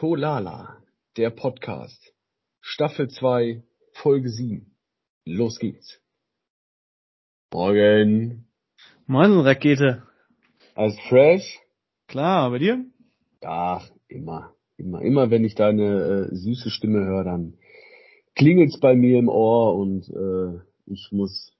Tolala, 0.00 0.78
der 1.18 1.28
Podcast. 1.28 2.14
Staffel 2.62 3.10
2, 3.10 3.62
Folge 3.92 4.30
7. 4.30 4.74
Los 5.26 5.58
geht's. 5.58 6.00
Morgen. 7.52 8.46
Moin, 9.06 9.40
Rakete. 9.40 10.02
Alles 10.74 10.98
fresh? 11.06 11.60
Klar, 12.08 12.48
bei 12.50 12.60
dir? 12.60 12.86
Ja, 13.42 13.82
immer, 14.08 14.54
immer, 14.78 15.02
immer 15.02 15.30
wenn 15.30 15.44
ich 15.44 15.54
deine 15.54 16.30
äh, 16.30 16.34
süße 16.34 16.70
Stimme 16.70 17.04
höre, 17.04 17.24
dann 17.24 17.58
klingelt's 18.34 18.80
bei 18.80 18.94
mir 18.94 19.18
im 19.18 19.28
Ohr 19.28 19.76
und 19.76 20.08
äh, 20.08 20.62
ich 20.86 21.12
muss 21.12 21.52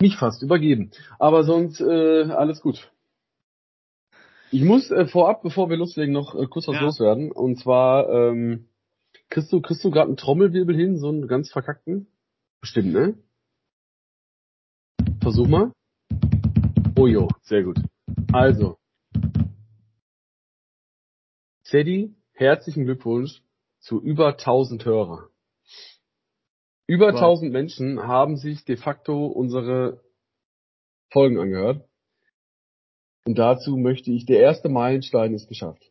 mich 0.00 0.16
fast 0.16 0.40
übergeben. 0.44 0.92
Aber 1.18 1.42
sonst 1.42 1.80
äh, 1.80 2.30
alles 2.30 2.60
gut. 2.60 2.93
Ich 4.50 4.62
muss 4.62 4.90
äh, 4.90 5.06
vorab, 5.06 5.42
bevor 5.42 5.68
wir 5.68 5.76
loslegen, 5.76 6.12
noch 6.12 6.34
äh, 6.34 6.46
kurz 6.46 6.68
was 6.68 6.76
Ja. 6.76 6.82
loswerden. 6.82 7.32
Und 7.32 7.58
zwar, 7.58 8.08
ähm, 8.08 8.68
kriegst 9.30 9.52
du, 9.52 9.60
kriegst 9.60 9.82
du 9.84 9.90
gerade 9.90 10.08
einen 10.08 10.16
Trommelwirbel 10.16 10.76
hin, 10.76 10.98
so 10.98 11.08
einen 11.08 11.26
ganz 11.26 11.50
verkackten? 11.50 12.06
Bestimmt, 12.60 12.92
ne? 12.92 13.14
Versuch 15.20 15.48
mal. 15.48 15.72
Oh 16.96 17.06
jo, 17.06 17.28
sehr 17.42 17.62
gut. 17.64 17.78
Also. 18.32 18.76
Teddy, 21.64 22.14
herzlichen 22.32 22.84
Glückwunsch 22.84 23.42
zu 23.80 24.00
über 24.00 24.28
1000 24.28 24.84
Hörer. 24.84 25.30
Über 26.86 27.06
Wow. 27.12 27.20
1000 27.20 27.52
Menschen 27.52 28.02
haben 28.02 28.36
sich 28.36 28.64
de 28.64 28.76
facto 28.76 29.26
unsere 29.26 30.02
Folgen 31.10 31.38
angehört. 31.38 31.88
Und 33.26 33.38
dazu 33.38 33.76
möchte 33.76 34.10
ich, 34.10 34.26
der 34.26 34.40
erste 34.40 34.68
Meilenstein 34.68 35.32
ist 35.34 35.48
geschafft. 35.48 35.82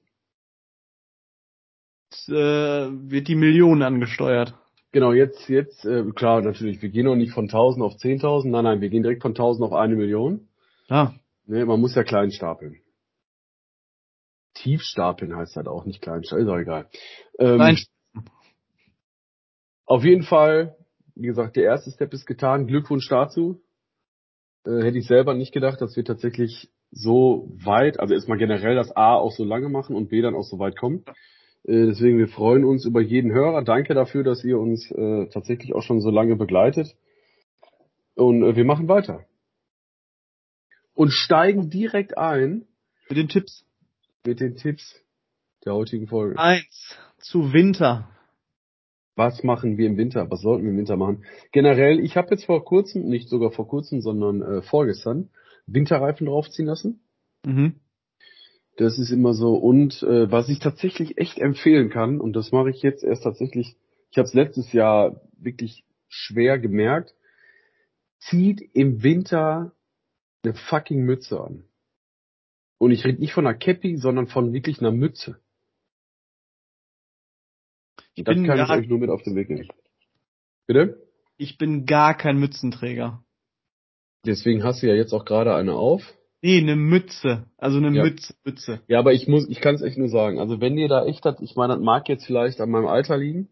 Jetzt, 2.11 2.29
äh, 2.29 2.89
wird 3.09 3.27
die 3.27 3.35
Million 3.35 3.81
angesteuert. 3.81 4.53
Genau, 4.91 5.11
jetzt, 5.11 5.49
jetzt, 5.49 5.83
äh, 5.85 6.03
klar, 6.11 6.41
natürlich, 6.43 6.83
wir 6.83 6.89
gehen 6.89 7.05
noch 7.05 7.15
nicht 7.15 7.33
von 7.33 7.45
1000 7.45 7.83
auf 7.83 7.93
10.000, 7.93 8.51
nein, 8.51 8.63
nein, 8.63 8.81
wir 8.81 8.89
gehen 8.89 9.01
direkt 9.01 9.23
von 9.23 9.31
1000 9.31 9.65
auf 9.65 9.73
eine 9.73 9.95
Million. 9.95 10.47
Ja. 10.87 11.15
Ne, 11.47 11.65
man 11.65 11.81
muss 11.81 11.95
ja 11.95 12.03
klein 12.03 12.31
stapeln. 12.31 12.79
Tief 14.53 14.83
stapeln 14.83 15.35
heißt 15.35 15.55
halt 15.55 15.67
auch 15.67 15.85
nicht 15.85 16.01
klein 16.01 16.23
stapeln, 16.23 16.47
ist 16.47 16.53
auch 16.53 16.59
egal. 16.59 16.89
Ähm, 17.39 17.57
Nein, 17.57 17.77
Auf 19.87 20.03
jeden 20.03 20.21
Fall, 20.21 20.77
wie 21.15 21.27
gesagt, 21.27 21.55
der 21.55 21.63
erste 21.63 21.89
Step 21.89 22.13
ist 22.13 22.27
getan. 22.27 22.67
Glückwunsch 22.67 23.09
dazu. 23.09 23.63
Äh, 24.65 24.83
hätte 24.83 24.99
ich 24.99 25.07
selber 25.07 25.33
nicht 25.33 25.51
gedacht, 25.51 25.81
dass 25.81 25.95
wir 25.95 26.05
tatsächlich 26.05 26.69
so 26.93 27.49
weit, 27.63 27.99
also 27.99 28.13
erstmal 28.13 28.37
generell 28.37 28.75
das 28.75 28.95
A 28.95 29.15
auch 29.15 29.31
so 29.31 29.43
lange 29.43 29.69
machen 29.69 29.95
und 29.95 30.09
B 30.09 30.21
dann 30.21 30.35
auch 30.35 30.43
so 30.43 30.59
weit 30.59 30.77
kommen. 30.77 31.03
Äh, 31.63 31.87
deswegen, 31.87 32.17
wir 32.17 32.27
freuen 32.27 32.63
uns 32.63 32.85
über 32.85 33.01
jeden 33.01 33.31
Hörer. 33.31 33.63
Danke 33.63 33.93
dafür, 33.93 34.23
dass 34.23 34.43
ihr 34.43 34.59
uns 34.59 34.89
äh, 34.91 35.27
tatsächlich 35.27 35.73
auch 35.73 35.81
schon 35.81 36.01
so 36.01 36.11
lange 36.11 36.35
begleitet. 36.35 36.95
Und 38.15 38.43
äh, 38.43 38.55
wir 38.55 38.65
machen 38.65 38.87
weiter. 38.87 39.25
Und 40.93 41.11
steigen 41.11 41.69
direkt 41.69 42.17
ein 42.17 42.65
mit 43.09 43.17
den 43.17 43.27
Tipps. 43.27 43.65
mit 44.25 44.39
den 44.39 44.55
Tipps 44.55 45.01
der 45.65 45.73
heutigen 45.73 46.07
Folge. 46.07 46.37
Eins. 46.37 46.97
Zu 47.17 47.53
Winter. 47.53 48.09
Was 49.15 49.43
machen 49.43 49.77
wir 49.77 49.87
im 49.87 49.97
Winter? 49.97 50.29
Was 50.29 50.41
sollten 50.41 50.63
wir 50.63 50.71
im 50.71 50.77
Winter 50.77 50.97
machen? 50.97 51.25
Generell, 51.51 51.99
ich 51.99 52.17
habe 52.17 52.29
jetzt 52.31 52.45
vor 52.45 52.63
kurzem, 52.65 53.05
nicht 53.05 53.29
sogar 53.29 53.51
vor 53.51 53.67
kurzem, 53.67 54.01
sondern 54.01 54.41
äh, 54.41 54.61
vorgestern, 54.61 55.29
Winterreifen 55.65 56.27
draufziehen 56.27 56.67
lassen. 56.67 57.01
Mhm. 57.45 57.79
Das 58.77 58.97
ist 58.97 59.11
immer 59.11 59.33
so. 59.33 59.55
Und 59.55 60.01
äh, 60.03 60.31
was 60.31 60.49
ich 60.49 60.59
tatsächlich 60.59 61.17
echt 61.17 61.37
empfehlen 61.37 61.89
kann, 61.89 62.19
und 62.19 62.33
das 62.33 62.51
mache 62.51 62.69
ich 62.69 62.81
jetzt 62.81 63.03
erst 63.03 63.23
tatsächlich, 63.23 63.75
ich 64.11 64.17
habe 64.17 64.27
es 64.27 64.33
letztes 64.33 64.73
Jahr 64.73 65.21
wirklich 65.37 65.85
schwer 66.07 66.59
gemerkt, 66.59 67.13
zieht 68.19 68.61
im 68.73 69.03
Winter 69.03 69.73
eine 70.43 70.53
fucking 70.53 71.03
Mütze 71.03 71.39
an. 71.39 71.65
Und 72.77 72.91
ich 72.91 73.05
rede 73.05 73.19
nicht 73.19 73.33
von 73.33 73.45
einer 73.45 73.57
Cappy, 73.57 73.97
sondern 73.97 74.27
von 74.27 74.53
wirklich 74.53 74.79
einer 74.79 74.91
Mütze. 74.91 75.39
Ich 78.15 78.23
Das 78.25 78.35
kann 78.35 78.59
ich 78.59 78.69
euch 78.69 78.87
nur 78.89 78.99
mit 78.99 79.09
auf 79.09 79.23
den 79.23 79.35
Weg 79.35 79.47
geben. 79.47 79.67
Bitte? 80.67 81.03
ich 81.37 81.57
bin 81.57 81.85
gar 81.85 82.15
kein 82.15 82.37
Mützenträger. 82.37 83.22
Deswegen 84.25 84.63
hast 84.63 84.81
du 84.81 84.87
ja 84.87 84.93
jetzt 84.95 85.13
auch 85.13 85.25
gerade 85.25 85.53
eine 85.55 85.73
auf. 85.75 86.01
Nee, 86.41 86.57
eine 86.59 86.75
Mütze. 86.75 87.45
Also 87.57 87.77
eine 87.77 87.95
Ja. 87.95 88.03
Mütze, 88.03 88.33
Mütze. 88.43 88.81
Ja, 88.87 88.99
aber 88.99 89.13
ich 89.13 89.27
muss, 89.27 89.47
ich 89.47 89.61
kann 89.61 89.75
es 89.75 89.81
echt 89.81 89.97
nur 89.97 90.09
sagen. 90.09 90.39
Also 90.39 90.59
wenn 90.61 90.75
dir 90.75 90.87
da 90.87 91.05
echt 91.05 91.23
hat, 91.25 91.41
ich 91.41 91.55
meine, 91.55 91.73
das 91.75 91.81
mag 91.83 92.07
jetzt 92.09 92.25
vielleicht 92.25 92.59
an 92.61 92.69
meinem 92.69 92.87
Alter 92.87 93.17
liegen, 93.17 93.49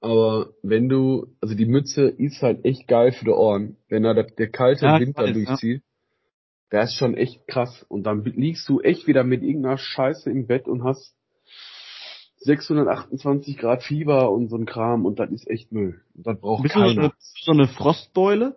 aber 0.00 0.50
wenn 0.62 0.88
du, 0.88 1.26
also 1.40 1.54
die 1.54 1.66
Mütze 1.66 2.08
ist 2.08 2.40
halt 2.42 2.64
echt 2.64 2.86
geil 2.88 3.12
für 3.12 3.24
die 3.24 3.30
Ohren, 3.30 3.76
wenn 3.88 4.04
da 4.04 4.14
der, 4.14 4.24
der 4.24 4.48
kalte 4.48 4.86
Ja, 4.86 4.98
da 4.98 5.04
weiß, 5.06 5.16
ja. 5.16 5.32
durchzieht. 5.32 5.82
Das 6.70 6.90
ist 6.90 6.96
schon 6.98 7.14
echt 7.14 7.46
krass. 7.46 7.84
Und 7.88 8.04
dann 8.04 8.24
liegst 8.24 8.68
du 8.68 8.80
echt 8.80 9.06
wieder 9.06 9.24
mit 9.24 9.42
irgendeiner 9.42 9.78
Scheiße 9.78 10.30
im 10.30 10.46
Bett 10.46 10.68
und 10.68 10.84
hast 10.84 11.14
628 12.40 13.56
Grad 13.58 13.82
Fieber 13.82 14.30
und 14.30 14.48
so 14.48 14.56
ein 14.56 14.66
Kram 14.66 15.04
und 15.04 15.18
das 15.18 15.30
ist 15.30 15.48
echt 15.48 15.72
Müll. 15.72 16.00
Und 16.14 16.26
das 16.26 16.38
braucht 16.40 16.62
Bist 16.62 16.74
du 16.74 16.80
keiner. 16.80 17.00
eine, 17.04 17.12
so 17.18 17.52
eine 17.52 17.66
Frostbeule? 17.68 18.56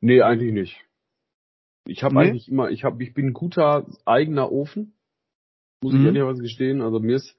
Nee, 0.00 0.22
eigentlich 0.22 0.52
nicht. 0.52 0.80
Ich 1.86 2.02
habe 2.02 2.14
Nee? 2.14 2.20
eigentlich 2.28 2.48
immer, 2.48 2.70
ich 2.70 2.84
habe, 2.84 3.02
ich 3.02 3.14
bin 3.14 3.28
ein 3.28 3.32
guter 3.32 3.86
eigener 4.04 4.50
Ofen, 4.52 4.92
muss 5.82 5.94
ich 5.94 6.00
Mhm. 6.00 6.06
ehrlicherweise 6.06 6.42
gestehen. 6.42 6.80
Also 6.82 7.00
mir 7.00 7.16
ist 7.16 7.36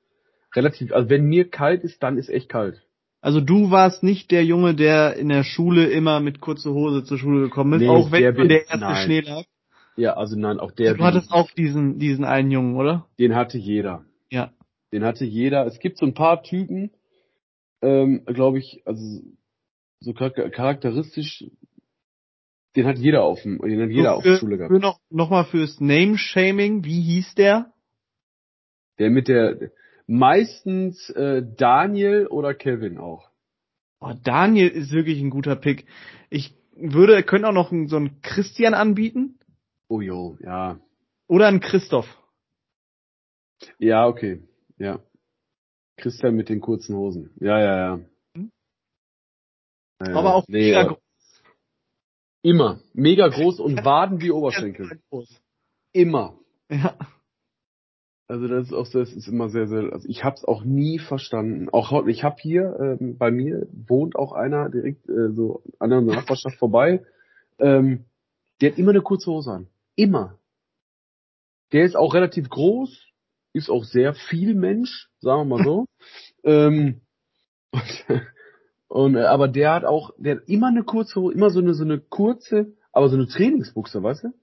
relativ, 0.56 0.92
also 0.92 1.10
wenn 1.10 1.26
mir 1.26 1.50
kalt 1.50 1.84
ist, 1.84 2.02
dann 2.04 2.18
ist 2.18 2.30
echt 2.30 2.50
kalt. 2.50 2.86
Also 3.22 3.40
du 3.40 3.70
warst 3.70 4.02
nicht 4.04 4.32
der 4.32 4.44
Junge, 4.44 4.74
der 4.74 5.16
in 5.16 5.30
der 5.30 5.44
Schule 5.44 5.86
immer 5.88 6.20
mit 6.20 6.42
kurzer 6.42 6.72
Hose 6.72 7.04
zur 7.04 7.18
Schule 7.20 7.42
gekommen 7.42 7.74
ist, 7.74 7.82
Nee, 7.82 7.88
auch 7.90 8.12
wenn 8.12 8.22
der 8.24 8.32
bin- 8.32 8.50
der 8.50 8.62
erste 8.62 8.78
nein. 8.80 9.06
Schnee 9.06 9.20
lag. 9.22 9.44
Ja, 9.96 10.14
also 10.18 10.36
nein, 10.38 10.60
auch 10.60 10.72
der, 10.72 10.96
du 10.96 11.04
hattest 11.04 11.32
auch 11.32 11.52
diesen, 11.52 12.00
diesen 12.00 12.26
einen 12.26 12.50
Jungen, 12.50 12.76
oder? 12.76 13.08
den 13.20 13.36
hatte 13.36 13.58
jeder. 13.58 14.06
Ja. 14.32 14.52
Den 14.92 15.04
hatte 15.04 15.26
jeder. 15.26 15.66
Es 15.68 15.80
gibt 15.80 15.98
so 15.98 16.06
ein 16.06 16.14
paar 16.16 16.42
Typen, 16.44 16.92
ähm, 17.82 18.24
glaube 18.26 18.58
ich, 18.60 18.82
also 18.86 19.22
so 20.00 20.12
charak- 20.12 20.50
charakteristisch, 20.52 21.46
den 22.76 22.86
hat 22.86 22.98
jeder 22.98 23.24
auf 23.24 23.42
dem, 23.42 23.60
den 23.60 23.82
hat 23.82 23.90
jeder 23.90 24.16
auf 24.16 24.24
für, 24.24 24.32
der 24.32 24.38
Schule 24.38 24.58
gehabt. 24.58 24.74
Für 24.74 24.80
noch, 24.80 25.00
noch 25.10 25.30
mal 25.30 25.46
fürs 25.46 25.80
Name-Shaming, 25.80 26.84
wie 26.86 27.02
hieß 27.02 27.36
der? 27.36 27.74
Der 29.00 29.10
mit 29.10 29.28
der, 29.28 29.72
meistens 30.08 31.10
äh, 31.12 31.44
Daniel 31.58 32.28
oder 32.28 32.54
Kevin 32.54 32.98
auch. 32.98 33.30
Oh, 34.00 34.14
Daniel 34.24 34.70
ist 34.70 34.92
wirklich 34.92 35.22
ein 35.22 35.30
guter 35.30 35.56
Pick. 35.56 35.86
Ich 36.30 36.56
würde, 36.76 37.24
könnte 37.24 37.48
auch 37.48 37.54
noch 37.54 37.72
einen, 37.72 37.88
so 37.88 37.98
einen 37.98 38.22
Christian 38.22 38.74
anbieten 38.74 39.38
Oh 39.92 40.00
jo, 40.00 40.38
ja. 40.40 40.80
oder 41.28 41.48
einen 41.48 41.60
Christoph. 41.60 42.08
Ja, 43.78 44.08
okay. 44.08 44.42
Ja. 44.78 45.02
Christian 45.98 46.36
mit 46.36 46.48
den 46.48 46.62
kurzen 46.62 46.96
Hosen. 46.96 47.32
Ja, 47.42 47.60
ja, 47.60 47.78
ja. 47.78 48.00
Hm? 48.34 48.52
ja 50.02 50.16
Aber 50.16 50.34
auch 50.34 50.48
nee, 50.48 50.68
mega 50.70 50.84
äh, 50.84 50.96
immer. 52.42 52.80
Mega 52.94 53.28
groß 53.28 53.60
und 53.60 53.84
Waden 53.86 54.22
wie 54.22 54.32
Oberschenkel. 54.32 55.00
Immer. 55.94 56.38
Ja. 56.70 56.96
Also 58.32 58.48
das 58.48 58.68
ist 58.68 58.74
auch 58.74 58.88
das 58.88 59.12
ist 59.12 59.28
immer 59.28 59.50
sehr, 59.50 59.68
sehr, 59.68 59.92
also 59.92 60.08
ich 60.08 60.24
hab's 60.24 60.46
auch 60.46 60.64
nie 60.64 61.00
verstanden. 61.00 61.68
Auch 61.70 62.08
ich 62.08 62.24
hab 62.24 62.40
hier, 62.40 62.78
ähm, 62.80 63.18
bei 63.18 63.30
mir 63.30 63.68
wohnt 63.74 64.16
auch 64.16 64.32
einer 64.32 64.70
direkt 64.70 65.10
äh, 65.10 65.34
so 65.34 65.64
an 65.80 65.90
der 65.90 66.00
Nachbarschaft 66.00 66.58
vorbei. 66.58 67.04
Ähm, 67.60 68.06
der 68.62 68.72
hat 68.72 68.80
immer 68.80 68.92
eine 68.92 69.02
kurze 69.02 69.30
Hose 69.30 69.52
an. 69.52 69.68
Immer. 69.98 70.40
Der 71.74 71.84
ist 71.84 71.98
auch 71.98 72.14
relativ 72.14 72.48
groß, 72.48 73.06
ist 73.52 73.70
auch 73.70 73.84
sehr 73.84 74.14
viel 74.14 74.56
Mensch, 74.56 75.10
sagen 75.20 75.50
wir 75.50 75.58
mal 75.58 75.66
so. 75.66 75.86
ähm, 76.46 77.02
und, 77.72 78.06
und, 78.92 79.16
äh, 79.16 79.22
aber 79.24 79.48
der 79.48 79.74
hat 79.74 79.86
auch, 79.86 80.12
der 80.18 80.36
hat 80.36 80.50
immer 80.50 80.68
eine 80.68 80.84
kurze 80.84 81.22
immer 81.32 81.50
so 81.50 81.60
eine, 81.62 81.74
so 81.74 81.86
eine 81.86 82.02
kurze, 82.02 82.74
aber 82.92 83.08
so 83.08 83.16
eine 83.16 83.26
Trainingsbuchse, 83.26 84.04
weißt 84.04 84.26
du? 84.26 84.34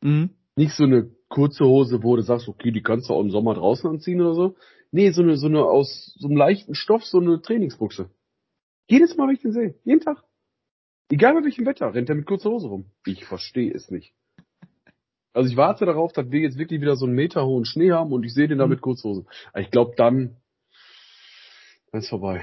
Mhm. 0.00 0.30
Nicht 0.56 0.72
so 0.72 0.84
eine 0.84 1.10
kurze 1.28 1.66
Hose, 1.66 2.02
wo 2.02 2.16
du 2.16 2.22
sagst, 2.22 2.48
okay, 2.48 2.70
die 2.70 2.80
kannst 2.82 3.10
du 3.10 3.12
auch 3.12 3.20
im 3.20 3.30
Sommer 3.30 3.52
draußen 3.52 3.88
anziehen 3.90 4.22
oder 4.22 4.32
so. 4.32 4.56
Nee, 4.92 5.10
so 5.10 5.20
eine, 5.20 5.36
so 5.36 5.46
eine 5.48 5.62
aus 5.62 6.14
so 6.18 6.26
einem 6.26 6.38
leichten 6.38 6.74
Stoff, 6.74 7.04
so 7.04 7.20
eine 7.20 7.42
Trainingsbuchse. 7.42 8.08
Jedes 8.88 9.14
Mal, 9.18 9.28
wenn 9.28 9.34
ich 9.34 9.42
den 9.42 9.52
sehe. 9.52 9.74
Jeden 9.84 10.00
Tag. 10.00 10.24
Egal 11.10 11.34
bei 11.34 11.44
welchem 11.44 11.66
Wetter, 11.66 11.92
rennt 11.92 12.08
er 12.08 12.14
mit 12.14 12.24
kurzer 12.24 12.48
Hose 12.48 12.68
rum. 12.68 12.86
Ich 13.04 13.26
verstehe 13.26 13.74
es 13.74 13.90
nicht. 13.90 14.14
Also 15.34 15.50
ich 15.50 15.58
warte 15.58 15.84
darauf, 15.84 16.14
dass 16.14 16.30
wir 16.30 16.40
jetzt 16.40 16.56
wirklich 16.56 16.80
wieder 16.80 16.96
so 16.96 17.04
einen 17.04 17.14
Meter 17.14 17.44
hohen 17.44 17.66
Schnee 17.66 17.92
haben 17.92 18.12
und 18.12 18.24
ich 18.24 18.32
sehe 18.32 18.48
den 18.48 18.56
da 18.56 18.64
Mhm. 18.64 18.70
mit 18.70 18.80
Kurzhose. 18.80 19.26
Ich 19.54 19.70
glaube 19.70 19.92
dann, 19.98 20.38
dann 21.92 22.00
ist 22.00 22.08
vorbei. 22.08 22.42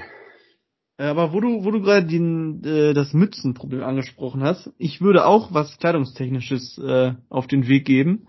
Äh, 0.98 1.04
Aber 1.04 1.32
wo 1.32 1.40
du, 1.40 1.64
wo 1.64 1.70
du 1.70 1.80
gerade 1.80 2.06
den, 2.06 2.62
äh, 2.64 2.94
das 2.94 3.12
Mützenproblem 3.12 3.82
angesprochen 3.82 4.42
hast, 4.42 4.70
ich 4.78 5.00
würde 5.00 5.26
auch 5.26 5.52
was 5.52 5.78
Kleidungstechnisches 5.78 6.78
äh, 6.78 7.14
auf 7.28 7.46
den 7.46 7.68
Weg 7.68 7.84
geben. 7.84 8.28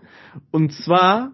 Und 0.50 0.72
zwar, 0.72 1.32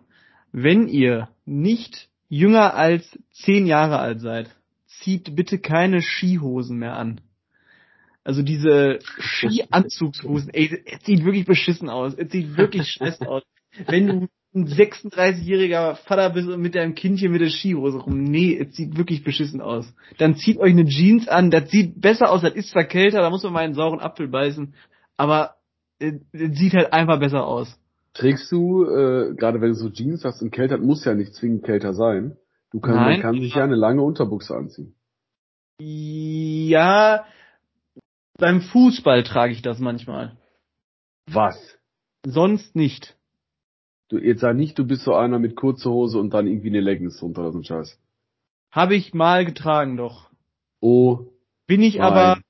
wenn 0.53 0.89
ihr 0.89 1.29
nicht 1.45 2.09
jünger 2.29 2.75
als 2.75 3.19
zehn 3.33 3.67
Jahre 3.67 3.99
alt 3.99 4.21
seid, 4.21 4.55
zieht 4.87 5.35
bitte 5.35 5.59
keine 5.59 6.01
Skihosen 6.01 6.79
mehr 6.79 6.97
an. 6.97 7.21
Also 8.23 8.43
diese 8.43 9.01
Skianzugshosen, 9.19 10.51
ey, 10.55 10.83
es 10.87 11.05
sieht 11.05 11.25
wirklich 11.25 11.45
beschissen 11.45 11.91
aus. 11.91 12.15
Es 12.15 12.33
sieht 12.33 12.57
wirklich 12.57 12.89
scheiße 12.93 13.29
aus. 13.29 13.43
Wenn 13.87 14.07
du 14.07 14.29
ein 14.55 14.69
36-jähriger 14.69 15.97
Vater 15.97 16.33
mit 16.57 16.75
deinem 16.75 16.95
Kindchen 16.95 17.33
mit 17.33 17.41
der 17.41 17.49
Skihose 17.49 17.99
rum. 17.99 18.23
Nee, 18.23 18.57
es 18.57 18.77
sieht 18.77 18.97
wirklich 18.97 19.25
beschissen 19.25 19.61
aus. 19.61 19.93
Dann 20.19 20.37
zieht 20.37 20.59
euch 20.59 20.73
eine 20.73 20.87
Jeans 20.87 21.27
an, 21.29 21.51
das 21.51 21.71
sieht 21.71 22.01
besser 22.01 22.31
aus, 22.31 22.43
das 22.43 22.55
ist 22.55 22.71
zwar 22.71 22.85
kälter, 22.85 23.21
da 23.21 23.31
muss 23.31 23.43
man 23.43 23.53
mal 23.53 23.65
einen 23.65 23.75
sauren 23.75 24.01
Apfel 24.01 24.29
beißen, 24.29 24.75
aber 25.17 25.57
es, 25.99 26.15
es 26.33 26.59
sieht 26.59 26.75
halt 26.75 26.93
einfach 26.93 27.19
besser 27.19 27.47
aus. 27.47 27.79
Trägst 28.15 28.51
du, 28.53 28.85
äh, 28.85 29.35
gerade 29.35 29.61
wenn 29.61 29.71
du 29.71 29.75
so 29.75 29.91
Jeans 29.91 30.25
hast 30.25 30.41
und 30.41 30.53
kälter, 30.53 30.79
muss 30.79 31.05
ja 31.05 31.15
nicht 31.15 31.35
zwingend 31.35 31.65
kälter 31.65 31.95
sein. 31.95 32.37
Du 32.71 32.81
kann, 32.81 32.95
Nein, 32.95 33.13
man 33.15 33.21
kann 33.21 33.41
sich 33.41 33.55
ja 33.55 33.65
eine 33.65 33.75
lange 33.75 34.03
Unterbuchse 34.03 34.55
anziehen. 34.55 34.95
Ja, 35.81 37.25
beim 38.39 38.61
Fußball 38.61 39.25
trage 39.25 39.53
ich 39.53 39.63
das 39.63 39.81
manchmal. 39.81 40.37
Was? 41.27 41.57
Sonst 42.25 42.77
nicht. 42.77 43.17
Du, 44.09 44.19
jetzt 44.19 44.41
sag 44.41 44.57
nicht, 44.57 44.79
du 44.79 44.87
bist 44.87 45.05
so 45.05 45.15
einer 45.15 45.39
mit 45.39 45.57
kurzer 45.57 45.91
Hose 45.91 46.19
und 46.19 46.35
dann 46.35 46.47
irgendwie 46.47 46.69
eine 46.69 46.81
Leggings 46.81 47.19
drunter 47.19 47.43
oder 47.43 47.53
so 47.53 47.59
ein 47.59 47.65
Scheiß. 47.65 47.99
Habe 48.71 48.95
ich 48.97 49.15
mal 49.15 49.45
getragen 49.45 49.97
doch. 49.97 50.31
Oh 50.81 51.27
Bin 51.67 51.83
ich 51.83 52.03
aber, 52.03 52.41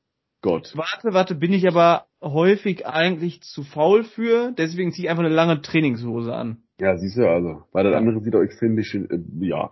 Gott. 0.43 0.73
warte, 0.75 1.13
warte, 1.13 1.35
bin 1.35 1.53
ich 1.53 1.69
aber 1.69 2.07
häufig 2.21 2.87
eigentlich 2.87 3.43
zu 3.43 3.63
faul 3.63 4.03
für, 4.03 4.53
deswegen 4.53 4.93
ziehe 4.93 5.05
ich 5.05 5.11
einfach 5.11 5.25
eine 5.25 5.35
lange 5.35 5.63
Trainingshose 5.63 6.35
an. 6.35 6.63
Ja, 6.81 6.97
siehst 6.97 7.17
du, 7.17 7.29
also. 7.29 7.63
Weil 7.73 7.85
das 7.85 7.95
andere 7.95 8.21
sieht 8.21 8.35
auch 8.35 8.43
extrem 8.43 8.75
bisschen, 8.75 9.09
äh, 9.11 9.47
ja. 9.47 9.71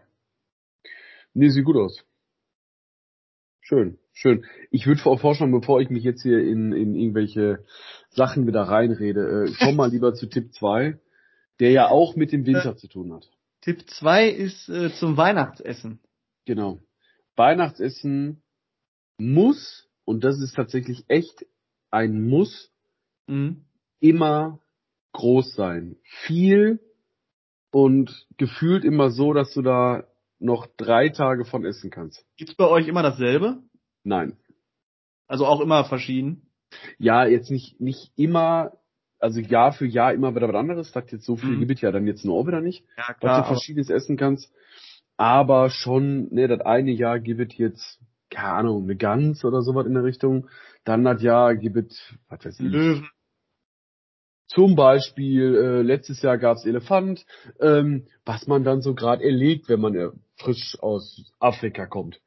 Nee, 1.35 1.49
sieht 1.49 1.65
gut 1.65 1.77
aus. 1.77 2.05
Schön, 3.61 3.99
schön. 4.13 4.45
Ich 4.71 4.87
würde 4.87 5.01
vorschlagen, 5.01 5.53
bevor 5.53 5.81
ich 5.81 5.89
mich 5.89 6.05
jetzt 6.05 6.23
hier 6.23 6.39
in, 6.39 6.73
in 6.73 6.95
irgendwelche 6.95 7.65
Sachen 8.11 8.47
wieder 8.47 8.63
reinrede, 8.63 9.47
äh, 9.47 9.53
komm 9.59 9.77
mal 9.77 9.91
lieber 9.91 10.15
zu 10.15 10.27
Tipp 10.27 10.53
2, 10.53 10.99
der 11.61 11.71
ja 11.71 11.89
auch 11.89 12.17
mit 12.17 12.33
dem 12.33 12.47
Winter 12.47 12.77
zu 12.77 12.89
tun 12.89 13.13
hat. 13.13 13.31
Tipp 13.61 13.89
2 13.89 14.29
ist 14.29 14.69
äh, 14.69 14.93
zum 14.95 15.17
Weihnachtsessen. 15.17 16.01
Genau. 16.45 16.81
Weihnachtsessen 17.37 18.43
muss, 19.19 19.89
und 20.05 20.25
das 20.25 20.41
ist 20.41 20.55
tatsächlich 20.55 21.05
echt 21.09 21.47
ein 21.91 22.29
Muss, 22.29 22.71
Mhm. 23.29 23.65
immer 24.01 24.59
groß 25.13 25.55
sein. 25.55 25.97
Viel 26.03 26.81
und 27.71 28.27
gefühlt 28.37 28.85
immer 28.85 29.11
so, 29.11 29.33
dass 29.33 29.55
du 29.55 29.63
da 29.63 30.09
noch 30.41 30.67
drei 30.77 31.09
Tage 31.09 31.45
von 31.45 31.65
essen 31.65 31.91
kannst. 31.91 32.27
Gibt's 32.37 32.57
bei 32.57 32.67
euch 32.67 32.89
immer 32.89 33.03
dasselbe? 33.03 33.63
Nein. 34.03 34.37
Also 35.29 35.47
auch 35.47 35.61
immer 35.61 35.85
verschieden? 35.85 36.51
Ja, 36.99 37.25
jetzt 37.27 37.51
nicht, 37.51 37.81
nicht 37.81 38.11
immer, 38.17 38.73
also 39.23 39.41
Jahr 39.41 39.73
für 39.73 39.87
Jahr 39.87 40.13
immer 40.13 40.35
wieder 40.35 40.49
was 40.49 40.57
anderes. 40.57 40.93
Sagt 40.93 41.13
jetzt 41.13 41.25
so 41.25 41.37
viel 41.37 41.51
Mhm. 41.51 41.61
gibt 41.67 41.81
ja 41.81 41.93
dann 41.93 42.07
jetzt 42.07 42.25
nur 42.25 42.37
auch 42.37 42.47
wieder 42.47 42.61
nicht, 42.61 42.85
Ja, 42.97 43.05
was 43.09 43.17
klar. 43.19 43.43
du 43.43 43.47
verschiedenes 43.49 43.91
essen 43.91 44.17
kannst. 44.17 44.53
Aber 45.17 45.71
schon, 45.71 46.29
ne, 46.33 46.49
das 46.49 46.61
eine 46.63 46.91
Jahr 46.91 47.21
gibt 47.21 47.55
jetzt, 47.55 48.01
keine 48.31 48.49
Ahnung, 48.55 48.85
eine 48.85 48.97
Gans 48.97 49.45
oder 49.45 49.63
sowas 49.63 49.87
in 49.87 49.95
der 49.95 50.05
Richtung. 50.05 50.49
Dann 50.85 51.05
das 51.05 51.23
Jahr 51.23 51.55
gibt 51.55 51.95
was 52.29 52.45
weiß 52.45 52.61
ich, 52.61 52.67
Löwen. 52.73 53.09
Zum 54.49 54.75
Beispiel, 54.75 55.55
äh, 55.55 55.83
letztes 55.83 56.21
Jahr 56.21 56.37
gab's 56.37 56.67
Elefant, 56.67 57.25
ähm, 57.61 58.07
was 58.27 58.47
man 58.47 58.65
dann 58.65 58.83
so 58.83 58.95
gerade 58.95 59.25
erlegt, 59.25 59.69
wenn 59.69 59.81
man 59.81 59.95
äh, 59.95 60.11
frisch 60.37 60.77
aus 60.81 61.33
Afrika 61.39 61.87
kommt. 61.87 62.21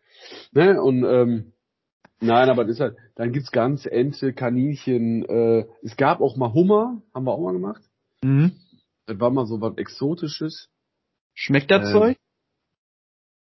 Ne? 0.51 0.81
Und 0.81 1.03
ähm, 1.03 1.51
nein, 2.21 2.49
aber 2.49 2.63
das 2.65 2.75
ist 2.75 2.79
halt, 2.79 2.97
dann 3.15 3.31
gibt's 3.31 3.51
ganz 3.51 3.85
Ente, 3.85 4.33
Kaninchen, 4.33 5.25
äh, 5.25 5.65
es 5.81 5.95
gab 5.97 6.21
auch 6.21 6.37
mal 6.37 6.53
Hummer, 6.53 7.01
haben 7.13 7.25
wir 7.25 7.31
auch 7.31 7.41
mal 7.41 7.53
gemacht. 7.53 7.81
Mhm. 8.23 8.53
Das 9.05 9.19
war 9.19 9.31
mal 9.31 9.45
so 9.45 9.61
was 9.61 9.77
Exotisches. 9.77 10.69
Schmeckt 11.33 11.69
das 11.69 11.87
Ähm, 11.87 11.93
Zeug? 11.93 12.17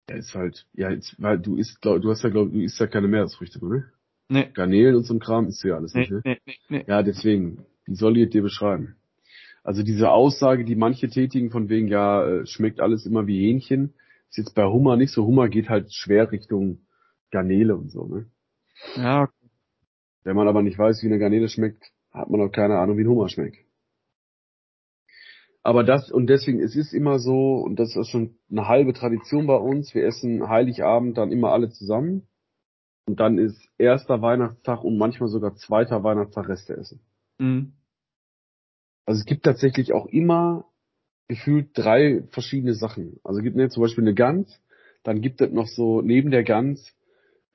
Ja, 0.09 0.15
ist 0.17 0.35
halt, 0.35 0.65
ja, 0.73 0.91
jetzt, 0.91 1.21
weil 1.21 1.39
du 1.39 1.55
isst, 1.57 1.81
glaub, 1.81 2.01
du 2.01 2.09
hast 2.09 2.23
ja, 2.23 2.29
glaub, 2.29 2.51
du 2.51 2.61
isst 2.61 2.79
ja 2.79 2.87
keine 2.87 3.07
Meeresfrüchte, 3.07 3.65
ne? 3.65 3.85
Nee. 4.29 4.49
Garnelen 4.53 4.95
und 4.95 5.03
so 5.03 5.13
ein 5.13 5.19
Kram 5.19 5.47
isst 5.47 5.63
du 5.63 5.69
ja 5.69 5.75
alles 5.75 5.93
Nee, 5.93 6.01
nicht, 6.01 6.11
ne? 6.11 6.21
nee, 6.23 6.37
nee, 6.45 6.55
nee. 6.69 6.85
Ja, 6.87 7.03
deswegen, 7.03 7.65
wie 7.85 7.95
soll 7.95 8.17
ich 8.17 8.29
dir 8.29 8.41
beschreiben? 8.41 8.95
Also 9.63 9.81
diese 9.81 10.11
Aussage, 10.11 10.63
die 10.63 10.75
manche 10.75 11.09
tätigen, 11.09 11.49
von 11.51 11.69
wegen, 11.69 11.87
ja, 11.87 12.23
äh, 12.25 12.45
schmeckt 12.45 12.79
alles 12.79 13.05
immer 13.05 13.25
wie 13.27 13.39
Hähnchen, 13.47 13.93
ist 14.29 14.37
jetzt 14.37 14.55
bei 14.55 14.65
Hummer 14.65 14.95
nicht 14.95 15.11
so. 15.11 15.25
Hummer 15.25 15.49
geht 15.49 15.69
halt 15.69 15.93
schwer 15.93 16.31
Richtung 16.31 16.85
Garnele 17.31 17.75
und 17.75 17.89
so, 17.89 18.05
ne? 18.05 18.27
Ja, 18.95 19.29
Wenn 20.23 20.35
man 20.35 20.47
aber 20.47 20.63
nicht 20.63 20.77
weiß, 20.77 21.01
wie 21.03 21.07
eine 21.07 21.19
Garnele 21.19 21.49
schmeckt, 21.49 21.91
hat 22.11 22.29
man 22.29 22.41
auch 22.41 22.51
keine 22.51 22.79
Ahnung, 22.79 22.97
wie 22.97 23.03
ein 23.03 23.09
Hummer 23.09 23.29
schmeckt. 23.29 23.57
Aber 25.63 25.83
das, 25.83 26.11
und 26.11 26.27
deswegen, 26.27 26.59
es 26.59 26.75
ist 26.75 26.93
immer 26.93 27.17
so, 27.17 27.55
und 27.55 27.79
das 27.79 27.95
ist 27.95 28.09
schon 28.09 28.37
eine 28.51 28.67
halbe 28.67 28.93
Tradition 28.93 29.47
bei 29.47 29.55
uns, 29.55 29.95
wir 29.95 30.05
essen 30.05 30.47
Heiligabend 30.47 31.17
dann 31.17 31.31
immer 31.31 31.51
alle 31.51 31.69
zusammen. 31.69 32.27
Und 33.07 33.19
dann 33.19 33.37
ist 33.37 33.67
erster 33.77 34.21
Weihnachtstag 34.21 34.83
und 34.83 34.97
manchmal 34.97 35.29
sogar 35.29 35.55
zweiter 35.55 36.03
Weihnachtstag 36.03 36.49
Reste 36.49 36.75
essen. 36.75 36.99
mhm. 37.39 37.73
Also 39.07 39.19
es 39.19 39.25
gibt 39.25 39.43
tatsächlich 39.43 39.93
auch 39.93 40.07
immer 40.07 40.65
gefühlt 41.27 41.69
drei 41.73 42.23
verschiedene 42.31 42.73
Sachen. 42.73 43.19
Also 43.23 43.39
es 43.39 43.43
gibt 43.43 43.55
ne, 43.55 43.69
zum 43.69 43.81
Beispiel 43.81 44.03
eine 44.03 44.15
Gans, 44.15 44.61
dann 45.03 45.21
gibt 45.21 45.41
es 45.41 45.51
noch 45.51 45.67
so 45.67 46.01
neben 46.01 46.31
der 46.31 46.43
Gans, 46.43 46.95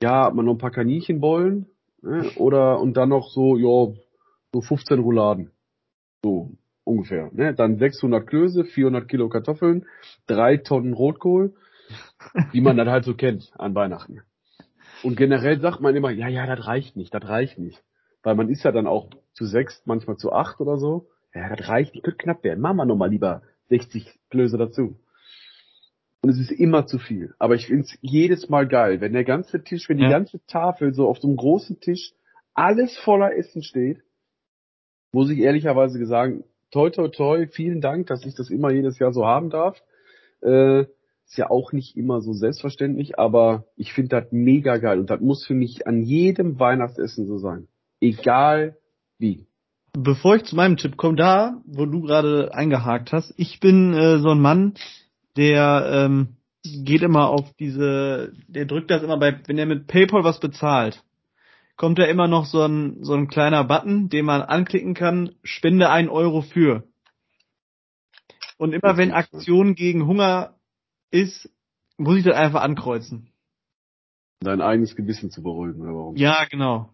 ja, 0.01 0.25
hat 0.25 0.35
man 0.35 0.45
noch 0.45 0.53
ein 0.53 0.59
paar 0.59 0.71
Kaninchenbollen, 0.71 1.67
ne, 2.01 2.31
oder 2.35 2.79
und 2.79 2.95
dann 2.97 3.09
noch 3.09 3.29
so, 3.29 3.57
ja, 3.57 3.93
so 4.53 4.61
15 4.61 4.99
Rouladen. 4.99 5.51
So 6.23 6.51
ungefähr. 6.83 7.29
Ne? 7.33 7.53
Dann 7.53 7.77
600 7.77 8.27
Klöße, 8.27 8.65
400 8.65 9.07
Kilo 9.07 9.29
Kartoffeln, 9.29 9.85
drei 10.27 10.57
Tonnen 10.57 10.93
Rotkohl, 10.93 11.53
wie 12.51 12.61
man 12.61 12.77
das 12.77 12.87
halt 12.87 13.05
so 13.05 13.15
kennt 13.15 13.51
an 13.57 13.75
Weihnachten. 13.75 14.21
Und 15.03 15.15
generell 15.15 15.59
sagt 15.59 15.81
man 15.81 15.95
immer, 15.95 16.11
ja, 16.11 16.27
ja, 16.27 16.45
das 16.45 16.67
reicht 16.67 16.95
nicht, 16.95 17.13
das 17.13 17.27
reicht 17.27 17.57
nicht. 17.57 17.83
Weil 18.23 18.35
man 18.35 18.49
ist 18.49 18.63
ja 18.63 18.71
dann 18.71 18.87
auch 18.87 19.09
zu 19.33 19.45
sechs, 19.45 19.81
manchmal 19.85 20.17
zu 20.17 20.31
acht 20.31 20.59
oder 20.59 20.77
so. 20.77 21.07
Ja, 21.33 21.53
das 21.55 21.67
reicht 21.67 21.93
nicht, 21.93 22.03
könnte 22.03 22.23
knapp 22.23 22.43
werden. 22.43 22.59
Machen 22.59 22.77
wir 22.77 22.85
nochmal 22.85 23.09
lieber 23.09 23.41
60 23.69 24.19
Klöße 24.29 24.57
dazu. 24.57 24.99
Und 26.23 26.29
es 26.29 26.37
ist 26.39 26.51
immer 26.51 26.85
zu 26.85 26.99
viel. 26.99 27.33
Aber 27.39 27.55
ich 27.55 27.67
finde 27.67 27.83
es 27.83 27.97
jedes 28.01 28.47
Mal 28.49 28.67
geil, 28.67 29.01
wenn 29.01 29.13
der 29.13 29.23
ganze 29.23 29.63
Tisch, 29.63 29.89
wenn 29.89 29.97
die 29.97 30.03
Ja. 30.03 30.09
ganze 30.09 30.39
Tafel 30.45 30.93
so 30.93 31.07
auf 31.07 31.19
so 31.19 31.27
einem 31.27 31.37
großen 31.37 31.79
Tisch 31.79 32.13
alles 32.53 32.97
voller 32.99 33.35
Essen 33.35 33.63
steht, 33.63 34.03
muss 35.11 35.29
ich 35.31 35.39
ehrlicherweise 35.39 36.05
sagen, 36.05 36.43
toi 36.69 36.89
toi 36.89 37.07
toi, 37.07 37.47
vielen 37.47 37.81
Dank, 37.81 38.07
dass 38.07 38.25
ich 38.25 38.35
das 38.35 38.49
immer 38.49 38.71
jedes 38.71 38.99
Jahr 38.99 39.13
so 39.13 39.25
haben 39.25 39.49
darf. 39.49 39.81
Äh, 40.41 40.81
ist 41.25 41.37
ja 41.37 41.49
auch 41.49 41.71
nicht 41.71 41.95
immer 41.95 42.21
so 42.21 42.33
selbstverständlich, 42.33 43.17
aber 43.17 43.65
ich 43.75 43.93
finde 43.93 44.09
das 44.09 44.31
mega 44.31 44.77
geil 44.77 44.99
und 44.99 45.09
das 45.09 45.21
muss 45.21 45.45
für 45.45 45.53
mich 45.53 45.87
an 45.87 46.01
jedem 46.03 46.59
Weihnachtsessen 46.59 47.25
so 47.25 47.37
sein. 47.37 47.67
Egal 48.01 48.77
wie. 49.17 49.47
Bevor 49.93 50.35
ich 50.35 50.43
zu 50.43 50.55
meinem 50.55 50.77
Tipp 50.77 50.97
komme, 50.97 51.15
da, 51.15 51.61
wo 51.65 51.85
du 51.85 52.01
gerade 52.01 52.53
eingehakt 52.53 53.11
hast, 53.11 53.33
ich 53.37 53.59
bin 53.59 53.93
äh, 53.93 54.19
so 54.19 54.29
ein 54.29 54.41
Mann, 54.41 54.73
der 55.37 55.89
ähm, 55.91 56.37
geht 56.63 57.01
immer 57.01 57.29
auf 57.29 57.53
diese, 57.55 58.33
der 58.47 58.65
drückt 58.65 58.91
das 58.91 59.03
immer 59.03 59.17
bei, 59.17 59.39
wenn 59.47 59.57
er 59.57 59.65
mit 59.65 59.87
PayPal 59.87 60.23
was 60.23 60.39
bezahlt, 60.39 61.03
kommt 61.75 61.97
da 61.97 62.05
immer 62.05 62.27
noch 62.27 62.45
so 62.45 62.63
ein, 62.63 63.03
so 63.03 63.13
ein 63.13 63.27
kleiner 63.27 63.63
Button, 63.63 64.09
den 64.09 64.25
man 64.25 64.41
anklicken 64.41 64.93
kann, 64.93 65.35
spende 65.43 65.89
ein 65.89 66.09
Euro 66.09 66.41
für. 66.41 66.83
Und 68.57 68.73
immer 68.73 68.97
wenn. 68.97 69.11
Aktion 69.11 69.73
gegen 69.73 70.05
Hunger 70.05 70.55
ist, 71.09 71.49
muss 71.97 72.17
ich 72.17 72.23
das 72.23 72.35
einfach 72.35 72.61
ankreuzen. 72.61 73.31
Dein 74.41 74.61
eigenes 74.61 74.95
Gewissen 74.95 75.31
zu 75.31 75.41
beruhigen, 75.41 75.81
oder 75.81 75.95
warum? 75.95 76.15
Ja, 76.15 76.45
genau. 76.45 76.93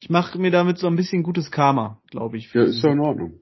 Ich 0.00 0.10
mache 0.10 0.38
mir 0.38 0.50
damit 0.50 0.78
so 0.78 0.88
ein 0.88 0.96
bisschen 0.96 1.22
gutes 1.22 1.50
Karma, 1.50 2.00
glaube 2.10 2.36
ich. 2.38 2.52
Ja, 2.52 2.64
ist 2.64 2.82
ja 2.82 2.90
in 2.90 3.00
Ordnung. 3.00 3.40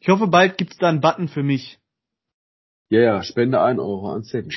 Ich 0.00 0.08
hoffe, 0.08 0.26
bald 0.26 0.56
gibt's 0.56 0.78
da 0.78 0.88
einen 0.88 1.00
Button 1.00 1.28
für 1.28 1.42
mich. 1.42 1.78
Ja, 2.88 3.00
ja, 3.00 3.22
spende 3.22 3.60
ein 3.60 3.78
Euro 3.78 4.10
an 4.12 4.22
Sadie. 4.22 4.56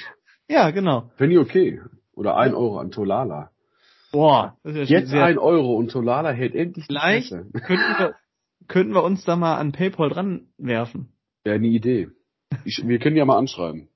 Ja, 0.50 0.72
genau. 0.72 1.12
Finde 1.18 1.36
ich 1.36 1.40
okay. 1.40 1.82
Oder 2.14 2.38
ein 2.38 2.54
Euro 2.54 2.80
an 2.80 2.92
Tolala. 2.92 3.52
Boah, 4.12 4.58
das 4.64 4.76
ist 4.76 4.90
ja 4.90 5.00
Jetzt 5.00 5.14
ein 5.14 5.38
Euro 5.38 5.76
und 5.76 5.92
Tolala 5.92 6.32
hält 6.32 6.56
endlich 6.56 6.88
die 6.88 6.94
Vielleicht 6.94 7.32
könnten 7.54 7.98
wir, 7.98 8.16
könnten 8.68 8.94
wir 8.94 9.04
uns 9.04 9.26
da 9.26 9.36
mal 9.36 9.58
an 9.58 9.72
PayPal 9.72 10.10
dran 10.10 10.48
werfen. 10.58 11.14
Ja, 11.46 11.54
eine 11.54 11.68
Idee. 11.68 12.10
Ich, 12.66 12.82
wir 12.86 13.00
können 13.00 13.16
ja 13.18 13.26
mal 13.26 13.38
anschreiben. 13.38 13.90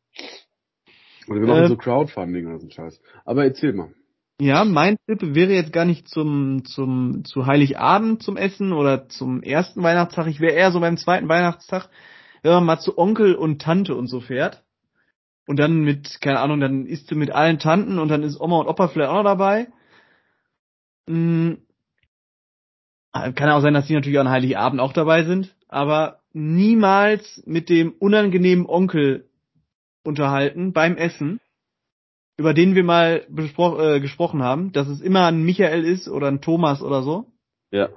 Oder 1.28 1.42
wir 1.42 1.48
machen 1.48 1.64
Äh, 1.64 1.68
so 1.68 1.78
Crowdfunding 1.78 2.48
oder 2.48 2.60
so 2.60 2.70
Scheiß. 2.70 3.00
Aber 3.26 3.44
erzähl 3.44 3.74
mal. 3.74 3.94
Ja, 4.40 4.66
mein 4.66 4.98
Tipp 5.08 5.20
wäre 5.34 5.54
jetzt 5.54 5.74
gar 5.74 5.86
nicht 5.86 6.08
zum, 6.08 6.64
zum, 6.64 7.26
zu 7.26 7.48
Heiligabend 7.48 8.22
zum 8.22 8.38
Essen 8.38 8.72
oder 8.72 9.10
zum 9.10 9.42
ersten 9.42 9.82
Weihnachtstag. 9.82 10.28
Ich 10.28 10.40
wäre 10.40 10.54
eher 10.54 10.72
so 10.72 10.80
beim 10.80 10.98
zweiten 10.98 11.28
Weihnachtstag. 11.28 11.90
wenn 12.44 12.52
man 12.54 12.66
mal 12.66 12.80
zu 12.80 13.00
Onkel 13.00 13.34
und 13.34 13.62
Tante 13.62 13.96
und 13.96 14.08
so 14.08 14.20
fährt. 14.22 14.64
Und 15.48 15.58
dann 15.58 15.80
mit, 15.82 16.22
keine 16.22 16.40
Ahnung, 16.40 16.60
dann 16.60 16.86
isst 16.86 17.10
du 17.10 17.16
mit 17.16 17.32
allen 17.32 17.58
Tanten 17.58 17.98
und 17.98 18.10
dann 18.10 18.22
ist 18.22 18.40
Oma 18.40 18.60
und 18.60 18.68
Opa 18.68 18.90
vielleicht 18.90 19.10
auch 19.10 19.16
noch 19.16 19.24
dabei. 19.24 19.70
Hm. 21.08 21.58
Kann 23.12 23.50
auch 23.50 23.62
sein, 23.62 23.74
dass 23.74 23.88
die 23.88 23.96
natürlich 23.96 24.20
an 24.20 24.30
Heiligabend 24.30 24.80
auch 24.80 24.94
dabei 24.94 25.24
sind, 25.24 25.56
aber 25.68 26.20
niemals 26.34 27.42
mit 27.48 27.70
dem 27.70 27.94
unangenehmen 27.94 28.68
Onkel 28.68 29.28
unterhalten 30.04 30.74
beim 30.74 30.96
Essen, 30.96 31.40
über 32.38 32.54
den 32.54 32.76
wir 32.76 32.84
mal 32.84 33.26
äh, 33.36 34.00
gesprochen 34.00 34.44
haben, 34.44 34.72
dass 34.72 34.88
es 34.88 35.02
immer 35.02 35.26
ein 35.26 35.44
Michael 35.44 35.84
ist 35.84 36.08
oder 36.08 36.28
ein 36.28 36.42
Thomas 36.42 36.82
oder 36.82 37.02
so. 37.02 37.26
Ja. 37.72 37.90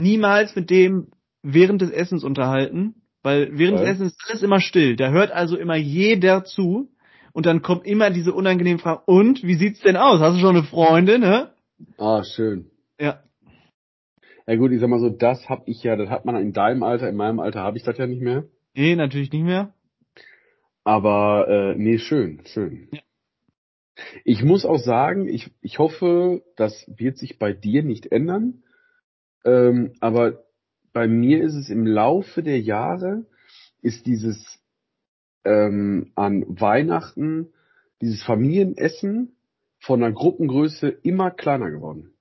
Niemals 0.00 0.54
mit 0.54 0.70
dem 0.70 1.08
während 1.42 1.80
des 1.80 1.90
Essens 1.90 2.22
unterhalten, 2.22 3.02
weil 3.22 3.58
während 3.58 3.80
des 3.80 3.88
Essens 3.88 4.12
ist 4.12 4.28
alles 4.28 4.42
immer 4.42 4.60
still. 4.60 4.96
Da 4.96 5.10
hört 5.10 5.32
also 5.32 5.56
immer 5.56 5.76
jeder 5.76 6.44
zu 6.44 6.90
und 7.32 7.46
dann 7.46 7.62
kommt 7.62 7.86
immer 7.86 8.10
diese 8.10 8.32
unangenehme 8.32 8.78
Frage, 8.78 9.02
und, 9.06 9.42
wie 9.42 9.54
sieht's 9.54 9.80
denn 9.80 9.96
aus? 9.96 10.20
Hast 10.20 10.36
du 10.36 10.40
schon 10.40 10.56
eine 10.56 10.64
Freundin, 10.64 11.22
ne? 11.22 11.52
Ah, 11.96 12.22
schön. 12.24 12.70
Ja. 13.00 13.22
Ja 14.46 14.56
gut, 14.56 14.72
ich 14.72 14.80
sag 14.80 14.88
mal 14.88 15.00
so, 15.00 15.10
das 15.10 15.48
hab 15.48 15.68
ich 15.68 15.82
ja, 15.82 15.96
das 15.96 16.08
hat 16.08 16.24
man 16.24 16.36
in 16.36 16.52
deinem 16.52 16.82
Alter, 16.82 17.08
in 17.08 17.16
meinem 17.16 17.38
Alter 17.40 17.60
habe 17.60 17.76
ich 17.76 17.84
das 17.84 17.98
ja 17.98 18.06
nicht 18.06 18.22
mehr. 18.22 18.44
Nee, 18.74 18.96
natürlich 18.96 19.32
nicht 19.32 19.44
mehr. 19.44 19.74
Aber 20.84 21.46
äh, 21.48 21.74
nee, 21.76 21.98
schön, 21.98 22.40
schön. 22.46 22.88
Ja. 22.92 23.00
Ich 24.24 24.42
muss 24.42 24.64
auch 24.64 24.78
sagen, 24.78 25.28
ich, 25.28 25.50
ich 25.60 25.78
hoffe, 25.78 26.42
das 26.56 26.86
wird 26.88 27.18
sich 27.18 27.38
bei 27.38 27.52
dir 27.52 27.82
nicht 27.82 28.10
ändern. 28.12 28.62
Ähm, 29.44 29.94
aber 30.00 30.44
bei 30.92 31.08
mir 31.08 31.42
ist 31.42 31.54
es 31.54 31.70
im 31.70 31.86
Laufe 31.86 32.42
der 32.42 32.60
Jahre, 32.60 33.26
ist 33.82 34.06
dieses 34.06 34.60
ähm, 35.44 36.12
an 36.14 36.44
Weihnachten, 36.48 37.52
dieses 38.00 38.22
Familienessen 38.22 39.36
von 39.80 40.00
der 40.00 40.12
Gruppengröße 40.12 40.88
immer 40.88 41.30
kleiner 41.30 41.70
geworden. 41.70 42.14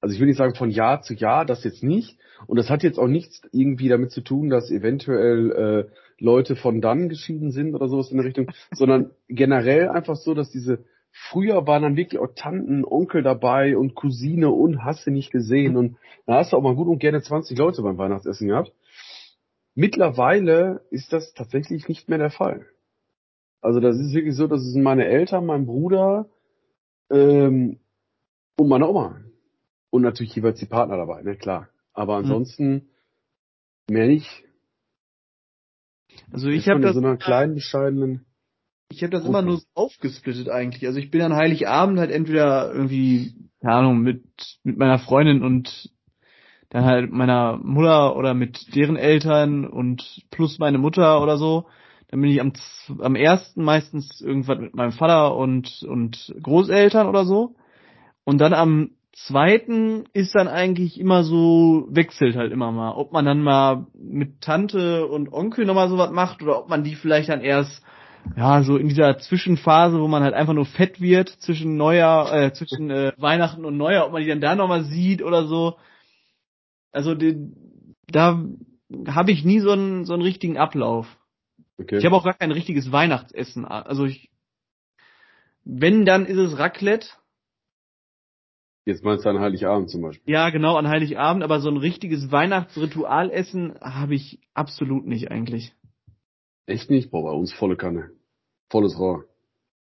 Also 0.00 0.14
ich 0.14 0.20
will 0.20 0.26
nicht 0.26 0.38
sagen 0.38 0.54
von 0.56 0.70
Jahr 0.70 1.02
zu 1.02 1.14
Jahr, 1.14 1.44
das 1.44 1.62
jetzt 1.64 1.82
nicht. 1.82 2.18
Und 2.46 2.56
das 2.58 2.70
hat 2.70 2.82
jetzt 2.82 2.98
auch 2.98 3.06
nichts 3.06 3.40
irgendwie 3.52 3.88
damit 3.88 4.10
zu 4.10 4.20
tun, 4.20 4.50
dass 4.50 4.70
eventuell 4.70 5.50
äh, 5.52 5.94
Leute 6.22 6.56
von 6.56 6.80
dann 6.80 7.08
geschieden 7.08 7.50
sind 7.50 7.74
oder 7.74 7.88
sowas 7.88 8.10
in 8.10 8.18
der 8.18 8.26
Richtung, 8.26 8.50
sondern 8.72 9.10
generell 9.28 9.88
einfach 9.88 10.16
so, 10.16 10.34
dass 10.34 10.50
diese 10.50 10.84
früher 11.10 11.66
waren 11.66 11.82
dann 11.82 11.96
wirklich 11.96 12.20
auch 12.20 12.30
Tanten, 12.34 12.84
Onkel 12.84 13.22
dabei 13.22 13.76
und 13.76 13.94
Cousine 13.94 14.50
und 14.50 14.84
hast 14.84 15.06
du 15.06 15.10
nicht 15.10 15.30
gesehen 15.30 15.76
und 15.76 15.96
da 16.26 16.36
hast 16.36 16.52
du 16.52 16.56
auch 16.56 16.62
mal 16.62 16.74
gut 16.74 16.88
und 16.88 17.00
gerne 17.00 17.20
20 17.20 17.58
Leute 17.58 17.82
beim 17.82 17.98
Weihnachtsessen 17.98 18.48
gehabt. 18.48 18.72
Mittlerweile 19.74 20.82
ist 20.90 21.12
das 21.12 21.34
tatsächlich 21.34 21.88
nicht 21.88 22.08
mehr 22.08 22.18
der 22.18 22.30
Fall. 22.30 22.66
Also 23.60 23.80
das 23.80 23.96
ist 23.96 24.14
wirklich 24.14 24.34
so, 24.34 24.46
das 24.46 24.62
sind 24.62 24.82
meine 24.82 25.06
Eltern, 25.06 25.46
mein 25.46 25.66
Bruder 25.66 26.28
ähm, 27.10 27.78
und 28.56 28.68
meine 28.68 28.88
Oma. 28.88 29.20
Und 29.90 30.02
natürlich 30.02 30.34
jeweils 30.34 30.58
die 30.58 30.66
Partner 30.66 30.96
dabei, 30.96 31.22
ne, 31.22 31.36
klar. 31.36 31.68
Aber 31.92 32.18
mhm. 32.18 32.24
ansonsten 32.24 32.72
mhm. 32.72 32.82
mehr 33.94 34.06
nicht. 34.06 34.44
Also 36.32 36.48
ich 36.48 36.68
habe 36.68 36.80
das 36.80 36.94
so 36.94 37.00
einer 37.00 37.16
kleinen 37.16 37.54
bescheidenen. 37.54 38.26
Ich 38.90 39.02
habe 39.02 39.10
das 39.10 39.24
immer 39.24 39.42
nur 39.42 39.60
aufgesplittet 39.74 40.50
eigentlich. 40.50 40.86
Also 40.86 40.98
ich 40.98 41.10
bin 41.10 41.22
an 41.22 41.34
Heiligabend 41.34 41.98
halt 41.98 42.10
entweder 42.10 42.72
irgendwie, 42.72 43.34
keine 43.60 43.74
Ahnung, 43.74 44.00
mit 44.00 44.22
mit 44.64 44.76
meiner 44.76 44.98
Freundin 44.98 45.42
und 45.42 45.90
dann 46.68 46.84
halt 46.84 47.10
meiner 47.10 47.58
Mutter 47.58 48.16
oder 48.16 48.34
mit 48.34 48.74
deren 48.74 48.96
Eltern 48.96 49.66
und 49.66 50.22
plus 50.30 50.58
meine 50.58 50.78
Mutter 50.78 51.22
oder 51.22 51.36
so. 51.38 51.66
Dann 52.08 52.20
bin 52.20 52.30
ich 52.30 52.40
am 52.40 52.52
am 53.00 53.14
ersten 53.14 53.64
meistens 53.64 54.20
irgendwas 54.20 54.58
mit 54.58 54.74
meinem 54.74 54.92
Vater 54.92 55.36
und 55.36 55.82
und 55.82 56.34
Großeltern 56.42 57.08
oder 57.08 57.24
so. 57.24 57.54
Und 58.24 58.38
dann 58.38 58.52
am 58.52 58.90
zweiten 59.12 60.04
ist 60.12 60.34
dann 60.34 60.48
eigentlich 60.48 60.98
immer 60.98 61.22
so, 61.22 61.86
wechselt 61.90 62.36
halt 62.36 62.52
immer 62.52 62.72
mal. 62.72 62.92
Ob 62.92 63.12
man 63.12 63.24
dann 63.24 63.42
mal 63.42 63.86
mit 63.94 64.40
Tante 64.40 65.06
und 65.06 65.32
Onkel 65.32 65.66
nochmal 65.66 65.88
sowas 65.88 66.10
macht 66.10 66.42
oder 66.42 66.58
ob 66.58 66.68
man 66.68 66.82
die 66.82 66.94
vielleicht 66.94 67.28
dann 67.28 67.42
erst, 67.42 67.82
ja, 68.36 68.62
so 68.62 68.76
in 68.76 68.88
dieser 68.88 69.18
Zwischenphase, 69.18 70.00
wo 70.00 70.08
man 70.08 70.22
halt 70.22 70.34
einfach 70.34 70.54
nur 70.54 70.64
fett 70.64 71.00
wird 71.00 71.28
zwischen 71.28 71.76
Neujahr, 71.76 72.32
äh, 72.32 72.52
zwischen 72.52 72.90
äh, 72.90 73.12
Weihnachten 73.18 73.64
und 73.64 73.76
Neujahr, 73.76 74.06
ob 74.06 74.12
man 74.12 74.22
die 74.22 74.28
dann 74.28 74.40
da 74.40 74.54
nochmal 74.54 74.84
sieht 74.84 75.22
oder 75.22 75.46
so. 75.46 75.76
Also 76.90 77.14
die, 77.14 77.52
da 78.06 78.42
habe 79.08 79.32
ich 79.32 79.44
nie 79.44 79.60
so 79.60 79.72
einen, 79.72 80.04
so 80.04 80.14
einen 80.14 80.22
richtigen 80.22 80.56
Ablauf. 80.56 81.06
Okay. 81.78 81.98
Ich 81.98 82.04
habe 82.04 82.16
auch 82.16 82.24
gar 82.24 82.34
kein 82.34 82.52
richtiges 82.52 82.92
Weihnachtsessen. 82.92 83.64
Also 83.64 84.04
ich, 84.04 84.30
wenn, 85.64 86.04
dann 86.04 86.26
ist 86.26 86.38
es 86.38 86.58
Raclette 86.58 87.08
Jetzt 88.84 89.04
meinst 89.04 89.24
du 89.24 89.28
an 89.28 89.38
Heiligabend 89.38 89.90
zum 89.90 90.02
Beispiel? 90.02 90.32
Ja, 90.32 90.50
genau, 90.50 90.76
an 90.76 90.88
Heiligabend, 90.88 91.44
aber 91.44 91.60
so 91.60 91.70
ein 91.70 91.76
richtiges 91.76 92.32
Weihnachtsritualessen 92.32 93.74
habe 93.80 94.14
ich 94.14 94.40
absolut 94.54 95.06
nicht 95.06 95.30
eigentlich. 95.30 95.72
Echt 96.66 96.90
nicht? 96.90 97.10
Boah, 97.10 97.22
bei 97.22 97.30
uns 97.30 97.52
volle 97.52 97.76
Kanne. 97.76 98.10
Volles 98.70 98.98
Rohr. 98.98 99.24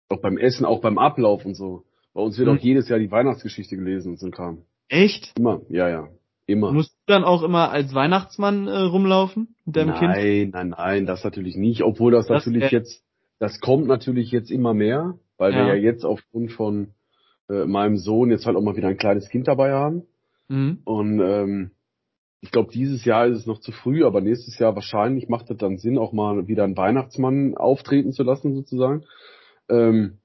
Auch 0.09 0.21
beim 0.21 0.37
Essen, 0.37 0.65
auch 0.65 0.81
beim 0.81 0.97
Ablauf 0.97 1.45
und 1.45 1.53
so. 1.53 1.83
Bei 2.13 2.21
uns 2.21 2.37
wird 2.39 2.49
hm. 2.49 2.57
auch 2.57 2.61
jedes 2.61 2.89
Jahr 2.89 2.97
die 2.97 3.11
Weihnachtsgeschichte 3.11 3.75
gelesen 3.75 4.13
und 4.13 4.19
so 4.19 4.25
ein 4.25 4.31
Kram. 4.31 4.63
Echt? 4.87 5.33
Immer, 5.37 5.61
ja, 5.69 5.87
ja. 5.87 6.07
Immer. 6.47 6.71
Musst 6.71 6.91
du 7.05 7.13
dann 7.13 7.23
auch 7.23 7.43
immer 7.43 7.69
als 7.69 7.93
Weihnachtsmann 7.93 8.67
äh, 8.67 8.75
rumlaufen 8.75 9.55
mit 9.65 9.75
deinem 9.75 9.89
nein, 9.89 9.99
Kind? 9.99 10.11
Nein, 10.11 10.49
nein, 10.51 10.69
nein, 10.69 11.05
das 11.05 11.23
natürlich 11.23 11.55
nicht. 11.55 11.83
Obwohl 11.83 12.11
das, 12.11 12.25
das 12.25 12.43
natürlich 12.43 12.71
äh, 12.71 12.75
jetzt, 12.75 13.03
das 13.37 13.59
kommt 13.59 13.85
natürlich 13.85 14.31
jetzt 14.31 14.49
immer 14.49 14.73
mehr, 14.73 15.19
weil 15.37 15.53
ja. 15.53 15.59
wir 15.59 15.75
ja 15.75 15.75
jetzt 15.75 16.05
aufgrund 16.05 16.51
von 16.51 16.95
äh, 17.49 17.65
meinem 17.65 17.97
Sohn 17.97 18.31
jetzt 18.31 18.45
halt 18.45 18.55
auch 18.55 18.61
mal 18.61 18.75
wieder 18.75 18.87
ein 18.87 18.97
kleines 18.97 19.29
Kind 19.29 19.47
dabei 19.47 19.71
haben. 19.71 20.03
Mhm. 20.47 20.79
Und 20.83 21.19
ähm, 21.19 21.71
ich 22.41 22.51
glaube, 22.51 22.71
dieses 22.71 23.03
Jahr 23.03 23.27
ist 23.27 23.37
es 23.37 23.45
noch 23.45 23.59
zu 23.59 23.71
früh, 23.71 24.05
aber 24.05 24.21
nächstes 24.21 24.57
Jahr 24.59 24.75
wahrscheinlich 24.75 25.27
macht 25.27 25.49
es 25.49 25.57
dann 25.57 25.77
Sinn, 25.77 25.97
auch 25.97 26.13
mal 26.13 26.47
wieder 26.47 26.63
einen 26.63 26.77
Weihnachtsmann 26.77 27.57
auftreten 27.57 28.13
zu 28.13 28.23
lassen, 28.23 28.55
sozusagen. 28.55 29.03
Ähm, 29.69 30.19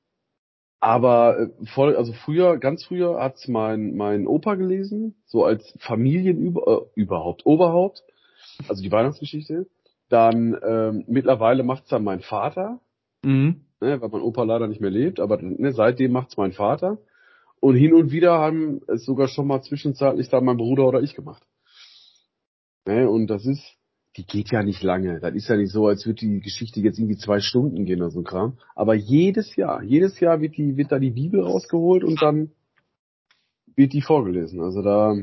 aber 0.81 1.38
äh, 1.38 1.66
voll, 1.75 1.97
also 1.97 2.12
früher, 2.12 2.59
ganz 2.59 2.85
früher 2.85 3.19
hat's 3.19 3.49
mein 3.49 3.97
mein 3.97 4.26
Opa 4.26 4.54
gelesen, 4.54 5.14
so 5.25 5.45
als 5.45 5.75
Familienüber 5.81 6.85
äh, 6.95 7.00
überhaupt 7.00 7.47
Oberhaupt, 7.47 8.04
also 8.69 8.83
die 8.83 8.93
Weihnachtsgeschichte. 8.93 9.66
Dann 10.11 10.57
ähm, 10.62 11.04
mittlerweile 11.09 11.62
macht's 11.62 11.88
dann 11.88 12.04
mein 12.04 12.21
Vater, 12.21 12.81
mhm. 13.23 13.62
ne, 13.81 14.00
weil 14.00 14.09
mein 14.11 14.21
Opa 14.21 14.45
leider 14.45 14.69
nicht 14.69 14.83
mehr 14.83 14.90
lebt, 14.90 15.21
aber 15.21 15.40
ne, 15.40 15.73
seitdem 15.73 16.12
macht's 16.12 16.37
mein 16.37 16.52
Vater. 16.52 16.99
Und 17.64 17.76
hin 17.76 17.94
und 17.94 18.12
wieder 18.12 18.40
haben 18.40 18.83
es 18.88 19.06
sogar 19.06 19.26
schon 19.26 19.47
mal 19.47 19.62
zwischenzeitlich 19.62 20.28
da 20.28 20.38
mein 20.42 20.59
Bruder 20.59 20.87
oder 20.87 21.00
ich 21.00 21.14
gemacht. 21.14 21.42
Ne, 22.87 23.09
und 23.09 23.26
das 23.28 23.47
ist, 23.47 23.78
die 24.18 24.26
geht 24.26 24.52
ja 24.52 24.62
nicht 24.62 24.83
lange. 24.83 25.18
Das 25.18 25.35
ist 25.35 25.49
ja 25.49 25.56
nicht 25.56 25.73
so, 25.73 25.87
als 25.87 26.04
würde 26.04 26.26
die 26.26 26.40
Geschichte 26.40 26.80
jetzt 26.80 26.99
irgendwie 26.99 27.16
zwei 27.16 27.40
Stunden 27.40 27.87
gehen 27.87 28.02
oder 28.02 28.11
so 28.11 28.21
ein 28.21 28.25
Kram. 28.25 28.59
Aber 28.75 28.94
jedes 28.94 29.56
Jahr, 29.56 29.83
jedes 29.83 30.21
Jahr 30.21 30.42
wird 30.42 30.59
die, 30.59 30.76
wird 30.76 30.92
da 30.92 30.99
die 30.99 31.12
Bibel 31.12 31.40
rausgeholt 31.40 32.04
und 32.04 32.21
dann 32.21 32.50
wird 33.76 33.94
die 33.94 34.02
vorgelesen. 34.02 34.61
Also 34.61 34.83
da, 34.83 35.16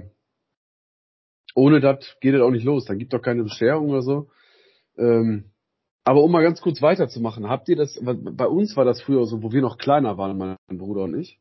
ohne 1.53 1.79
das 1.79 2.17
geht 2.21 2.33
es 2.33 2.41
auch 2.41 2.49
nicht 2.49 2.65
los. 2.65 2.85
Dann 2.85 2.97
gibt 2.97 3.13
doch 3.13 3.21
keine 3.21 3.43
Bescherung 3.43 3.91
oder 3.91 4.01
so. 4.01 4.29
Ähm, 4.97 5.51
aber 6.03 6.23
um 6.23 6.31
mal 6.31 6.41
ganz 6.41 6.59
kurz 6.59 6.81
weiterzumachen, 6.81 7.49
habt 7.49 7.69
ihr 7.69 7.75
das, 7.75 8.01
bei 8.01 8.47
uns 8.47 8.75
war 8.75 8.83
das 8.83 8.99
früher 8.99 9.27
so, 9.27 9.43
wo 9.43 9.51
wir 9.51 9.61
noch 9.61 9.77
kleiner 9.77 10.17
waren, 10.17 10.39
mein 10.39 10.57
Bruder 10.79 11.03
und 11.03 11.19
ich. 11.19 11.37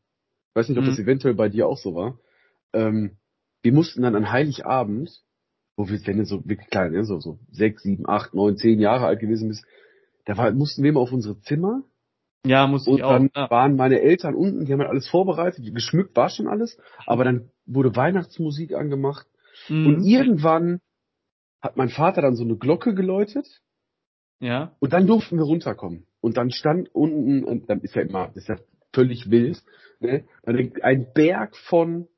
Ich 0.50 0.56
weiß 0.56 0.68
nicht, 0.68 0.78
ob 0.78 0.84
mhm. 0.84 0.88
das 0.88 0.98
eventuell 0.98 1.34
bei 1.34 1.48
dir 1.48 1.66
auch 1.66 1.78
so 1.78 1.94
war. 1.94 2.18
Ähm, 2.72 3.16
wir 3.62 3.72
mussten 3.72 4.02
dann 4.02 4.16
an 4.16 4.30
Heiligabend, 4.30 5.10
wo 5.76 5.88
wir, 5.88 5.98
wenn 6.06 6.18
du 6.18 6.24
so 6.24 6.44
wirklich 6.46 6.68
klein, 6.70 6.92
ne, 6.92 7.04
so, 7.04 7.20
so 7.20 7.38
sechs, 7.50 7.82
sieben, 7.82 8.08
acht, 8.08 8.34
neun, 8.34 8.56
zehn 8.56 8.80
Jahre 8.80 9.06
alt 9.06 9.20
gewesen 9.20 9.48
bist, 9.48 9.64
da 10.24 10.36
war, 10.36 10.50
mussten 10.52 10.82
wir 10.82 10.90
immer 10.90 11.00
auf 11.00 11.12
unsere 11.12 11.40
Zimmer. 11.40 11.82
Ja, 12.44 12.66
musste 12.66 12.90
ich 12.90 13.02
auch. 13.02 13.18
Und 13.18 13.34
dann 13.34 13.44
ja. 13.44 13.50
waren 13.50 13.76
meine 13.76 14.00
Eltern 14.00 14.34
unten, 14.34 14.64
die 14.64 14.72
haben 14.72 14.80
halt 14.80 14.90
alles 14.90 15.08
vorbereitet, 15.08 15.64
geschmückt 15.74 16.16
war 16.16 16.30
schon 16.30 16.48
alles, 16.48 16.78
aber 17.06 17.24
dann 17.24 17.50
wurde 17.66 17.94
Weihnachtsmusik 17.94 18.74
angemacht. 18.74 19.26
Mhm. 19.68 19.86
Und 19.86 20.04
irgendwann 20.04 20.80
hat 21.60 21.76
mein 21.76 21.90
Vater 21.90 22.22
dann 22.22 22.36
so 22.36 22.44
eine 22.44 22.56
Glocke 22.56 22.94
geläutet. 22.94 23.46
Ja. 24.40 24.74
Und 24.80 24.92
dann 24.94 25.06
durften 25.06 25.36
wir 25.36 25.44
runterkommen. 25.44 26.06
Und 26.20 26.38
dann 26.38 26.50
stand 26.50 26.94
unten, 26.94 27.66
dann 27.66 27.80
ist 27.80 27.94
ja 27.94 28.02
immer, 28.02 28.30
ist 28.34 28.48
ja 28.48 28.56
völlig 28.92 29.30
wild, 29.30 29.62
ne? 30.00 30.24
Ein 30.44 31.06
Berg 31.14 31.56
von 31.56 32.08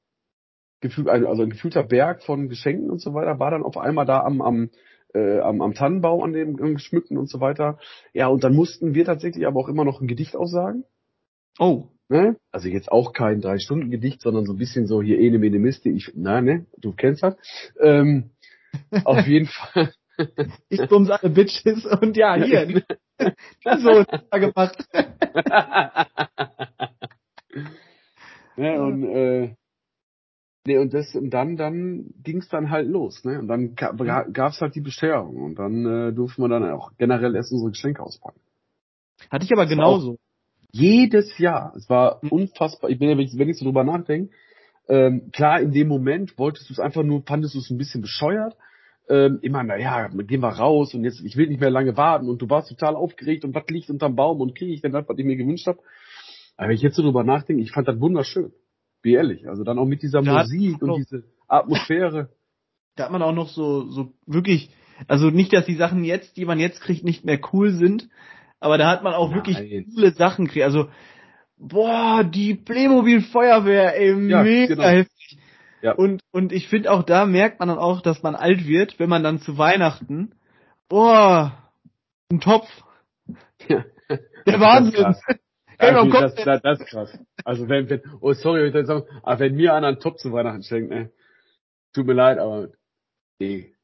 gefühl, 0.80 1.08
also 1.08 1.42
ein 1.42 1.50
gefühlter 1.50 1.84
Berg 1.84 2.22
von 2.22 2.48
Geschenken 2.48 2.90
und 2.90 3.00
so 3.00 3.14
weiter 3.14 3.38
war 3.38 3.50
dann 3.50 3.62
auf 3.62 3.76
einmal 3.76 4.04
da 4.04 4.20
am, 4.20 4.42
am, 4.42 4.70
äh, 5.14 5.38
am, 5.38 5.62
am 5.62 5.74
Tannenbaum 5.74 6.22
an 6.22 6.32
dem 6.32 6.56
geschmückten 6.56 7.16
und 7.16 7.30
so 7.30 7.40
weiter. 7.40 7.78
Ja, 8.12 8.26
und 8.26 8.44
dann 8.44 8.54
mussten 8.54 8.94
wir 8.94 9.04
tatsächlich 9.04 9.46
aber 9.46 9.60
auch 9.60 9.68
immer 9.68 9.84
noch 9.84 10.00
ein 10.00 10.08
Gedicht 10.08 10.36
aussagen. 10.36 10.84
Oh. 11.58 11.84
Ne? 12.08 12.36
Also 12.50 12.68
jetzt 12.68 12.90
auch 12.92 13.12
kein 13.12 13.40
Drei-Stunden-Gedicht, 13.40 14.20
sondern 14.20 14.44
so 14.44 14.52
ein 14.52 14.58
bisschen 14.58 14.86
so 14.86 15.00
hier 15.00 15.18
Ene 15.18 15.38
Mene 15.38 15.58
Miste, 15.58 15.88
ich, 15.88 16.12
na, 16.14 16.42
ne, 16.42 16.66
du 16.76 16.92
kennst 16.92 17.22
das. 17.22 17.36
Ähm, 17.80 18.30
auf 19.04 19.26
jeden 19.26 19.46
Fall, 19.46 19.92
Ich 20.68 20.88
bums 20.88 21.10
alle 21.10 21.30
Bitches 21.30 21.86
und 21.86 22.16
ja, 22.16 22.34
hier. 22.34 22.82
so 23.64 24.04
gemacht. 24.30 24.88
ne, 28.56 28.82
und 28.82 29.04
äh, 29.04 29.54
nee, 30.66 30.78
und 30.78 30.92
das 30.94 31.14
und 31.14 31.30
dann 31.30 31.56
dann 31.56 32.12
ging's 32.22 32.48
dann 32.48 32.70
halt 32.70 32.88
los, 32.88 33.24
ne? 33.24 33.38
Und 33.38 33.48
dann 33.48 33.74
gab's 33.74 34.60
halt 34.60 34.74
die 34.74 34.80
Besteuerung 34.80 35.36
und 35.42 35.58
dann 35.58 35.86
äh, 35.86 36.12
durften 36.12 36.42
wir 36.42 36.48
dann 36.48 36.70
auch 36.70 36.92
generell 36.98 37.34
erst 37.34 37.52
unsere 37.52 37.70
Geschenke 37.70 38.02
auspacken. 38.02 38.40
Hatte 39.30 39.44
ich 39.44 39.52
aber 39.52 39.66
genauso. 39.66 40.18
Jedes 40.72 41.36
Jahr. 41.38 41.74
Es 41.76 41.88
war 41.90 42.22
unfassbar. 42.30 42.90
Ich 42.90 42.98
bin 42.98 43.10
ja, 43.10 43.16
wenn 43.16 43.48
ich 43.48 43.58
so 43.58 43.64
drüber 43.64 43.84
nachdenke, 43.84 44.32
ähm, 44.88 45.30
klar, 45.32 45.60
in 45.60 45.72
dem 45.72 45.88
Moment 45.88 46.36
wolltest 46.38 46.68
du 46.68 46.72
es 46.72 46.80
einfach 46.80 47.02
nur, 47.02 47.22
fandest 47.22 47.54
du 47.54 47.58
es 47.58 47.70
ein 47.70 47.78
bisschen 47.78 48.00
bescheuert. 48.00 48.56
Ähm, 49.08 49.38
immer, 49.42 49.62
naja, 49.62 50.08
gehen 50.08 50.40
wir 50.40 50.48
raus 50.48 50.94
und 50.94 51.04
jetzt, 51.04 51.20
ich 51.24 51.36
will 51.36 51.48
nicht 51.48 51.60
mehr 51.60 51.70
lange 51.70 51.96
warten 51.96 52.28
und 52.28 52.40
du 52.40 52.48
warst 52.48 52.68
total 52.68 52.94
aufgeregt 52.94 53.44
und 53.44 53.54
was 53.54 53.66
liegt 53.68 53.90
unterm 53.90 54.14
Baum 54.16 54.40
und 54.40 54.56
kriege 54.56 54.72
ich 54.72 54.80
denn 54.80 54.92
das, 54.92 55.08
was 55.08 55.18
ich 55.18 55.24
mir 55.24 55.36
gewünscht 55.36 55.66
habe. 55.66 55.80
Aber 56.62 56.68
wenn 56.68 56.76
ich 56.76 56.82
jetzt 56.82 56.94
so 56.94 57.02
drüber 57.02 57.24
nachdenke, 57.24 57.60
ich 57.60 57.72
fand 57.72 57.88
das 57.88 57.98
wunderschön. 57.98 58.52
Wie 59.02 59.14
ehrlich. 59.14 59.48
Also 59.48 59.64
dann 59.64 59.80
auch 59.80 59.84
mit 59.84 60.02
dieser 60.02 60.22
da 60.22 60.42
Musik 60.42 60.80
und 60.80 60.96
diese 60.96 61.24
Atmosphäre. 61.48 62.30
Da 62.94 63.04
hat 63.04 63.10
man 63.10 63.22
auch 63.22 63.34
noch 63.34 63.48
so, 63.48 63.88
so 63.88 64.12
wirklich, 64.26 64.70
also 65.08 65.30
nicht, 65.30 65.52
dass 65.52 65.66
die 65.66 65.74
Sachen 65.74 66.04
jetzt, 66.04 66.36
die 66.36 66.44
man 66.44 66.60
jetzt 66.60 66.80
kriegt, 66.80 67.02
nicht 67.02 67.24
mehr 67.24 67.40
cool 67.52 67.72
sind, 67.72 68.08
aber 68.60 68.78
da 68.78 68.88
hat 68.88 69.02
man 69.02 69.12
auch 69.12 69.30
Nein. 69.30 69.38
wirklich 69.38 69.86
coole 69.92 70.12
Sachen 70.12 70.44
gekriegt. 70.44 70.64
Also, 70.64 70.88
boah, 71.56 72.22
die 72.22 72.54
Playmobil 72.54 73.22
Feuerwehr, 73.22 73.98
ey, 73.98 74.10
ja, 74.28 74.44
mega 74.44 74.74
genau. 74.74 74.86
heftig. 74.86 75.38
Ja. 75.80 75.94
Und, 75.94 76.22
und 76.30 76.52
ich 76.52 76.68
finde 76.68 76.92
auch 76.92 77.02
da 77.02 77.26
merkt 77.26 77.58
man 77.58 77.70
dann 77.70 77.78
auch, 77.78 78.02
dass 78.02 78.22
man 78.22 78.36
alt 78.36 78.68
wird, 78.68 79.00
wenn 79.00 79.08
man 79.08 79.24
dann 79.24 79.40
zu 79.40 79.58
Weihnachten, 79.58 80.36
boah, 80.88 81.58
ein 82.30 82.38
Topf. 82.38 82.68
Ja. 83.66 83.84
Der 84.46 84.60
Wahnsinn. 84.60 85.16
Das, 85.82 86.34
das, 86.34 86.44
das, 86.44 86.62
das, 86.62 86.80
ist 86.80 86.86
krass. 86.86 87.18
Also 87.44 87.68
wenn, 87.68 87.90
wenn, 87.90 88.02
oh 88.20 88.32
sorry, 88.32 88.68
ich 88.68 88.86
sagen, 88.86 89.04
aber 89.22 89.40
wenn 89.40 89.56
mir 89.56 89.74
einer 89.74 89.88
einen 89.88 90.00
Topf 90.00 90.16
zu 90.16 90.32
Weihnachten 90.32 90.62
schenkt, 90.62 90.90
ne, 90.90 91.10
tut 91.92 92.06
mir 92.06 92.12
leid, 92.12 92.38
aber 92.38 92.68
nee, 93.38 93.74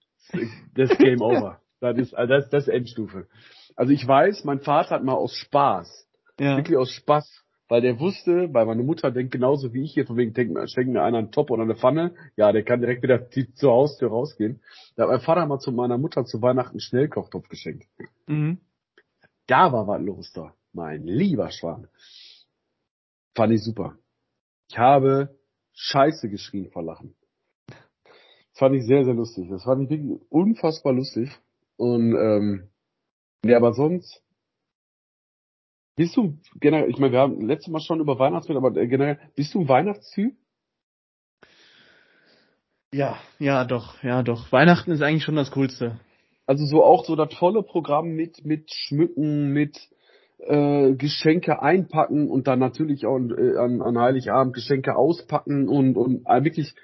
das 0.74 0.90
ist 0.90 0.98
Game 0.98 1.20
Over. 1.22 1.60
Das 1.80 1.96
ist, 1.98 2.14
also 2.14 2.32
das, 2.32 2.48
das 2.50 2.68
ist 2.68 2.74
Endstufe. 2.74 3.26
Also 3.76 3.92
ich 3.92 4.06
weiß, 4.06 4.44
mein 4.44 4.60
Vater 4.60 4.96
hat 4.96 5.04
mal 5.04 5.14
aus 5.14 5.34
Spaß, 5.34 6.08
ja. 6.40 6.56
wirklich 6.56 6.76
aus 6.76 6.90
Spaß, 6.90 7.44
weil 7.68 7.82
der 7.82 8.00
wusste, 8.00 8.52
weil 8.52 8.66
meine 8.66 8.82
Mutter 8.82 9.10
denkt 9.10 9.32
genauso 9.32 9.72
wie 9.74 9.84
ich 9.84 9.92
hier, 9.92 10.06
von 10.06 10.16
wegen 10.16 10.32
denkt, 10.32 10.58
schenken 10.70 10.92
mir 10.92 11.02
einer 11.02 11.18
einen 11.18 11.32
Top 11.32 11.50
oder 11.50 11.62
eine 11.62 11.76
Pfanne, 11.76 12.14
ja, 12.36 12.50
der 12.50 12.64
kann 12.64 12.80
direkt 12.80 13.02
wieder 13.02 13.28
zur 13.54 13.72
Haustür 13.72 14.08
rausgehen. 14.08 14.60
Da 14.96 15.04
hat 15.04 15.10
mein 15.10 15.20
Vater 15.20 15.46
mal 15.46 15.58
zu 15.58 15.70
meiner 15.70 15.98
Mutter 15.98 16.24
zu 16.24 16.42
Weihnachten 16.42 16.72
einen 16.72 16.80
Schnellkochtopf 16.80 17.48
geschenkt. 17.48 17.86
Mhm. 18.26 18.58
Da 19.46 19.72
war 19.72 19.86
was 19.86 20.02
los 20.02 20.32
da, 20.32 20.52
mein 20.72 21.04
lieber 21.04 21.50
Schwan. 21.50 21.88
Fand 23.34 23.52
ich 23.52 23.62
super. 23.62 23.96
Ich 24.68 24.78
habe 24.78 25.38
Scheiße 25.72 26.28
geschrien 26.28 26.70
vor 26.70 26.82
Lachen. 26.82 27.14
Das 27.66 28.58
fand 28.58 28.75
ich 28.75 28.84
sehr, 28.84 29.04
sehr 29.04 29.14
lustig. 29.14 29.48
Das 29.48 29.64
fand 29.64 29.84
ich 29.84 29.90
wirklich 29.90 30.20
unfassbar 30.30 30.92
lustig. 30.92 31.30
Und 31.76 32.14
ähm, 32.14 32.68
Nee, 33.42 33.54
aber 33.54 33.72
sonst. 33.72 34.22
Bist 35.96 36.16
du 36.16 36.38
generell, 36.60 36.90
ich 36.90 36.98
meine, 36.98 37.12
wir 37.12 37.20
haben 37.20 37.40
letztes 37.46 37.72
Mal 37.72 37.80
schon 37.80 38.00
über 38.00 38.18
Weihnachtsfilm, 38.18 38.64
aber 38.64 38.78
äh, 38.80 38.87
generell, 38.87 39.18
bist 39.34 39.54
du 39.54 39.60
ein 39.60 39.68
Weihnachtstyp? 39.68 40.34
Ja, 42.92 43.18
ja, 43.38 43.64
doch, 43.64 44.02
ja, 44.02 44.22
doch. 44.22 44.50
Weihnachten 44.52 44.92
ist 44.92 45.02
eigentlich 45.02 45.25
schon 45.25 45.37
das 45.37 45.50
Coolste. 45.50 46.00
Also 46.46 46.64
so 46.66 46.84
auch 46.84 47.04
so 47.04 47.16
das 47.16 47.34
volle 47.34 47.62
Programm 47.62 48.10
mit, 48.10 48.44
mit 48.44 48.72
Schmücken, 48.72 49.52
mit 49.52 49.76
äh, 50.38 50.95
Geschenke 50.95 51.62
einpacken 51.62 52.28
und 52.30 52.47
dann 52.47 52.59
natürlich 52.59 53.07
auch 53.07 53.18
äh, 53.18 53.57
an, 53.57 53.83
an 53.83 53.98
Heiligabend 53.98 54.55
Geschenke 54.55 54.96
auspacken 54.96 55.68
und, 55.68 55.96
und 55.96 56.27
äh, 56.27 56.44
wirklich 56.44 56.74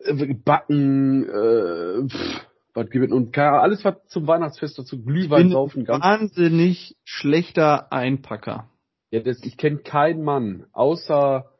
äh, 0.00 0.34
backen, 0.34 1.24
äh, 1.24 2.08
pff, 2.08 2.46
was 2.74 2.90
gibt 2.90 3.12
und 3.12 3.36
alles 3.38 3.84
was 3.84 4.04
zum 4.08 4.26
Weihnachtsfest 4.26 4.78
dazu 4.78 5.02
Glühwein 5.02 5.50
saufen 5.50 5.84
ganz 5.84 6.04
wahnsinnig 6.04 6.96
schlechter 7.04 7.92
Einpacker. 7.92 8.68
Ja, 9.10 9.20
das, 9.20 9.42
ich 9.44 9.56
kenne 9.56 9.78
keinen 9.78 10.22
Mann 10.22 10.66
außer 10.72 11.50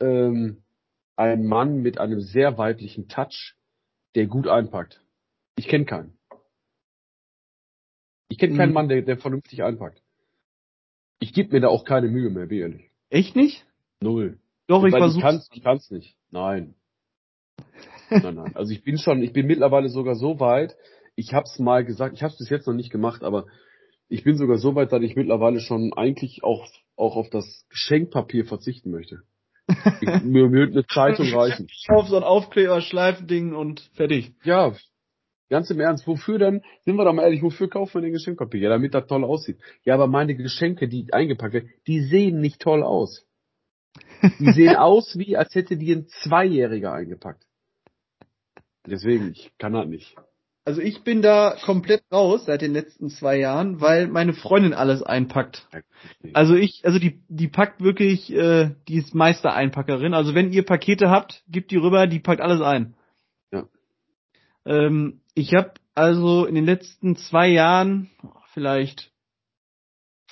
ähm, 0.00 0.62
ein 1.16 1.44
Mann 1.44 1.82
mit 1.82 1.98
einem 1.98 2.20
sehr 2.20 2.58
weiblichen 2.58 3.08
Touch, 3.08 3.54
der 4.14 4.26
gut 4.26 4.48
einpackt. 4.48 5.00
Ich 5.56 5.68
kenne 5.68 5.84
keinen. 5.84 6.18
Ich 8.28 8.38
kenne 8.38 8.56
keinen 8.56 8.70
mhm. 8.70 8.74
Mann, 8.74 8.88
der, 8.88 9.02
der 9.02 9.18
vernünftig 9.18 9.62
einpackt. 9.62 10.02
Ich 11.18 11.32
gebe 11.32 11.52
mir 11.52 11.60
da 11.60 11.68
auch 11.68 11.84
keine 11.84 12.08
Mühe 12.08 12.30
mehr, 12.30 12.50
wie 12.50 12.60
ehrlich. 12.60 12.90
Echt 13.10 13.36
nicht? 13.36 13.64
Null. 14.00 14.38
Doch, 14.66 14.84
ich 14.84 14.92
versuche. 14.92 15.18
Ich 15.18 15.22
kann's, 15.22 15.48
ich 15.52 15.62
kann's 15.62 15.90
nicht. 15.90 16.16
Nein. 16.30 16.74
Nein, 18.10 18.34
nein. 18.34 18.52
Also 18.54 18.72
ich 18.72 18.82
bin 18.82 18.98
schon, 18.98 19.22
ich 19.22 19.32
bin 19.32 19.46
mittlerweile 19.46 19.88
sogar 19.88 20.14
so 20.14 20.40
weit, 20.40 20.76
ich 21.16 21.32
hab's 21.32 21.58
mal 21.58 21.84
gesagt, 21.84 22.14
ich 22.14 22.22
hab's 22.22 22.38
bis 22.38 22.50
jetzt 22.50 22.66
noch 22.66 22.74
nicht 22.74 22.90
gemacht, 22.90 23.22
aber 23.22 23.46
ich 24.08 24.24
bin 24.24 24.36
sogar 24.36 24.58
so 24.58 24.74
weit, 24.74 24.92
dass 24.92 25.02
ich 25.02 25.16
mittlerweile 25.16 25.60
schon 25.60 25.92
eigentlich 25.94 26.44
auch, 26.44 26.66
auch 26.96 27.16
auf 27.16 27.30
das 27.30 27.66
Geschenkpapier 27.70 28.44
verzichten 28.44 28.90
möchte. 28.90 29.22
Ich, 30.00 30.22
mir 30.22 30.50
würde 30.50 30.72
eine 30.72 30.86
Zeitung 30.92 31.32
reichen. 31.32 31.68
Auf 31.88 32.08
so 32.08 32.16
ein 32.16 32.22
Aufkleber, 32.22 32.80
Schleifending 32.80 33.54
und 33.54 33.80
fertig. 33.94 34.32
Ja, 34.44 34.74
ganz 35.54 35.70
im 35.70 35.78
Ernst, 35.78 36.08
wofür 36.08 36.40
denn, 36.40 36.62
sind 36.84 36.96
wir 36.96 37.04
doch 37.04 37.12
mal 37.12 37.22
ehrlich, 37.22 37.40
wofür 37.40 37.70
kaufen 37.70 37.94
wir 37.94 38.00
den 38.00 38.12
Geschenkpapier? 38.12 38.62
Ja, 38.62 38.70
damit 38.70 38.92
das 38.92 39.06
toll 39.06 39.22
aussieht. 39.22 39.56
Ja, 39.84 39.94
aber 39.94 40.08
meine 40.08 40.34
Geschenke, 40.34 40.88
die 40.88 41.12
eingepackt 41.12 41.54
werden, 41.54 41.70
die 41.86 42.00
sehen 42.00 42.40
nicht 42.40 42.60
toll 42.60 42.82
aus. 42.82 43.24
Die 44.40 44.50
sehen 44.50 44.74
aus, 44.76 45.16
wie 45.16 45.36
als 45.36 45.54
hätte 45.54 45.76
die 45.76 45.92
ein 45.92 46.08
Zweijähriger 46.08 46.92
eingepackt. 46.92 47.44
Deswegen, 48.84 49.30
ich 49.30 49.52
kann 49.56 49.74
das 49.74 49.86
nicht. 49.86 50.16
Also 50.64 50.80
ich 50.80 51.04
bin 51.04 51.22
da 51.22 51.56
komplett 51.64 52.02
raus 52.10 52.46
seit 52.46 52.60
den 52.60 52.72
letzten 52.72 53.10
zwei 53.10 53.36
Jahren, 53.38 53.80
weil 53.80 54.08
meine 54.08 54.32
Freundin 54.32 54.74
alles 54.74 55.04
einpackt. 55.04 55.68
Also 56.32 56.56
ich, 56.56 56.84
also 56.84 56.98
die, 56.98 57.22
die 57.28 57.48
packt 57.48 57.80
wirklich, 57.80 58.32
äh, 58.32 58.70
die 58.88 58.96
ist 58.96 59.14
Meistereinpackerin. 59.14 60.14
Also 60.14 60.34
wenn 60.34 60.52
ihr 60.52 60.64
Pakete 60.64 61.10
habt, 61.10 61.44
gebt 61.48 61.70
die 61.70 61.76
rüber, 61.76 62.08
die 62.08 62.18
packt 62.18 62.40
alles 62.40 62.60
ein. 62.60 62.96
Ja. 63.52 63.68
Ähm, 64.66 65.20
ich 65.34 65.54
habe 65.54 65.74
also 65.94 66.46
in 66.46 66.54
den 66.54 66.64
letzten 66.64 67.16
zwei 67.16 67.48
Jahren 67.48 68.10
vielleicht 68.52 69.12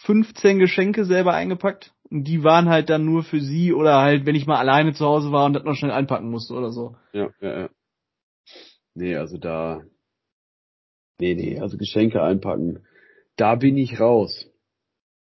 15 0.02 0.58
Geschenke 0.58 1.04
selber 1.04 1.34
eingepackt. 1.34 1.92
Und 2.10 2.24
die 2.24 2.44
waren 2.44 2.68
halt 2.68 2.90
dann 2.90 3.04
nur 3.04 3.22
für 3.22 3.40
sie 3.40 3.72
oder 3.72 4.02
halt, 4.02 4.26
wenn 4.26 4.34
ich 4.34 4.46
mal 4.46 4.58
alleine 4.58 4.92
zu 4.92 5.06
Hause 5.06 5.32
war 5.32 5.46
und 5.46 5.54
das 5.54 5.64
noch 5.64 5.74
schnell 5.74 5.92
einpacken 5.92 6.30
musste 6.30 6.54
oder 6.54 6.70
so. 6.70 6.96
Ja, 7.12 7.30
ja, 7.40 7.60
ja. 7.60 7.70
Nee, 8.94 9.16
also 9.16 9.38
da. 9.38 9.82
Nee, 11.18 11.34
nee, 11.34 11.58
also 11.58 11.78
Geschenke 11.78 12.22
einpacken. 12.22 12.84
Da 13.36 13.54
bin 13.54 13.78
ich 13.78 13.98
raus. 13.98 14.46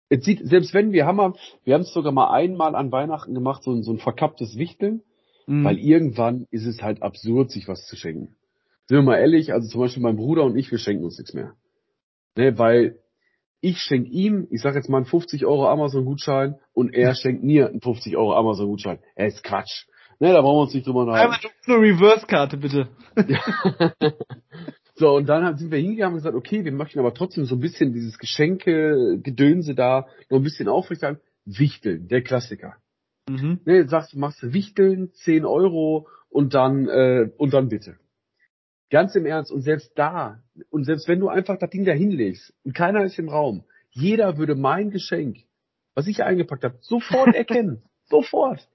Jetzt 0.10 0.26
sieht, 0.26 0.48
selbst 0.48 0.74
wenn 0.74 0.92
wir 0.92 1.06
haben, 1.06 1.36
wir 1.64 1.74
haben 1.74 1.82
es 1.82 1.94
sogar 1.94 2.12
mal 2.12 2.32
einmal 2.32 2.76
an 2.76 2.92
Weihnachten 2.92 3.34
gemacht, 3.34 3.64
so 3.64 3.72
ein, 3.72 3.84
so 3.84 3.92
ein 3.92 3.98
verkapptes 3.98 4.58
Wichteln, 4.58 5.02
mhm. 5.48 5.66
weil 5.66 5.80
irgendwann 5.80 6.46
ist 6.52 6.66
es 6.66 6.82
halt 6.82 7.02
absurd, 7.02 7.52
sich 7.52 7.68
was 7.68 7.88
zu 7.88 7.96
schenken. 7.96 8.37
Sind 8.88 8.98
wir 8.98 9.04
mal 9.04 9.18
ehrlich, 9.18 9.52
also 9.54 9.68
zum 9.68 9.82
Beispiel 9.82 10.04
mein 10.04 10.16
Bruder 10.16 10.44
und 10.44 10.58
ich, 10.58 10.72
wir 10.72 10.78
schenken 10.78 11.04
uns 11.04 11.18
nichts 11.18 11.34
mehr. 11.34 11.54
Ne, 12.38 12.58
weil 12.58 13.00
ich 13.60 13.80
schenke 13.80 14.10
ihm, 14.10 14.48
ich 14.52 14.62
sag 14.62 14.76
jetzt 14.76 14.90
mal 14.90 14.98
einen 14.98 15.06
50 15.06 15.46
Euro 15.46 15.68
Amazon-Gutschein 15.68 16.56
und 16.74 16.94
er 16.94 17.16
schenkt 17.16 17.44
mir 17.44 17.68
einen 17.70 17.82
50 17.82 18.16
Euro 18.16 18.36
Amazon-Gutschein. 18.36 19.00
Er 19.16 19.28
ist 19.28 19.44
Quatsch. 19.44 19.88
Ne, 20.20 20.32
da 20.34 20.42
brauchen 20.42 20.58
wir 20.58 20.62
uns 20.62 20.74
nicht 20.74 20.88
drüber 20.88 21.06
nachdenken. 21.06 21.54
Einmal 21.66 21.80
eine 21.80 21.94
Reverse-Karte, 21.94 22.58
bitte. 22.58 22.90
so, 24.96 25.16
und 25.16 25.28
dann 25.28 25.58
sind 25.58 25.72
wir 25.72 25.80
hingegangen 25.80 26.14
und 26.14 26.20
gesagt, 26.20 26.36
okay, 26.36 26.64
wir 26.64 26.72
möchten 26.72 27.00
aber 27.00 27.14
trotzdem 27.14 27.46
so 27.46 27.56
ein 27.56 27.60
bisschen 27.60 27.94
dieses 27.94 28.18
Geschenke-Gedönse 28.18 29.76
da 29.76 30.08
noch 30.30 30.40
ein 30.40 30.44
bisschen 30.44 30.70
aufrechterhalten. 30.70 31.22
Wichteln, 31.46 32.08
der 32.08 32.24
Klassiker. 32.24 32.76
Mhm. 33.30 33.60
Ne, 33.66 33.88
sagst 33.88 34.14
du, 34.14 34.20
machst 34.20 34.42
du 34.42 34.54
Wichteln, 34.54 35.12
10 35.14 35.46
Euro 35.46 36.08
und 36.30 36.54
dann, 36.54 36.88
äh, 36.88 37.30
und 37.38 37.54
dann 37.54 37.70
bitte. 37.70 37.98
Ganz 38.90 39.16
im 39.16 39.26
Ernst, 39.26 39.52
und 39.52 39.62
selbst 39.62 39.92
da, 39.96 40.42
und 40.70 40.86
selbst 40.86 41.08
wenn 41.08 41.20
du 41.20 41.28
einfach 41.28 41.58
das 41.58 41.70
Ding 41.70 41.84
da 41.84 41.92
hinlegst 41.92 42.54
und 42.64 42.74
keiner 42.74 43.04
ist 43.04 43.20
im 43.20 43.30
Raum, 43.30 43.64
jeder 43.92 44.38
würde 44.38 44.56
mein 44.56 44.92
Geschenk, 44.92 45.40
was 45.94 46.08
ich 46.08 46.24
eingepackt 46.24 46.64
habe, 46.64 46.78
sofort 46.82 47.36
erkennen. 47.36 47.82
sofort 48.06 48.68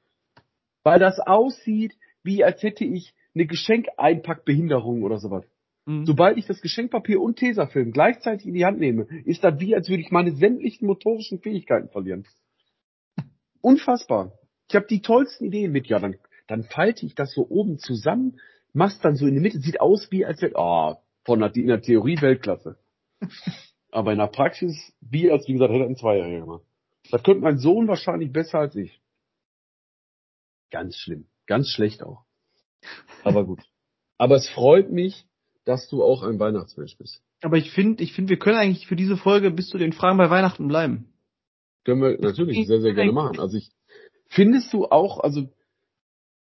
weil 0.83 0.99
das 0.99 1.21
aussieht, 1.21 1.95
wie 2.23 2.45
als 2.45 2.63
hätte 2.63 2.85
ich 2.85 3.15
eine 3.35 3.47
Geschenkeinpackbehinderung 3.47 5.03
oder 5.03 5.19
sowas. 5.19 5.45
Mhm. 5.87 6.07
Sobald 6.07 6.39
ich 6.39 6.47
das 6.47 6.61
Geschenkpapier 6.61 7.21
und 7.21 7.37
Tesafilm 7.37 7.93
gleichzeitig 7.93 8.47
in 8.47 8.55
die 8.55 8.65
Hand 8.65 8.79
nehme, 8.79 9.07
ist 9.25 9.43
das 9.43 9.59
wie, 9.59 9.75
als 9.75 9.89
würde 9.89 10.03
ich 10.03 10.11
meine 10.11 10.33
sämtlichen 10.33 10.87
motorischen 10.87 11.41
Fähigkeiten 11.41 11.89
verlieren. 11.89 12.25
Unfassbar. 13.61 14.33
Ich 14.69 14.77
habe 14.77 14.87
die 14.87 15.03
tollsten 15.03 15.45
Ideen 15.45 15.73
mit. 15.73 15.87
Ja, 15.87 15.99
dann, 15.99 16.17
dann 16.47 16.65
falte 16.65 17.07
ich 17.07 17.15
das 17.15 17.33
so 17.33 17.47
oben 17.49 17.79
zusammen, 17.79 18.41
mach's 18.73 19.01
dann 19.01 19.17
so 19.17 19.27
in 19.27 19.35
die 19.35 19.41
Mitte, 19.41 19.59
sieht 19.59 19.81
aus 19.81 20.11
wie, 20.11 20.25
als 20.25 20.41
wäre, 20.43 20.53
oh, 20.57 20.97
Von 21.25 21.41
der, 21.41 21.55
in 21.55 21.69
der 21.69 21.83
Theorie 21.83 22.21
Weltklasse. 22.21 22.77
Aber 23.91 24.13
in 24.13 24.19
der 24.19 24.27
Praxis, 24.27 24.93
wie 25.01 25.31
als 25.31 25.47
wie 25.47 25.53
gesagt, 25.53 25.73
hätte 25.73 25.85
ein 25.85 25.97
Zweijähriger 25.97 26.41
gemacht. 26.41 26.65
Das 27.11 27.23
könnte 27.23 27.43
mein 27.43 27.59
Sohn 27.59 27.89
wahrscheinlich 27.89 28.33
besser 28.33 28.61
als 28.61 28.75
ich. 28.75 29.01
Ganz 30.71 30.97
schlimm. 30.97 31.27
Ganz 31.47 31.69
schlecht 31.69 32.03
auch. 32.03 32.25
Aber 33.25 33.45
gut. 33.45 33.61
Aber 34.17 34.37
es 34.37 34.49
freut 34.49 34.91
mich, 34.91 35.27
dass 35.65 35.89
du 35.89 36.03
auch 36.03 36.23
ein 36.23 36.39
Weihnachtsmensch 36.41 36.97
bist. 36.97 37.23
Aber 37.43 37.57
ich 37.57 37.71
finde, 37.73 38.03
ich 38.03 38.13
finde, 38.13 38.31
wir 38.31 38.39
können 38.39 38.57
eigentlich 38.57 38.87
für 38.87 38.97
diese 38.97 39.17
Folge 39.17 39.51
bis 39.51 39.69
zu 39.69 39.79
den 39.79 39.93
Fragen 39.93 40.17
bei 40.17 40.31
Weihnachten 40.31 40.69
bleiben. 40.69 41.13
Können 41.85 42.01
wir 42.01 42.21
natürlich 42.21 42.67
sehr, 42.67 42.81
sehr 42.81 42.95
gerne 42.95 43.13
machen. 43.13 43.41
Also 43.41 43.59
ich, 43.59 43.71
findest 44.29 44.73
du 44.73 44.87
auch, 44.87 45.21
also, 45.21 45.49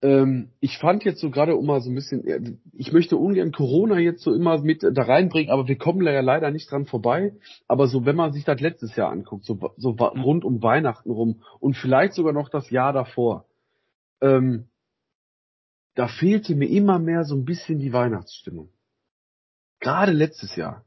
ähm, 0.05 0.51
ich 0.59 0.77
fand 0.77 1.03
jetzt 1.03 1.19
so 1.19 1.31
gerade 1.31 1.55
um 1.55 1.65
mal 1.65 1.81
so 1.81 1.89
ein 1.89 1.95
bisschen, 1.95 2.61
ich 2.73 2.91
möchte 2.91 3.17
ungern 3.17 3.51
Corona 3.51 3.97
jetzt 3.97 4.21
so 4.21 4.35
immer 4.35 4.59
mit 4.59 4.83
da 4.83 5.01
reinbringen, 5.01 5.51
aber 5.51 5.67
wir 5.67 5.79
kommen 5.79 6.05
da 6.05 6.11
ja 6.11 6.21
leider 6.21 6.51
nicht 6.51 6.69
dran 6.69 6.85
vorbei. 6.85 7.33
Aber 7.67 7.87
so, 7.87 8.05
wenn 8.05 8.15
man 8.15 8.31
sich 8.31 8.43
das 8.43 8.61
letztes 8.61 8.95
Jahr 8.95 9.09
anguckt, 9.09 9.45
so, 9.45 9.73
so 9.77 9.89
rund 9.89 10.45
um 10.45 10.61
Weihnachten 10.61 11.09
rum 11.09 11.41
und 11.59 11.75
vielleicht 11.75 12.13
sogar 12.13 12.33
noch 12.33 12.49
das 12.49 12.69
Jahr 12.69 12.93
davor, 12.93 13.45
ähm, 14.21 14.67
da 15.95 16.07
fehlte 16.07 16.53
mir 16.53 16.69
immer 16.69 16.99
mehr 16.99 17.23
so 17.23 17.35
ein 17.35 17.45
bisschen 17.45 17.79
die 17.79 17.91
Weihnachtsstimmung. 17.91 18.69
Gerade 19.79 20.11
letztes 20.11 20.55
Jahr. 20.55 20.85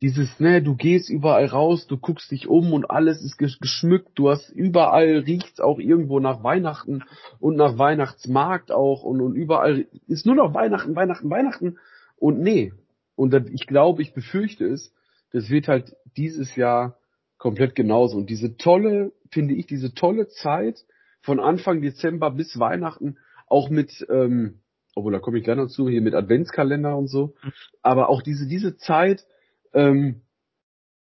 Dieses, 0.00 0.38
ne, 0.38 0.62
du 0.62 0.76
gehst 0.76 1.10
überall 1.10 1.46
raus, 1.46 1.88
du 1.88 1.96
guckst 1.98 2.30
dich 2.30 2.46
um 2.46 2.72
und 2.72 2.88
alles 2.88 3.20
ist 3.20 3.36
geschmückt, 3.36 4.10
du 4.14 4.30
hast 4.30 4.48
überall 4.50 5.18
riecht's 5.18 5.58
auch 5.58 5.80
irgendwo 5.80 6.20
nach 6.20 6.44
Weihnachten 6.44 7.02
und 7.40 7.56
nach 7.56 7.78
Weihnachtsmarkt 7.78 8.70
auch 8.70 9.02
und, 9.02 9.20
und 9.20 9.34
überall 9.34 9.86
ist 10.06 10.24
nur 10.24 10.36
noch 10.36 10.54
Weihnachten, 10.54 10.94
Weihnachten, 10.94 11.30
Weihnachten 11.30 11.78
und 12.16 12.40
nee. 12.40 12.72
Und 13.16 13.34
ich 13.52 13.66
glaube, 13.66 14.02
ich 14.02 14.14
befürchte 14.14 14.64
es, 14.66 14.94
das 15.32 15.50
wird 15.50 15.66
halt 15.66 15.96
dieses 16.16 16.54
Jahr 16.54 16.96
komplett 17.36 17.74
genauso. 17.74 18.16
Und 18.16 18.30
diese 18.30 18.56
tolle, 18.56 19.12
finde 19.30 19.54
ich, 19.54 19.66
diese 19.66 19.94
tolle 19.94 20.28
Zeit 20.28 20.84
von 21.22 21.40
Anfang 21.40 21.80
Dezember 21.80 22.30
bis 22.30 22.58
Weihnachten, 22.58 23.18
auch 23.46 23.70
mit, 23.70 24.06
ähm, 24.10 24.60
obwohl 24.94 25.12
da 25.12 25.18
komme 25.18 25.38
ich 25.38 25.44
gleich 25.44 25.56
noch 25.56 25.68
zu, 25.68 25.88
hier 25.88 26.02
mit 26.02 26.14
Adventskalender 26.14 26.96
und 26.96 27.08
so. 27.08 27.34
Mhm. 27.42 27.52
Aber 27.82 28.08
auch 28.08 28.22
diese, 28.22 28.46
diese 28.46 28.76
Zeit, 28.76 29.26
ähm, 29.74 30.22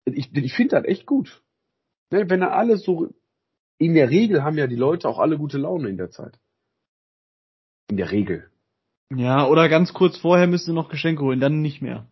ich, 0.05 0.35
ich 0.35 0.53
finde 0.53 0.77
das 0.77 0.85
echt 0.85 1.07
gut. 1.07 1.43
Ne, 2.11 2.29
wenn 2.29 2.41
da 2.41 2.49
alles 2.49 2.85
so, 2.85 3.09
in 3.79 3.95
der 3.95 4.11
Regel 4.11 4.43
haben 4.43 4.59
ja 4.59 4.67
die 4.67 4.77
Leute 4.77 5.09
auch 5.09 5.19
alle 5.19 5.39
gute 5.39 5.59
Laune 5.59 5.89
in 5.89 5.97
der 5.97 6.11
Zeit. 6.11 6.39
In 7.89 7.97
der 7.97 8.11
Regel. 8.11 8.51
Ja, 9.15 9.47
oder 9.47 9.69
ganz 9.69 9.93
kurz 9.93 10.17
vorher 10.17 10.47
müsst 10.47 10.69
ihr 10.69 10.75
noch 10.75 10.89
Geschenke 10.89 11.23
holen, 11.23 11.41
dann 11.41 11.61
nicht 11.61 11.83
mehr. 11.83 12.07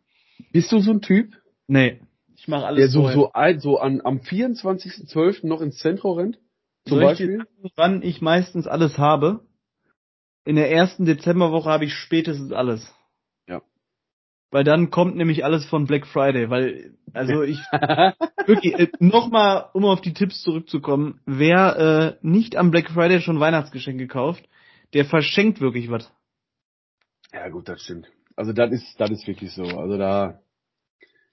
Bist 0.53 0.73
du 0.73 0.81
so 0.81 0.91
ein 0.91 1.01
Typ? 1.01 1.35
Nee. 1.67 2.01
Ich 2.37 2.49
mache 2.49 2.67
alles 2.67 2.79
Der 2.79 2.89
so, 2.89 3.09
so, 3.09 3.33
ein, 3.33 3.61
so 3.61 3.79
an, 3.79 4.01
am 4.03 4.19
24.12. 4.19 5.47
noch 5.47 5.61
ins 5.61 5.79
Zentrum 5.79 6.19
rennt? 6.19 6.39
Zum 6.87 6.99
Soll 6.99 7.05
Beispiel? 7.05 7.47
Ich 7.63 7.73
wann 7.77 8.03
ich 8.03 8.21
meistens 8.21 8.67
alles 8.67 8.99
habe? 8.99 9.45
In 10.45 10.57
der 10.57 10.71
ersten 10.71 11.05
Dezemberwoche 11.05 11.69
habe 11.69 11.85
ich 11.85 11.95
spätestens 11.95 12.53
alles. 12.53 12.95
Weil 14.51 14.65
dann 14.65 14.91
kommt 14.91 15.17
nämlich 15.17 15.45
alles 15.45 15.65
von 15.65 15.87
Black 15.87 16.07
Friday, 16.07 16.51
weil, 16.51 16.95
also 17.13 17.43
ich, 17.45 17.59
wirklich, 18.47 18.75
äh, 18.79 18.89
nochmal, 18.99 19.67
um 19.73 19.85
auf 19.85 20.01
die 20.01 20.13
Tipps 20.13 20.43
zurückzukommen, 20.43 21.21
wer 21.25 22.19
äh, 22.23 22.27
nicht 22.27 22.57
am 22.57 22.71
Black 22.71 22.91
Friday 22.91 23.21
schon 23.21 23.41
Weihnachtsgeschenke 23.41 24.09
kauft, 24.09 24.49
der 24.93 25.05
verschenkt 25.05 25.61
wirklich 25.61 25.91
was. 25.91 26.11
Ja 27.33 27.49
gut, 27.49 27.69
das 27.69 27.81
stimmt. 27.83 28.09
Also 28.35 28.53
das 28.53 28.73
ist, 28.73 29.01
das 29.01 29.11
ist 29.11 29.27
wirklich 29.27 29.53
so. 29.53 29.63
Also 29.63 29.99
da, 29.99 30.41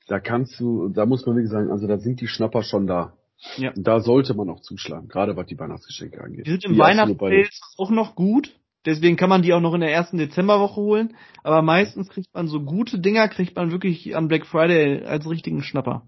da 0.08 0.20
kannst 0.20 0.60
du, 0.60 0.90
da 0.90 1.06
muss 1.06 1.26
man 1.26 1.36
wirklich 1.36 1.52
sagen, 1.52 1.72
also 1.72 1.88
da 1.88 1.98
sind 1.98 2.22
die 2.22 2.28
Schnapper 2.28 2.62
schon 2.62 2.86
da. 2.86 3.14
Ja. 3.58 3.72
Und 3.74 3.88
da 3.88 4.00
sollte 4.00 4.34
man 4.34 4.50
auch 4.50 4.62
zuschlagen, 4.62 5.08
gerade 5.08 5.36
was 5.36 5.48
die 5.48 5.58
Weihnachtsgeschenke 5.58 6.22
angeht. 6.22 6.48
Die 6.48 6.52
sind 6.52 6.66
im 6.66 6.78
Weihnachtssales 6.78 7.62
auch 7.78 7.92
noch 7.92 8.16
gut. 8.16 8.56
Deswegen 8.88 9.18
kann 9.18 9.28
man 9.28 9.42
die 9.42 9.52
auch 9.54 9.60
noch 9.60 9.74
in 9.74 9.82
der 9.82 9.92
ersten 9.92 10.18
Dezemberwoche 10.18 10.78
holen. 10.78 11.18
Aber 11.44 11.62
meistens 11.62 12.08
kriegt 12.08 12.34
man 12.34 12.48
so 12.48 12.62
gute 12.62 13.00
Dinger, 13.00 13.28
kriegt 13.28 13.54
man 13.58 13.70
wirklich 13.70 14.16
am 14.16 14.30
Black 14.30 14.46
Friday 14.46 15.04
als 15.04 15.30
richtigen 15.30 15.62
Schnapper. 15.62 16.08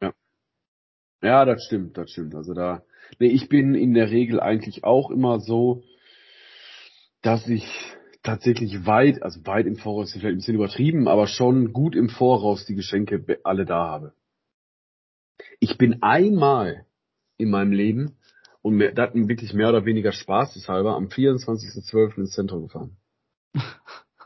Ja. 0.00 0.12
Ja, 1.22 1.44
das 1.44 1.64
stimmt, 1.64 1.98
das 1.98 2.12
stimmt. 2.12 2.36
Also 2.36 2.54
da, 2.54 2.84
nee, 3.18 3.26
ich 3.26 3.48
bin 3.48 3.74
in 3.74 3.94
der 3.94 4.12
Regel 4.12 4.38
eigentlich 4.38 4.84
auch 4.84 5.10
immer 5.10 5.40
so, 5.40 5.82
dass 7.20 7.48
ich 7.48 7.66
tatsächlich 8.22 8.86
weit, 8.86 9.24
also 9.24 9.44
weit 9.44 9.66
im 9.66 9.74
Voraus, 9.74 10.12
vielleicht 10.12 10.26
ein 10.26 10.36
bisschen 10.36 10.54
übertrieben, 10.54 11.08
aber 11.08 11.26
schon 11.26 11.72
gut 11.72 11.96
im 11.96 12.08
Voraus 12.08 12.64
die 12.64 12.76
Geschenke 12.76 13.40
alle 13.42 13.64
da 13.64 13.88
habe. 13.88 14.12
Ich 15.58 15.78
bin 15.78 16.00
einmal 16.00 16.86
in 17.38 17.50
meinem 17.50 17.72
Leben 17.72 18.19
und 18.62 18.74
mir, 18.74 18.92
das 18.92 19.14
wirklich 19.14 19.52
mehr 19.54 19.68
oder 19.68 19.84
weniger 19.84 20.12
spaßeshalber 20.12 20.94
am 20.94 21.06
24.12. 21.06 22.18
ins 22.18 22.32
Zentrum 22.32 22.62
gefahren. 22.62 22.96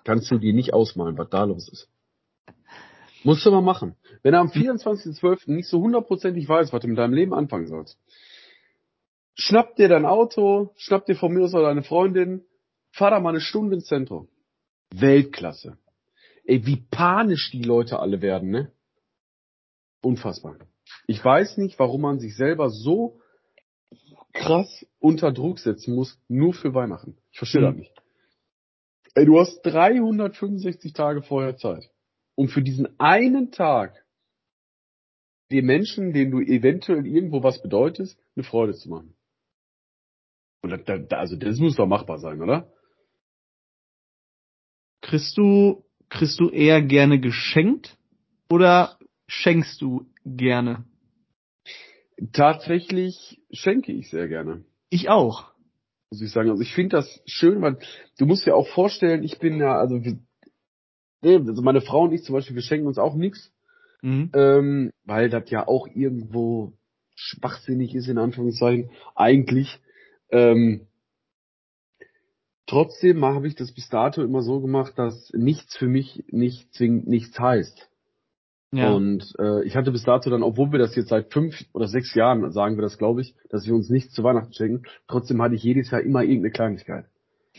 Kannst 0.04 0.30
du 0.30 0.38
die 0.38 0.52
nicht 0.52 0.74
ausmalen, 0.74 1.16
was 1.16 1.30
da 1.30 1.44
los 1.44 1.68
ist. 1.68 1.88
Musst 3.22 3.46
du 3.46 3.50
mal 3.50 3.62
machen. 3.62 3.96
Wenn 4.22 4.32
du 4.32 4.38
am 4.38 4.48
24.12. 4.48 5.50
nicht 5.50 5.68
so 5.68 5.80
hundertprozentig 5.80 6.46
weißt, 6.48 6.72
was 6.72 6.82
du 6.82 6.88
mit 6.88 6.98
deinem 6.98 7.14
Leben 7.14 7.32
anfangen 7.32 7.66
sollst, 7.66 7.98
schnapp 9.34 9.76
dir 9.76 9.88
dein 9.88 10.04
Auto, 10.04 10.74
schnapp 10.76 11.06
dir 11.06 11.16
von 11.16 11.32
mir 11.32 11.44
aus 11.44 11.54
oder 11.54 11.68
deine 11.68 11.82
Freundin, 11.82 12.44
fahr 12.90 13.10
da 13.10 13.20
mal 13.20 13.30
eine 13.30 13.40
Stunde 13.40 13.76
ins 13.76 13.86
Zentrum. 13.86 14.28
Weltklasse. 14.92 15.78
Ey, 16.44 16.66
wie 16.66 16.84
panisch 16.90 17.50
die 17.50 17.62
Leute 17.62 17.98
alle 17.98 18.20
werden, 18.20 18.50
ne? 18.50 18.72
Unfassbar. 20.02 20.58
Ich 21.06 21.24
weiß 21.24 21.56
nicht, 21.56 21.78
warum 21.78 22.02
man 22.02 22.20
sich 22.20 22.36
selber 22.36 22.68
so 22.68 23.20
krass 24.34 24.84
unter 24.98 25.32
Druck 25.32 25.58
setzen 25.58 25.94
muss, 25.94 26.20
nur 26.28 26.52
für 26.52 26.74
Weihnachten. 26.74 27.16
Ich 27.32 27.38
verstehe 27.38 27.62
mhm. 27.62 27.66
das 27.66 27.76
nicht. 27.76 28.02
Ey, 29.14 29.24
du 29.24 29.38
hast 29.38 29.62
365 29.62 30.92
Tage 30.92 31.22
vorher 31.22 31.56
Zeit, 31.56 31.88
um 32.34 32.48
für 32.48 32.62
diesen 32.62 32.98
einen 32.98 33.52
Tag 33.52 34.04
den 35.50 35.66
Menschen, 35.66 36.12
denen 36.12 36.32
du 36.32 36.40
eventuell 36.40 37.06
irgendwo 37.06 37.42
was 37.42 37.62
bedeutest, 37.62 38.18
eine 38.34 38.44
Freude 38.44 38.74
zu 38.74 38.88
machen. 38.88 39.14
Und 40.62 40.70
da, 40.88 40.98
da, 40.98 41.16
also 41.18 41.36
das 41.36 41.58
muss 41.58 41.76
doch 41.76 41.86
machbar 41.86 42.18
sein, 42.18 42.42
oder? 42.42 42.72
Kriegst 45.00 45.36
du, 45.36 45.84
kriegst 46.08 46.40
du 46.40 46.48
eher 46.48 46.82
gerne 46.82 47.20
geschenkt 47.20 47.98
oder 48.50 48.98
schenkst 49.28 49.80
du 49.80 50.06
gerne? 50.24 50.84
Tatsächlich 52.32 53.40
schenke 53.50 53.92
ich 53.92 54.10
sehr 54.10 54.28
gerne. 54.28 54.64
Ich 54.90 55.08
auch. 55.08 55.50
Muss 56.10 56.22
ich 56.22 56.30
sagen. 56.30 56.50
Also 56.50 56.62
ich 56.62 56.72
finde 56.72 56.96
das 56.96 57.22
schön, 57.26 57.60
weil 57.60 57.78
du 58.18 58.26
musst 58.26 58.46
dir 58.46 58.54
auch 58.54 58.68
vorstellen, 58.68 59.24
ich 59.24 59.38
bin 59.38 59.58
ja, 59.58 59.76
also, 59.76 60.00
also 61.22 61.62
meine 61.62 61.80
Frau 61.80 62.02
und 62.02 62.12
ich 62.12 62.22
zum 62.22 62.34
Beispiel, 62.34 62.54
wir 62.54 62.62
schenken 62.62 62.86
uns 62.86 62.98
auch 62.98 63.14
nichts. 63.14 63.52
Mhm. 64.02 64.30
Ähm, 64.34 64.90
weil 65.04 65.30
das 65.30 65.50
ja 65.50 65.66
auch 65.66 65.88
irgendwo 65.88 66.74
schwachsinnig 67.14 67.94
ist, 67.94 68.08
in 68.08 68.18
Anführungszeichen, 68.18 68.90
eigentlich. 69.14 69.80
Ähm, 70.30 70.86
trotzdem 72.66 73.24
habe 73.24 73.48
ich 73.48 73.54
das 73.54 73.72
bis 73.72 73.88
dato 73.88 74.22
immer 74.22 74.42
so 74.42 74.60
gemacht, 74.60 74.94
dass 74.98 75.32
nichts 75.32 75.76
für 75.76 75.88
mich 75.88 76.24
nicht 76.28 76.72
zwingend 76.74 77.06
nichts 77.06 77.38
heißt. 77.38 77.88
Ja. 78.74 78.92
Und 78.92 79.34
äh, 79.38 79.64
ich 79.64 79.76
hatte 79.76 79.92
bis 79.92 80.02
dato 80.02 80.30
dann, 80.30 80.42
obwohl 80.42 80.72
wir 80.72 80.78
das 80.78 80.96
jetzt 80.96 81.08
seit 81.08 81.32
fünf 81.32 81.64
oder 81.72 81.86
sechs 81.86 82.14
Jahren, 82.14 82.50
sagen 82.50 82.76
wir 82.76 82.82
das, 82.82 82.98
glaube 82.98 83.20
ich, 83.20 83.34
dass 83.48 83.66
wir 83.66 83.74
uns 83.74 83.88
nichts 83.88 84.12
zu 84.14 84.24
Weihnachten 84.24 84.52
schenken, 84.52 84.82
trotzdem 85.06 85.40
hatte 85.40 85.54
ich 85.54 85.62
jedes 85.62 85.90
Jahr 85.90 86.00
immer 86.00 86.22
irgendeine 86.22 86.50
Kleinigkeit. 86.50 87.06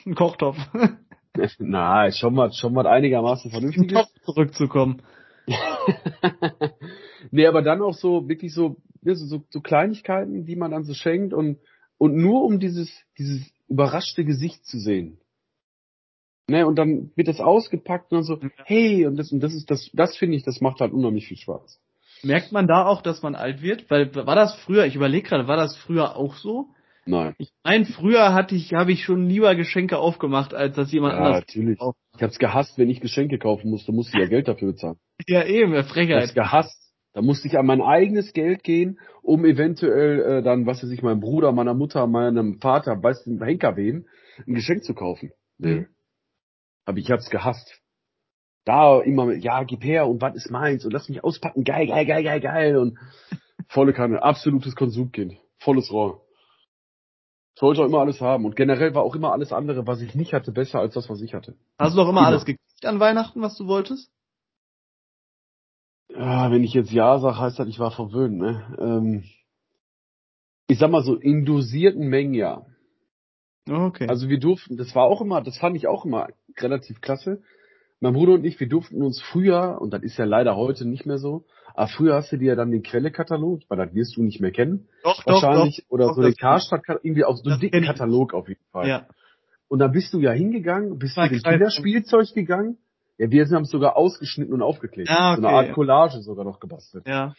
Ein 0.06 0.16
Kochtopf. 0.16 0.58
Na, 1.60 2.12
schon 2.12 2.34
mal, 2.34 2.52
schon 2.52 2.74
mal 2.74 2.88
einigermaßen 2.88 3.52
vernünftig. 3.52 3.94
Topf 3.94 4.10
zurückzukommen. 4.26 5.02
nee, 7.32 7.46
aber 7.46 7.62
dann 7.62 7.82
auch 7.82 7.94
so, 7.94 8.28
wirklich 8.28 8.54
so, 8.54 8.78
so, 9.04 9.44
so 9.50 9.62
Kleinigkeiten, 9.62 10.46
die 10.46 10.56
man 10.56 10.72
dann 10.72 10.84
so 10.84 10.94
schenkt 10.94 11.34
und, 11.34 11.60
und 11.98 12.16
nur 12.16 12.44
um 12.44 12.60
dieses, 12.60 12.90
dieses 13.18 13.52
überraschte 13.68 14.26
Gesicht 14.26 14.66
zu 14.66 14.80
sehen. 14.80 15.20
Ne, 16.48 16.68
und 16.68 16.76
dann 16.76 17.12
wird 17.16 17.28
das 17.28 17.40
ausgepackt 17.40 18.12
und 18.12 18.18
dann 18.18 18.24
so, 18.24 18.40
hey, 18.66 19.08
und 19.08 19.18
das, 19.18 19.32
und 19.32 19.40
das 19.42 19.54
ist 19.54 19.72
das, 19.72 19.90
das 19.94 20.16
finde 20.16 20.38
ich, 20.38 20.44
das 20.44 20.62
macht 20.62 20.80
halt 20.80 20.94
unheimlich 20.94 21.28
viel 21.28 21.38
Spaß. 21.38 21.82
Merkt 22.24 22.52
man 22.52 22.68
da 22.68 22.86
auch, 22.86 23.02
dass 23.02 23.24
man 23.24 23.36
alt 23.36 23.62
wird? 23.62 23.90
Weil 23.90 24.14
war 24.16 24.36
das 24.36 24.56
früher, 24.58 24.86
ich 24.86 24.96
überlege 24.96 25.28
gerade, 25.28 25.48
war 25.48 25.58
das 25.58 25.76
früher 25.76 26.16
auch 26.16 26.36
so? 26.36 26.70
Nein. 27.06 27.36
Ich 27.38 27.52
meine, 27.64 27.86
früher 27.86 28.34
hatte 28.34 28.56
ich, 28.56 28.74
habe 28.74 28.92
ich 28.92 29.04
schon 29.04 29.28
lieber 29.28 29.56
Geschenke 29.56 29.98
aufgemacht, 29.98 30.54
als 30.54 30.76
dass 30.76 30.92
jemand 30.92 31.14
ja, 31.14 31.20
anders. 31.20 31.40
natürlich. 31.42 31.80
Ich 32.16 32.24
hab's 32.24 32.40
gehasst, 32.40 32.78
wenn 32.78 32.90
ich 32.90 33.00
Geschenke 33.00 33.38
kaufen 33.38 33.70
musste, 33.70 33.92
musste 33.92 34.18
ich 34.18 34.24
ja 34.24 34.30
Geld 34.30 34.48
dafür 34.48 34.72
bezahlen. 34.72 34.98
Ja, 35.28 35.46
eben, 35.46 35.72
Frechheit. 35.86 36.18
Ich 36.18 36.30
hab's 36.30 36.34
gehasst. 36.34 36.94
Da 37.14 37.22
musste 37.22 37.48
ich 37.48 37.58
an 37.58 37.66
mein 37.66 37.82
eigenes 37.82 38.34
Geld 38.34 38.64
gehen, 38.64 39.00
um 39.22 39.46
eventuell 39.46 40.20
äh, 40.20 40.44
dann, 40.44 40.66
was 40.66 40.84
weiß 40.84 40.92
ich, 40.92 41.02
meinem 41.02 41.22
Bruder, 41.22 41.54
meiner 41.54 41.74
Mutter, 41.74 42.06
meinem 42.08 42.60
Vater, 42.60 43.02
weißt 43.02 43.28
du, 43.28 43.40
Henker 43.40 43.78
wen, 43.78 44.06
ein 44.46 44.54
Geschenk 44.54 44.84
zu 44.84 44.94
kaufen. 44.94 45.32
Nee. 45.58 45.76
Mhm. 45.76 45.88
Aber 46.86 46.98
ich 46.98 47.10
hab's 47.12 47.30
gehasst. 47.30 47.82
da 48.66 49.00
immer, 49.02 49.34
ja, 49.34 49.64
gib 49.64 49.84
her 49.84 50.08
und 50.08 50.22
was 50.22 50.36
ist 50.36 50.50
meins 50.52 50.86
und 50.86 50.92
lass 50.92 51.08
mich 51.10 51.24
auspacken, 51.24 51.64
geil, 51.64 51.88
geil, 51.88 52.06
geil, 52.06 52.24
geil, 52.24 52.40
geil 52.42 52.78
und 52.78 52.98
volle 53.68 53.94
Kanne, 53.94 54.22
absolutes 54.24 54.76
Konsumkind, 54.76 55.38
volles 55.60 55.92
Rohr. 55.92 56.22
Ich 57.56 57.62
wollte 57.62 57.82
auch 57.82 57.86
immer 57.86 58.00
alles 58.02 58.20
haben 58.22 58.44
und 58.46 58.56
generell 58.56 58.94
war 58.96 59.04
auch 59.04 59.16
immer 59.16 59.32
alles 59.32 59.54
andere, 59.54 59.88
was 59.88 60.02
ich 60.02 60.14
nicht 60.16 60.34
hatte, 60.34 60.52
besser 60.52 60.80
als 60.80 60.94
das, 60.96 61.10
was 61.10 61.22
ich 61.22 61.34
hatte. 61.34 61.56
Hast 61.80 61.94
du 61.94 61.98
doch 62.02 62.10
immer, 62.10 62.20
Immer. 62.22 62.28
alles 62.28 62.46
gekriegt 62.46 62.86
an 62.86 63.00
Weihnachten, 63.00 63.42
was 63.42 63.56
du 63.58 63.68
wolltest? 63.68 64.12
Ja, 66.10 66.52
wenn 66.52 66.64
ich 66.64 66.74
jetzt 66.74 66.92
Ja 66.92 67.20
sage, 67.20 67.40
heißt 67.40 67.60
das, 67.60 67.68
ich 67.68 67.80
war 67.80 67.92
verwöhnt, 67.92 68.38
ne? 68.38 68.76
Ähm, 68.80 69.24
ich 70.68 70.80
sag 70.80 70.90
mal 70.92 71.04
so, 71.04 71.16
in 71.16 71.46
dosierten 71.46 72.08
Mengen 72.08 72.34
ja. 72.34 72.66
Okay. 73.70 74.08
Also 74.08 74.28
wir 74.30 74.40
durften, 74.40 74.78
das 74.78 74.94
war 74.96 75.06
auch 75.06 75.22
immer, 75.22 75.42
das 75.42 75.58
fand 75.58 75.76
ich 75.76 75.88
auch 75.88 76.06
immer 76.06 76.28
relativ 76.60 77.02
klasse. 77.02 77.42
Mein 78.02 78.14
Bruder 78.14 78.34
und 78.34 78.44
ich, 78.46 78.60
wir 78.60 78.68
durften 78.68 79.02
uns 79.02 79.22
früher, 79.22 79.78
und 79.82 79.92
das 79.92 80.04
ist 80.04 80.18
ja 80.18 80.26
leider 80.26 80.56
heute 80.56 80.86
nicht 80.86 81.06
mehr 81.06 81.18
so, 81.18 81.46
aber 81.74 81.88
früher 81.88 82.16
hast 82.16 82.32
du 82.32 82.38
dir 82.38 82.50
ja 82.50 82.56
dann 82.56 82.72
den 82.72 82.84
Quellekatalog, 82.84 83.62
weil 83.70 83.78
das 83.78 83.94
wirst 83.94 84.18
du 84.18 84.24
nicht 84.24 84.42
mehr 84.42 84.52
kennen, 84.52 84.88
doch, 85.04 85.26
wahrscheinlich, 85.26 85.86
oder 85.90 86.08
doch, 86.08 86.16
so 86.16 86.22
den 86.22 86.32
das- 86.32 86.40
Karstadt, 86.40 86.84
irgendwie 87.04 87.24
auf 87.24 87.38
so 87.38 87.44
einen 87.44 87.52
das 87.52 87.60
dicken. 87.60 87.84
Katalog 87.84 88.34
auf 88.34 88.48
jeden 88.50 88.64
Fall. 88.72 88.88
Ja. 88.88 89.08
Und 89.68 89.80
dann 89.80 89.92
bist 89.92 90.14
du 90.14 90.20
ja 90.20 90.32
hingegangen, 90.32 91.00
bist 91.00 91.18
den 91.18 91.30
greifbar. 91.30 91.54
Kinderspielzeug 91.54 92.34
gegangen. 92.34 92.78
Ja, 93.18 93.32
wir 93.32 93.46
haben 93.46 93.64
es 93.64 93.70
sogar 93.70 93.96
ausgeschnitten 93.96 94.54
und 94.54 94.62
aufgeklebt. 94.62 95.10
Ah, 95.10 95.36
So 95.36 95.40
eine 95.40 95.48
okay, 95.48 95.56
Art 95.56 95.68
ja. 95.70 95.74
Collage 95.74 96.22
sogar 96.22 96.44
noch 96.44 96.60
gebastelt. 96.60 97.08
Ja. 97.08 97.34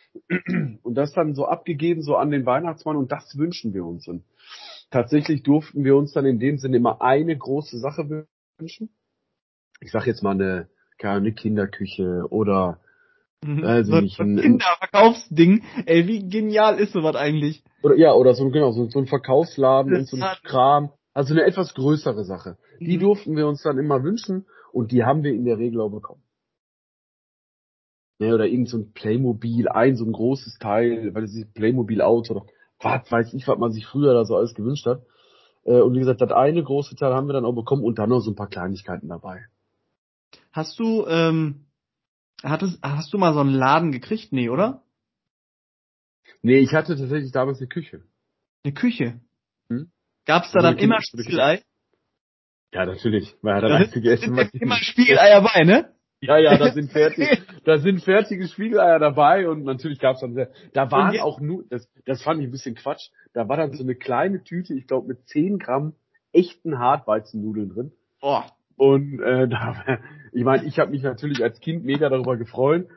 Und 0.82 0.94
das 0.94 1.12
dann 1.12 1.34
so 1.34 1.44
abgegeben, 1.46 2.00
so 2.02 2.16
an 2.16 2.30
den 2.30 2.46
Weihnachtsmann 2.46 2.96
und 2.96 3.12
das 3.12 3.36
wünschen 3.36 3.74
wir 3.74 3.84
uns. 3.84 4.08
Und 4.08 4.24
tatsächlich 4.90 5.42
durften 5.42 5.84
wir 5.84 5.94
uns 5.96 6.12
dann 6.12 6.24
in 6.24 6.38
dem 6.38 6.56
Sinne 6.56 6.78
immer 6.78 7.02
eine 7.02 7.36
große 7.36 7.78
Sache 7.78 8.26
wünschen. 8.58 8.88
Ich 9.80 9.90
sag 9.90 10.06
jetzt 10.06 10.22
mal 10.22 10.32
eine, 10.32 10.68
keine 10.98 11.32
Kinderküche 11.32 12.24
oder 12.30 12.80
ich 13.42 13.86
so, 13.86 14.00
nicht, 14.00 14.18
ein- 14.20 14.36
Kinderverkaufsding. 14.38 15.62
Ey, 15.86 16.06
wie 16.06 16.28
genial 16.28 16.78
ist 16.78 16.92
sowas 16.92 17.16
eigentlich? 17.16 17.62
oder 17.82 17.94
ja, 17.96 18.12
oder 18.14 18.34
so 18.34 18.48
genau, 18.50 18.72
so, 18.72 18.88
so 18.88 18.98
ein 18.98 19.06
Verkaufsladen 19.06 19.92
Das 19.92 20.00
und 20.00 20.06
so 20.08 20.16
ein 20.16 20.36
Kram. 20.42 20.90
Also 21.14 21.32
eine 21.34 21.44
etwas 21.44 21.74
größere 21.74 22.24
Sache. 22.24 22.58
Die 22.80 22.96
Mhm. 22.96 23.00
durften 23.00 23.36
wir 23.36 23.46
uns 23.46 23.62
dann 23.62 23.78
immer 23.78 24.02
wünschen 24.02 24.46
und 24.72 24.90
die 24.92 25.04
haben 25.04 25.22
wir 25.22 25.32
in 25.32 25.44
der 25.44 25.58
Regel 25.58 25.80
auch 25.80 25.90
bekommen. 25.90 26.22
Ja, 28.18 28.34
oder 28.34 28.46
irgend 28.46 28.68
so 28.68 28.78
ein 28.78 28.92
Playmobil, 28.92 29.68
ein 29.68 29.96
so 29.96 30.04
ein 30.04 30.12
großes 30.12 30.58
Teil, 30.58 31.14
weil 31.14 31.22
das 31.22 31.34
ist 31.34 31.52
Playmobil-Auto 31.54 32.34
oder 32.34 32.46
was 32.80 33.10
weiß 33.10 33.34
ich, 33.34 33.46
was 33.46 33.58
man 33.58 33.72
sich 33.72 33.86
früher 33.86 34.14
da 34.14 34.24
so 34.24 34.36
alles 34.36 34.54
gewünscht 34.54 34.86
hat. 34.86 35.02
Äh, 35.64 35.80
Und 35.80 35.94
wie 35.94 35.98
gesagt, 36.00 36.20
das 36.20 36.32
eine 36.32 36.62
große 36.62 36.96
Teil 36.96 37.12
haben 37.14 37.26
wir 37.28 37.34
dann 37.34 37.44
auch 37.44 37.54
bekommen 37.54 37.84
und 37.84 37.98
dann 37.98 38.08
noch 38.10 38.20
so 38.20 38.30
ein 38.30 38.36
paar 38.36 38.48
Kleinigkeiten 38.48 39.08
dabei. 39.08 39.44
Hast 40.56 40.78
du, 40.78 41.06
ähm, 41.06 41.66
hattest, 42.42 42.78
hast 42.82 43.12
du 43.12 43.18
mal 43.18 43.34
so 43.34 43.40
einen 43.40 43.52
Laden 43.52 43.92
gekriegt? 43.92 44.32
Nee, 44.32 44.48
oder? 44.48 44.82
Nee, 46.40 46.60
ich 46.60 46.72
hatte 46.72 46.96
tatsächlich 46.96 47.30
damals 47.30 47.58
eine 47.58 47.68
Küche. 47.68 48.02
Eine 48.64 48.72
Küche. 48.72 49.20
Hm? 49.68 49.90
Gab's 50.24 50.52
da 50.52 50.60
Also 50.60 50.70
dann 50.70 50.78
immer 50.78 51.02
Spiegelei? 51.02 51.60
Ja, 52.72 52.86
natürlich. 52.86 53.36
War 53.42 53.56
ja 53.56 53.60
das 53.60 53.70
Da 53.70 53.76
einzige 53.76 54.10
Essen, 54.10 54.34
was 54.34 54.48
immer 54.54 54.76
Spiegeleier 54.76 55.42
bei, 55.42 55.64
ne? 55.64 55.92
Ja, 56.22 56.38
ja, 56.38 56.56
da 56.56 56.72
sind 56.72 56.90
fertig, 56.92 57.28
da 57.64 57.76
sind 57.76 58.02
fertige 58.02 58.48
Spiegeleier 58.48 58.98
dabei 58.98 59.50
und 59.50 59.62
natürlich 59.64 59.98
gab's 59.98 60.20
dann 60.20 60.32
sehr, 60.32 60.50
da 60.72 60.90
waren 60.90 61.20
auch 61.20 61.38
nur, 61.38 61.64
das, 61.68 61.86
das 62.06 62.22
fand 62.22 62.40
ich 62.40 62.48
ein 62.48 62.50
bisschen 62.50 62.74
Quatsch, 62.74 63.10
da 63.34 63.46
war 63.46 63.58
dann 63.58 63.74
so 63.74 63.82
eine 63.82 63.94
kleine 63.94 64.42
Tüte, 64.42 64.72
ich 64.72 64.86
glaube 64.86 65.08
mit 65.08 65.28
10 65.28 65.58
Gramm 65.58 65.94
echten 66.32 66.78
Hartweizennudeln 66.78 67.68
drin 67.68 67.92
Boah. 68.20 68.55
Und 68.76 69.20
äh, 69.20 69.48
da, 69.48 69.98
ich 70.32 70.44
meine, 70.44 70.64
ich 70.64 70.78
habe 70.78 70.90
mich 70.90 71.02
natürlich 71.02 71.42
als 71.42 71.60
Kind 71.60 71.84
mega 71.84 72.08
darüber 72.08 72.36
gefreut, 72.36 72.88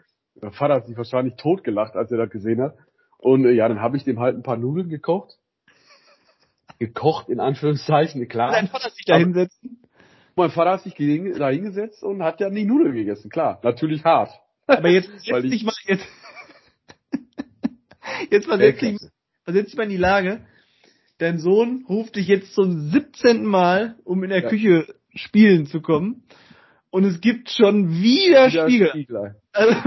mein 0.41 0.51
Vater 0.51 0.75
hat 0.75 0.87
sich 0.87 0.97
wahrscheinlich 0.97 1.35
totgelacht, 1.35 1.95
als 1.95 2.11
er 2.11 2.17
das 2.17 2.29
gesehen 2.29 2.61
hat 2.61 2.75
und 3.17 3.45
äh, 3.45 3.51
ja, 3.51 3.67
dann 3.67 3.81
habe 3.81 3.97
ich 3.97 4.03
dem 4.03 4.19
halt 4.19 4.35
ein 4.37 4.43
paar 4.43 4.57
Nudeln 4.57 4.89
gekocht, 4.89 5.37
gekocht 6.79 7.29
in 7.29 7.39
Anführungszeichen, 7.39 8.27
klar. 8.27 8.51
Dein 8.51 8.67
Vater 8.67 8.89
sich 8.89 9.05
da 9.05 9.17
hinsetzen. 9.17 9.81
Mein 10.35 10.51
Vater 10.51 10.71
hat 10.71 10.83
sich 10.83 10.93
da 10.95 11.49
hingesetzt 11.49 12.01
und 12.03 12.23
hat 12.23 12.39
dann 12.39 12.55
die 12.55 12.63
Nudeln 12.65 12.93
gegessen, 12.93 13.29
klar, 13.29 13.59
natürlich 13.63 14.05
hart. 14.05 14.31
Aber 14.67 14.87
jetzt 14.89 15.09
versetz 15.27 15.43
ich- 15.45 15.51
dich 15.51 15.63
mal, 15.65 15.73
jetzt, 15.85 16.05
jetzt 18.29 18.45
versetz 18.47 18.79
dich, 18.79 18.97
versetz 19.43 19.65
dich 19.67 19.75
mal 19.77 19.83
in 19.83 19.89
die 19.89 19.97
Lage, 19.97 20.41
dein 21.17 21.39
Sohn 21.39 21.85
ruft 21.89 22.15
dich 22.15 22.27
jetzt 22.27 22.53
zum 22.53 22.89
17. 22.89 23.43
Mal, 23.45 23.97
um 24.05 24.23
in 24.23 24.29
der 24.29 24.43
Ja. 24.43 24.49
Küche 24.49 24.85
spielen 25.15 25.65
zu 25.65 25.81
kommen. 25.81 26.23
Und 26.91 27.03
es 27.03 27.21
gibt 27.21 27.49
schon 27.49 27.91
wieder 28.01 28.47
Ja, 28.47 28.63
Spiegel. 28.67 28.89
Spiegelei. 28.89 29.35
Also, 29.51 29.73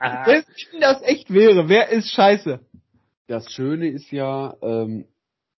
wenn 0.00 0.80
das 0.80 1.02
echt 1.02 1.32
wäre, 1.32 1.68
wer 1.68 1.88
ist 1.90 2.10
scheiße? 2.12 2.60
Das 3.26 3.50
Schöne 3.52 3.88
ist 3.88 4.10
ja, 4.10 4.56
ähm, 4.62 5.06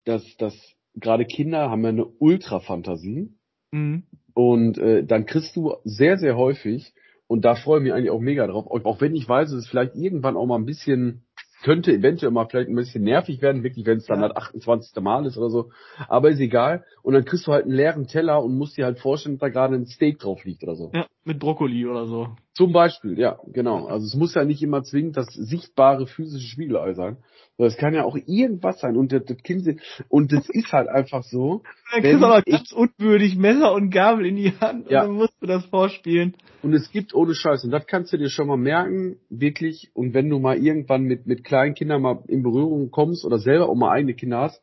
dass, 0.05 0.25
dass 0.37 0.55
gerade 0.95 1.25
Kinder 1.25 1.71
haben 1.71 1.83
ja 1.83 1.89
eine 1.91 2.05
Ultra-Fantasie 2.07 3.31
Mhm. 3.75 4.03
und 4.35 4.77
äh, 4.77 5.03
dann 5.03 5.25
kriegst 5.25 5.57
du 5.57 5.75
sehr, 5.85 6.19
sehr 6.19 6.37
häufig, 6.37 6.93
und 7.27 7.47
da 7.47 7.55
freue 7.55 7.79
ich 7.79 7.85
mich 7.85 7.93
eigentlich 7.95 8.11
auch 8.11 8.21
mega 8.21 8.47
drauf, 8.47 8.67
auch, 8.67 8.85
auch 8.85 9.01
wenn 9.01 9.15
ich 9.15 9.27
weiß, 9.27 9.49
dass 9.51 9.61
es 9.61 9.69
vielleicht 9.69 9.95
irgendwann 9.95 10.37
auch 10.37 10.45
mal 10.45 10.57
ein 10.59 10.67
bisschen, 10.67 11.25
könnte 11.63 11.93
eventuell 11.93 12.33
mal 12.33 12.47
vielleicht 12.47 12.69
ein 12.69 12.75
bisschen 12.77 13.05
nervig 13.05 13.41
werden, 13.43 13.63
wirklich, 13.63 13.87
wenn 13.87 13.99
es 13.99 14.07
dann 14.07 14.21
Ja. 14.21 14.29
das 14.29 14.37
28. 14.37 15.03
Mal 15.03 15.27
ist 15.27 15.37
oder 15.39 15.51
so, 15.51 15.71
aber 16.09 16.31
ist 16.31 16.41
egal. 16.41 16.85
Und 17.03 17.15
dann 17.15 17.25
kriegst 17.25 17.47
du 17.47 17.53
halt 17.53 17.65
einen 17.65 17.75
leeren 17.75 18.07
Teller 18.07 18.43
und 18.43 18.57
musst 18.57 18.77
dir 18.77 18.85
halt 18.85 18.99
vorstellen, 18.99 19.37
dass 19.37 19.41
da 19.41 19.49
gerade 19.49 19.75
ein 19.77 19.87
Steak 19.87 20.19
drauf 20.19 20.45
liegt 20.45 20.63
oder 20.63 20.75
so. 20.77 20.91
Ja, 20.93 21.07
mit 21.25 21.39
Brokkoli 21.39 21.87
oder 21.87 22.07
so. 22.07 22.29
Zum 22.55 22.73
Beispiel, 22.73 23.19
ja, 23.19 23.39
genau. 23.47 23.87
Also 23.87 24.07
es 24.07 24.15
muss 24.15 24.35
ja 24.35 24.45
nicht 24.45 24.63
immer 24.63 24.83
zwingend 24.83 25.17
das 25.17 25.27
sichtbare 25.33 26.07
physische 26.07 26.47
Spiegelei 26.47 26.95
sein. 26.95 27.19
Es 27.59 27.77
kann 27.77 27.95
ja 27.95 28.05
auch 28.05 28.17
irgendwas 28.27 28.81
sein 28.81 28.97
und 28.97 29.13
das, 29.13 29.25
das 29.25 29.37
Kind 29.39 29.81
und 30.09 30.33
das 30.33 30.49
ist 30.49 30.73
halt 30.73 30.89
einfach 30.89 31.23
so. 31.23 31.63
Dann 31.93 32.03
Wenn 32.03 32.11
kriegst 32.11 32.25
aber 32.25 32.43
ganz 32.43 32.73
unwürdig 32.73 33.37
Messer 33.37 33.73
und 33.73 33.91
Gabel 33.91 34.27
in 34.27 34.37
die 34.37 34.53
Hand 34.61 34.91
Ja. 34.91 35.03
und 35.03 35.09
dann 35.09 35.17
musst 35.17 35.35
du 35.41 35.47
das 35.47 35.65
vorspielen. 35.67 36.35
Und 36.63 36.75
es 36.75 36.91
gibt 36.91 37.15
ohne 37.15 37.35
Scheiß, 37.35 37.65
und 37.65 37.71
das 37.71 37.87
kannst 37.87 38.13
du 38.13 38.17
dir 38.17 38.31
schon 38.31 38.49
mal 38.49 38.57
merken, 38.57 39.19
wirklich, 39.31 39.91
und 39.95 40.13
wenn 40.15 40.29
du 40.29 40.39
mal 40.41 40.57
irgendwann 40.59 41.03
mit, 41.03 41.27
mit 41.27 41.45
kleinen 41.45 41.75
Kindern 41.75 42.03
mal 42.03 42.23
in 42.29 42.43
Berührung 42.43 42.91
kommst 42.91 43.25
oder 43.25 43.39
selber 43.39 43.69
auch 43.69 43.75
mal 43.75 43.91
eigene 43.91 44.15
Kinder 44.15 44.41
hast, 44.41 44.63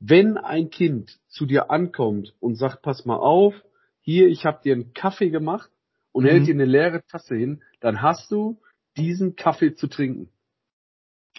wenn 0.00 0.36
ein 0.36 0.70
Kind 0.70 1.18
zu 1.28 1.46
dir 1.46 1.70
ankommt 1.70 2.34
und 2.40 2.56
sagt, 2.56 2.82
pass 2.82 3.04
mal 3.04 3.16
auf, 3.16 3.54
hier, 4.00 4.28
ich 4.28 4.44
habe 4.44 4.60
dir 4.62 4.74
einen 4.74 4.92
Kaffee 4.92 5.30
gemacht 5.30 5.70
und 6.14 6.24
Mhm. 6.24 6.28
hält 6.28 6.46
dir 6.46 6.54
eine 6.54 6.64
leere 6.64 7.04
Tasse 7.04 7.34
hin, 7.34 7.62
dann 7.80 8.00
hast 8.00 8.30
du 8.30 8.58
diesen 8.96 9.36
Kaffee 9.36 9.74
zu 9.74 9.88
trinken. 9.88 10.30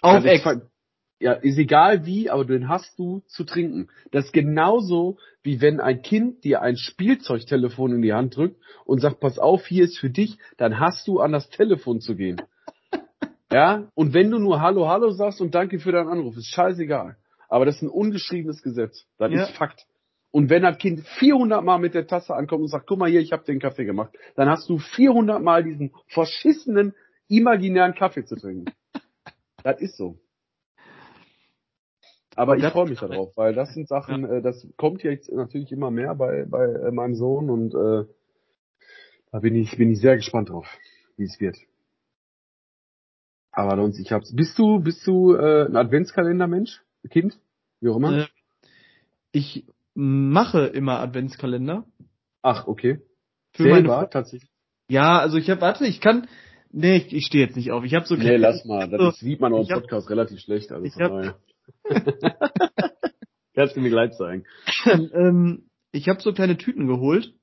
Auf 0.01 0.23
Also 0.23 0.27
Ex. 0.27 0.43
Ja, 1.17 1.31
ist 1.31 1.57
egal 1.57 2.05
wie, 2.05 2.29
aber 2.29 2.43
den 2.43 2.67
hast 2.67 2.99
du 2.99 3.21
zu 3.27 3.45
trinken. 3.45 3.87
Das 4.11 4.25
ist 4.25 4.33
genauso, 4.33 5.17
wie 5.43 5.61
wenn 5.61 5.79
ein 5.79 6.01
Kind 6.01 6.43
dir 6.43 6.61
ein 6.61 6.75
Spielzeugtelefon 6.75 7.93
in 7.93 8.01
die 8.01 8.11
Hand 8.13 8.35
drückt 8.35 8.61
und 8.83 8.99
sagt, 8.99 9.21
pass 9.21 9.39
auf, 9.39 9.65
hier 9.65 9.85
ist 9.85 9.97
für 9.97 10.09
dich, 10.09 10.37
dann 10.57 10.77
hast 10.77 11.07
du 11.07 11.21
an 11.21 11.31
das 11.31 11.49
Telefon 11.49 12.01
zu 12.01 12.15
gehen. 12.15 12.41
Ja, 13.51 13.89
und 13.93 14.13
wenn 14.13 14.31
du 14.31 14.39
nur 14.39 14.59
Hallo, 14.59 14.89
Hallo 14.89 15.11
sagst 15.11 15.39
und 15.39 15.55
danke 15.55 15.79
für 15.79 15.91
deinen 15.93 16.09
Anruf, 16.09 16.35
ist 16.35 16.47
scheißegal. 16.47 17.15
Aber 17.47 17.63
das 17.63 17.75
ist 17.75 17.83
ein 17.83 17.89
ungeschriebenes 17.89 18.61
Gesetz. 18.63 19.05
Das 19.17 19.31
Ja. 19.31 19.43
ist 19.43 19.51
Fakt. 19.51 19.85
Und 20.35 20.49
wenn 20.49 20.63
das 20.63 20.77
Kind 20.79 20.99
400 20.99 21.63
Mal 21.63 21.77
mit 21.77 21.93
der 21.93 22.07
Tasse 22.07 22.35
ankommt 22.35 22.63
und 22.63 22.67
sagt, 22.67 22.87
guck 22.87 22.99
mal 22.99 23.09
hier, 23.09 23.21
ich 23.21 23.31
habe 23.31 23.45
den 23.45 23.57
Kaffee 23.61 23.85
gemacht, 23.85 24.13
dann 24.35 24.49
hast 24.49 24.67
du 24.67 24.79
400 24.79 25.41
Mal 25.41 25.63
diesen 25.63 25.93
verschissenen, 26.07 26.93
imaginären 27.29 27.95
Kaffee 27.95 28.25
zu 28.25 28.35
trinken. 28.35 28.65
das 29.63 29.79
ist 29.79 29.95
so. 29.95 30.19
Aber 32.35 32.57
ich 32.57 32.65
freue 32.65 32.89
mich 32.89 32.99
darauf, 32.99 33.31
weil 33.37 33.53
das 33.53 33.73
sind 33.73 33.87
Sachen, 33.87 34.25
äh, 34.25 34.41
das 34.41 34.67
kommt 34.75 35.03
jetzt 35.03 35.31
natürlich 35.31 35.71
immer 35.71 35.89
mehr 35.89 36.13
bei, 36.15 36.43
bei 36.43 36.65
äh, 36.65 36.91
meinem 36.91 37.15
Sohn 37.15 37.49
und 37.49 37.73
äh, 37.73 38.03
da 39.31 39.39
bin 39.39 39.55
ich, 39.55 39.77
bin 39.77 39.89
ich 39.89 40.01
sehr 40.01 40.17
gespannt 40.17 40.49
drauf, 40.49 40.67
wie 41.15 41.23
es 41.23 41.39
wird. 41.39 41.55
Aber 43.53 43.77
sonst, 43.77 43.99
ich 43.99 44.11
hab's. 44.11 44.35
Bist 44.35 44.59
du, 44.59 44.81
bist 44.81 45.07
du 45.07 45.33
äh, 45.33 45.67
ein 45.67 45.77
Adventskalender-Mensch? 45.77 46.83
Kind? 47.09 47.39
Wie 47.79 47.87
auch 47.87 47.95
immer? 47.95 48.17
Äh, 48.17 48.27
Ich 49.31 49.65
mache 49.95 50.65
immer 50.67 50.99
Adventskalender. 50.99 51.85
Ach, 52.41 52.67
okay. 52.67 53.01
Für 53.53 53.63
Selber, 53.63 53.95
meine 53.97 54.09
tatsächlich. 54.09 54.51
Ja, 54.89 55.17
also 55.19 55.37
ich 55.37 55.49
habe, 55.49 55.61
warte, 55.61 55.87
ich 55.87 55.99
kann, 55.99 56.27
nee, 56.71 56.97
ich, 56.97 57.13
ich 57.13 57.25
stehe 57.25 57.43
jetzt 57.45 57.55
nicht 57.55 57.71
auf. 57.71 57.83
Ich 57.83 57.95
habe 57.95 58.05
so 58.05 58.15
Nee, 58.15 58.35
lass 58.35 58.65
mal. 58.65 58.87
Das 58.89 59.01
so, 59.01 59.09
ist, 59.09 59.19
sieht 59.19 59.41
man 59.41 59.53
auch 59.53 59.67
im 59.67 59.69
hab- 59.73 59.81
Podcast 59.81 60.09
relativ 60.09 60.39
schlecht. 60.41 60.71
Also 60.71 60.85
ich 60.85 60.93
von 60.93 61.03
hab- 61.03 61.11
daher. 61.11 61.39
Kannst 63.55 63.75
du 63.75 63.81
mir 63.81 63.89
gleich 63.89 64.11
zeigen. 64.11 64.43
ähm, 64.85 65.69
ich 65.91 66.09
habe 66.09 66.21
so 66.21 66.33
kleine 66.33 66.57
Tüten 66.57 66.87
geholt 66.87 67.33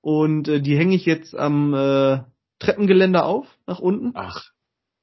und 0.00 0.48
äh, 0.48 0.60
die 0.60 0.76
hänge 0.76 0.96
ich 0.96 1.04
jetzt 1.04 1.36
am 1.36 1.74
äh, 1.74 2.20
Treppengeländer 2.58 3.26
auf, 3.26 3.46
nach 3.66 3.78
unten. 3.78 4.12
Ach. 4.14 4.50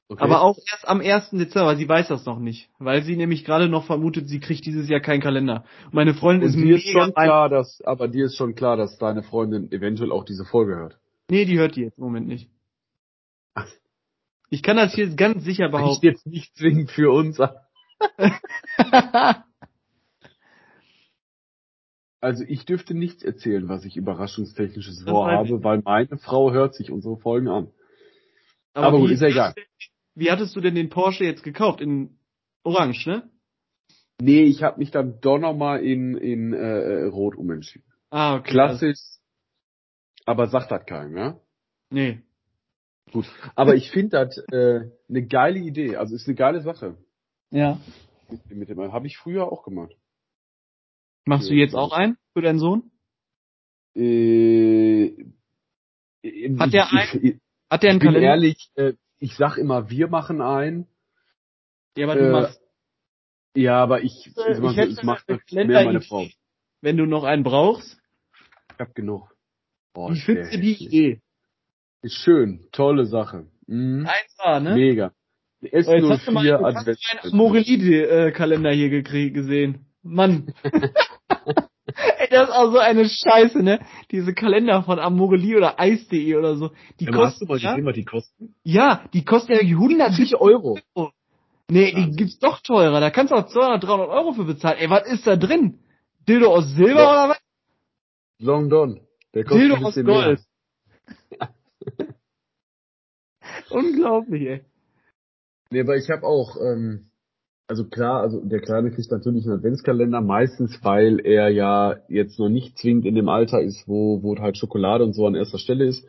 Okay. 0.07 0.23
Aber 0.23 0.41
auch 0.41 0.57
erst 0.71 0.87
am 0.87 1.01
1. 1.01 1.31
Dezember, 1.31 1.75
sie 1.75 1.89
weiß 1.89 2.09
das 2.09 2.25
noch 2.25 2.37
nicht. 2.37 2.69
Weil 2.77 3.01
sie 3.03 3.15
nämlich 3.15 3.43
gerade 3.43 3.67
noch 3.67 3.85
vermutet, 3.85 4.27
sie 4.27 4.39
kriegt 4.39 4.63
dieses 4.65 4.87
Jahr 4.87 4.99
keinen 4.99 5.21
Kalender. 5.21 5.65
Meine 5.91 6.13
Freundin 6.13 6.43
und 6.43 6.49
ist 6.49 6.55
ist 6.55 6.85
mega 6.85 7.05
schon 7.05 7.13
klar, 7.13 7.49
dass, 7.49 7.81
aber 7.83 8.07
dir 8.07 8.25
ist 8.25 8.35
schon 8.35 8.53
klar, 8.53 8.77
dass 8.77 8.99
deine 8.99 9.23
Freundin 9.23 9.71
eventuell 9.71 10.11
auch 10.11 10.23
diese 10.23 10.45
Folge 10.45 10.75
hört. 10.75 10.99
Nee, 11.29 11.45
die 11.45 11.57
hört 11.57 11.75
die 11.75 11.81
jetzt 11.81 11.97
im 11.97 12.03
Moment 12.03 12.27
nicht. 12.27 12.49
Ach. 13.55 13.67
Ich 14.51 14.61
kann 14.61 14.77
das 14.77 14.93
hier 14.93 15.09
ganz 15.15 15.43
sicher 15.43 15.65
Ich 15.65 15.71
behaupten. 15.71 16.05
jetzt 16.05 16.27
nicht 16.27 16.55
zwingend 16.55 16.91
für 16.91 17.11
uns. 17.11 17.39
Also 22.21 22.43
ich 22.47 22.65
dürfte 22.65 22.95
nichts 22.95 23.21
erzählen, 23.21 23.69
was 23.69 23.85
ich 23.85 23.97
überraschungstechnisches 23.97 25.03
vorhabe, 25.03 25.63
weil 25.63 25.83
meine 25.85 26.17
Frau 26.17 26.51
hört 26.51 26.73
sich 26.73 26.89
unsere 26.89 27.17
Folgen 27.17 27.47
an. 27.47 27.67
Aber 28.73 28.97
gut, 28.97 29.11
wie, 29.11 29.13
ist 29.13 29.21
ja 29.21 29.27
egal. 29.27 29.53
Wie 30.15 30.31
hattest 30.31 30.55
du 30.55 30.61
denn 30.61 30.75
den 30.75 30.89
Porsche 30.89 31.25
jetzt 31.25 31.43
gekauft? 31.43 31.81
In 31.81 32.17
Orange, 32.63 33.05
ne? 33.07 33.29
Nee, 34.19 34.43
ich 34.43 34.63
habe 34.63 34.79
mich 34.79 34.91
dann 34.91 35.19
doch 35.19 35.37
nochmal 35.37 35.83
in, 35.83 36.15
in 36.15 36.53
äh, 36.53 37.03
Rot 37.03 37.35
umentschieden. 37.35 37.85
Ah, 38.09 38.35
okay. 38.37 38.51
Klassisch, 38.51 38.99
aber 40.25 40.47
sagt 40.47 40.71
das 40.71 40.85
keinem, 40.85 41.17
ja? 41.17 41.39
Nee. 41.89 42.21
Gut. 43.11 43.25
Aber 43.55 43.75
ich 43.75 43.91
finde 43.91 44.09
das 44.25 44.37
äh, 44.51 44.89
eine 45.07 45.27
geile 45.27 45.59
Idee. 45.59 45.95
Also 45.97 46.15
ist 46.15 46.27
eine 46.27 46.35
geile 46.35 46.61
Sache. 46.61 46.97
Ja. 47.51 47.79
Mit, 48.29 48.49
mit 48.51 48.69
dem 48.69 48.91
habe 48.91 49.07
ich 49.07 49.17
früher 49.17 49.51
auch 49.51 49.63
gemacht. 49.63 49.95
Machst 51.25 51.49
du 51.49 51.53
jetzt 51.53 51.75
auch 51.75 51.91
einen 51.91 52.17
für 52.33 52.41
deinen 52.41 52.59
Sohn? 52.59 52.91
Äh, 53.95 55.11
Hat 56.59 56.73
der 56.73 56.89
ich, 56.91 57.23
ich, 57.23 57.39
Hat 57.69 57.83
der 57.83 57.91
einen 57.91 57.99
Kalender? 57.99 58.29
ehrlich, 58.29 58.71
äh, 58.75 58.93
ich 59.25 59.35
sag 59.37 59.57
immer, 59.57 59.89
wir 59.89 60.07
machen 60.07 60.39
einen. 60.41 60.87
Ja, 61.97 62.05
aber 62.05 62.15
du 62.15 62.27
äh, 62.27 62.31
machst, 62.31 62.61
Ja, 63.55 63.81
aber 63.81 64.01
ich, 64.03 64.31
Äh, 64.37 64.51
ich, 64.51 64.77
ich 64.97 65.03
macht 65.03 65.27
eine 65.27 65.39
mehr 65.65 65.83
meine 65.83 66.01
Frau. 66.01 66.27
wenn 66.81 66.95
du 66.97 67.05
noch 67.07 67.23
einen 67.23 67.43
brauchst. 67.43 67.99
Ich 68.73 68.79
hab 68.79 68.93
genug. 68.93 69.35
Boah, 69.93 70.13
der 70.13 70.21
du 70.27 70.33
die 70.33 70.73
hässlich. 70.73 70.81
Idee? 70.81 71.21
Ist 72.03 72.15
schön, 72.17 72.67
tolle 72.71 73.05
Sache. 73.05 73.47
Mhm. 73.65 74.05
1A, 74.37 74.59
ne? 74.59 74.75
Mega. 74.75 75.11
Die 75.61 75.71
Oh, 75.73 75.77
jetzt 75.77 75.89
hast 75.89 76.27
du 76.27 76.31
mal 76.31 76.45
S04 76.45 77.17
einen 77.23 77.35
Morelli-Kalender 77.35 78.71
hier 78.71 79.01
gesehen. 79.01 79.85
Mann. 80.03 80.53
Das 82.35 82.49
ist 82.49 82.55
auch 82.55 82.71
so 82.71 82.77
eine 82.79 83.07
Scheiße, 83.07 83.63
ne? 83.63 83.79
Diese 84.11 84.33
Kalender 84.33 84.83
von 84.83 84.99
Amorelie 84.99 85.55
oder 85.57 85.79
Eis.de 85.79 86.35
oder 86.35 86.55
so. 86.57 86.71
Die 86.99 87.05
kosten, 87.05 87.45
ja, 87.57 87.77
was 87.83 87.93
die 87.95 88.03
kosten? 88.05 88.55
ja, 88.63 89.03
die 89.13 89.23
kosten 89.23 89.53
ja 89.53 89.59
170 89.59 90.35
Euro. 90.35 90.79
Nee, 91.69 91.93
die 91.93 92.11
gibt's 92.15 92.37
doch 92.39 92.59
teurer. 92.61 92.99
Da 92.99 93.09
kannst 93.09 93.31
du 93.31 93.35
auch 93.37 93.47
200, 93.47 93.83
300 93.83 94.09
Euro 94.09 94.33
für 94.33 94.43
bezahlen. 94.43 94.77
Ey, 94.79 94.89
was 94.89 95.07
ist 95.07 95.25
da 95.25 95.35
drin? 95.35 95.79
Dildo 96.27 96.53
aus 96.53 96.69
Silber 96.75 97.01
Ja. 97.01 97.11
oder 97.11 97.29
was? 97.29 97.39
Long 98.39 98.69
Don. 98.69 98.99
Der 99.33 99.43
kostet 99.45 99.61
Dildo 99.61 99.75
aus 99.85 99.95
Gold. 99.95 100.39
mehr. 101.39 101.49
Unglaublich, 103.69 104.41
ey. 104.47 104.61
Nee, 105.71 105.81
aber 105.81 105.95
ich 105.97 106.09
habe 106.09 106.23
auch, 106.25 106.55
ähm, 106.57 107.09
also 107.67 107.85
klar, 107.87 108.21
also 108.21 108.41
der 108.45 108.59
Kleine 108.61 108.91
kriegt 108.91 109.11
natürlich 109.11 109.45
einen 109.45 109.55
Adventskalender, 109.57 110.21
meistens, 110.21 110.79
weil 110.83 111.19
er 111.19 111.49
ja 111.49 111.97
jetzt 112.09 112.37
noch 112.39 112.49
nicht 112.49 112.77
zwingend 112.77 113.05
in 113.05 113.15
dem 113.15 113.29
Alter 113.29 113.61
ist, 113.61 113.87
wo, 113.87 114.21
wo 114.21 114.37
halt 114.37 114.57
Schokolade 114.57 115.03
und 115.03 115.13
so 115.13 115.25
an 115.25 115.35
erster 115.35 115.57
Stelle 115.57 115.85
ist. 115.85 116.07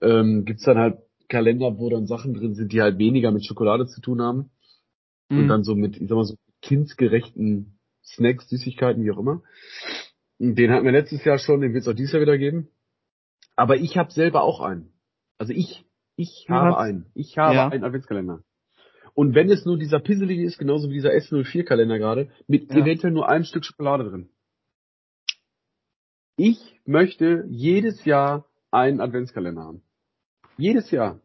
Ähm, 0.00 0.44
gibt's 0.44 0.64
dann 0.64 0.78
halt 0.78 0.98
Kalender, 1.28 1.78
wo 1.78 1.90
dann 1.90 2.06
Sachen 2.06 2.34
drin 2.34 2.54
sind, 2.54 2.72
die 2.72 2.80
halt 2.80 2.98
weniger 2.98 3.30
mit 3.30 3.44
Schokolade 3.44 3.86
zu 3.86 4.00
tun 4.00 4.20
haben. 4.22 4.50
Und 5.28 5.44
Mhm. 5.44 5.48
dann 5.48 5.64
so 5.64 5.74
mit, 5.74 5.96
ich 6.00 6.08
sag 6.08 6.14
mal 6.16 6.24
so, 6.24 6.36
kindsgerechten 6.62 7.78
Snacks, 8.04 8.48
Süßigkeiten, 8.48 9.02
wie 9.04 9.10
auch 9.10 9.18
immer. 9.18 9.42
Den 10.38 10.70
hatten 10.70 10.84
wir 10.84 10.92
letztes 10.92 11.24
Jahr 11.24 11.38
schon, 11.38 11.60
den 11.60 11.74
wird's 11.74 11.88
auch 11.88 11.94
dieses 11.94 12.12
Jahr 12.12 12.22
wieder 12.22 12.38
geben. 12.38 12.68
Aber 13.56 13.76
ich 13.76 13.96
habe 13.96 14.12
selber 14.12 14.42
auch 14.42 14.60
einen. 14.60 14.92
Also 15.38 15.52
ich, 15.52 15.84
ich 16.16 16.44
Du 16.46 16.54
habe 16.54 16.70
hast- 16.76 16.78
einen. 16.78 17.06
Ich 17.14 17.36
habe 17.38 17.54
Ja. 17.56 17.68
einen 17.68 17.84
Adventskalender. 17.84 18.40
Und 19.16 19.34
wenn 19.34 19.50
es 19.50 19.64
nur 19.64 19.78
dieser 19.78 19.98
pisselige 19.98 20.44
ist, 20.44 20.58
genauso 20.58 20.90
wie 20.90 20.94
dieser 20.94 21.12
S04-Kalender 21.12 21.98
gerade, 21.98 22.30
mit 22.48 22.70
Ja. 22.70 22.76
eventuell 22.82 23.14
nur 23.14 23.30
einem 23.30 23.44
Stück 23.44 23.64
Schokolade 23.64 24.04
drin. 24.04 24.28
Ich 26.36 26.58
möchte 26.84 27.46
jedes 27.48 28.04
Jahr 28.04 28.44
einen 28.70 29.00
Adventskalender 29.00 29.62
haben. 29.62 29.82
Jedes 30.58 30.90
Jahr. 30.90 31.18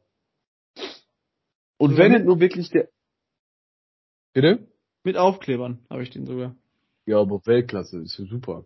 Und 1.78 1.92
So 1.92 1.98
wenn 1.98 2.14
es 2.14 2.24
nur 2.24 2.40
wirklich 2.40 2.70
der... 2.70 2.88
Bitte? 4.34 4.66
Mit 5.04 5.18
Aufklebern 5.18 5.86
habe 5.90 6.04
ich 6.04 6.12
den 6.12 6.26
sogar. 6.26 6.56
Ja, 7.06 7.20
aber 7.20 7.46
Weltklasse, 7.46 8.00
ist 8.00 8.18
ja 8.18 8.24
super. 8.26 8.64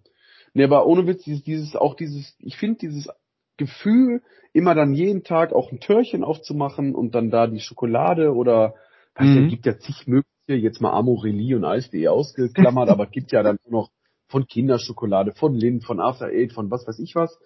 Nee, 0.53 0.65
aber 0.65 0.85
ohne 0.85 1.07
Witz, 1.07 1.23
dieses, 1.23 1.41
dieses 1.43 1.75
auch 1.75 1.95
dieses, 1.95 2.35
ich 2.37 2.57
finde 2.57 2.77
dieses 2.77 3.09
Gefühl, 3.57 4.21
immer 4.53 4.75
dann 4.75 4.93
jeden 4.93 5.23
Tag 5.23 5.51
auch 5.51 5.71
ein 5.71 5.79
Törchen 5.79 6.23
aufzumachen 6.23 6.93
und 6.93 7.15
dann 7.15 7.31
da 7.31 7.47
die 7.47 7.59
Schokolade 7.59 8.35
oder, 8.35 8.75
weiß 9.15 9.27
Mhm. 9.27 9.43
ja, 9.43 9.47
gibt 9.47 9.65
ja 9.65 9.79
zig 9.79 10.07
mögliche, 10.07 10.27
jetzt 10.47 10.81
mal 10.81 10.91
Amorelie 10.91 11.55
und 11.55 11.65
Eis.de 11.65 12.07
ausgeklammert, 12.07 12.89
aber 12.89 13.05
es 13.05 13.11
gibt 13.11 13.31
ja 13.31 13.43
dann 13.43 13.57
nur 13.65 13.81
noch 13.81 13.89
von 14.27 14.47
Kinderschokolade, 14.47 15.33
von 15.33 15.53
Lind, 15.53 15.85
von 15.85 15.99
After 15.99 16.27
Eight, 16.27 16.53
von 16.53 16.69
was 16.71 16.87
weiß 16.87 16.99
ich 16.99 17.15
was. 17.15 17.37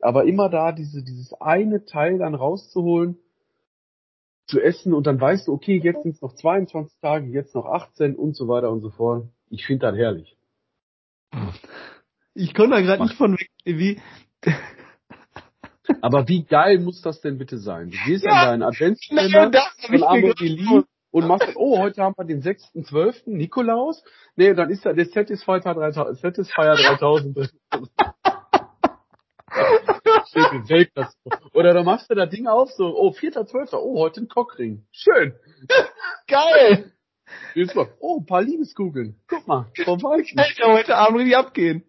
Aber 0.00 0.24
immer 0.24 0.48
da 0.48 0.72
diese, 0.72 1.02
dieses 1.02 1.32
eine 1.40 1.84
Teil 1.84 2.18
dann 2.18 2.34
rauszuholen, 2.34 3.18
zu 4.46 4.60
essen 4.60 4.94
und 4.94 5.06
dann 5.06 5.20
weißt 5.20 5.48
du, 5.48 5.52
okay, 5.52 5.78
jetzt 5.82 6.02
sind 6.02 6.14
es 6.14 6.22
noch 6.22 6.34
22 6.34 6.98
Tage, 7.00 7.26
jetzt 7.26 7.54
noch 7.54 7.66
18 7.66 8.16
und 8.16 8.34
so 8.34 8.48
weiter 8.48 8.70
und 8.70 8.80
so 8.80 8.90
fort. 8.90 9.28
Ich 9.50 9.66
finde 9.66 9.86
das 9.86 9.96
herrlich. 9.96 10.36
Ich 12.34 12.54
konnte 12.54 12.76
da 12.76 12.80
gerade 12.80 13.02
nicht 13.02 13.16
von 13.16 13.32
weg, 13.32 13.50
wie, 13.64 14.00
Aber 16.00 16.28
wie 16.28 16.44
geil 16.44 16.78
muss 16.78 17.02
das 17.02 17.20
denn 17.20 17.38
bitte 17.38 17.58
sein? 17.58 17.90
Du 17.90 17.96
gehst 18.06 18.24
Ja, 18.24 18.30
an 18.30 18.38
deinen 18.38 18.60
genau 18.60 18.68
Adventskalender 18.68 19.60
hab 19.60 19.86
von 19.86 20.02
Amorelie. 20.02 20.84
Und 21.10 21.26
machst, 21.26 21.56
oh, 21.56 21.78
heute 21.78 22.02
haben 22.02 22.14
wir 22.16 22.24
den 22.24 22.42
6.12. 22.42 23.22
Nikolaus. 23.26 24.02
Nee, 24.36 24.54
dann 24.54 24.70
ist 24.70 24.84
da 24.84 24.92
der 24.92 25.06
Satisfier 25.06 25.60
3000. 25.60 26.18
Satisfier 26.18 26.74
3000 26.74 27.36
drin. 27.36 27.48
Steht 30.28 30.52
in 30.52 30.68
Weltklasse. 30.68 31.16
Oder 31.54 31.72
dann 31.72 31.84
machst 31.84 32.10
du 32.10 32.14
das 32.14 32.28
Ding 32.30 32.46
auf, 32.46 32.70
so, 32.72 32.94
oh, 32.94 33.10
4.12. 33.10 33.74
Oh, 33.74 33.98
heute 33.98 34.20
ein 34.20 34.28
Cockring. 34.28 34.84
Schön. 34.90 35.34
geil! 36.26 36.92
Oh, 38.00 38.20
ein 38.20 38.26
paar 38.26 38.42
Liebeskugeln. 38.42 39.20
Guck 39.26 39.46
mal, 39.46 39.70
vom 39.84 40.02
Weichen. 40.02 40.38
Alter, 40.38 40.72
heute 40.72 40.96
Abend 40.96 41.20
richtig 41.20 41.36
abgehen. 41.36 41.84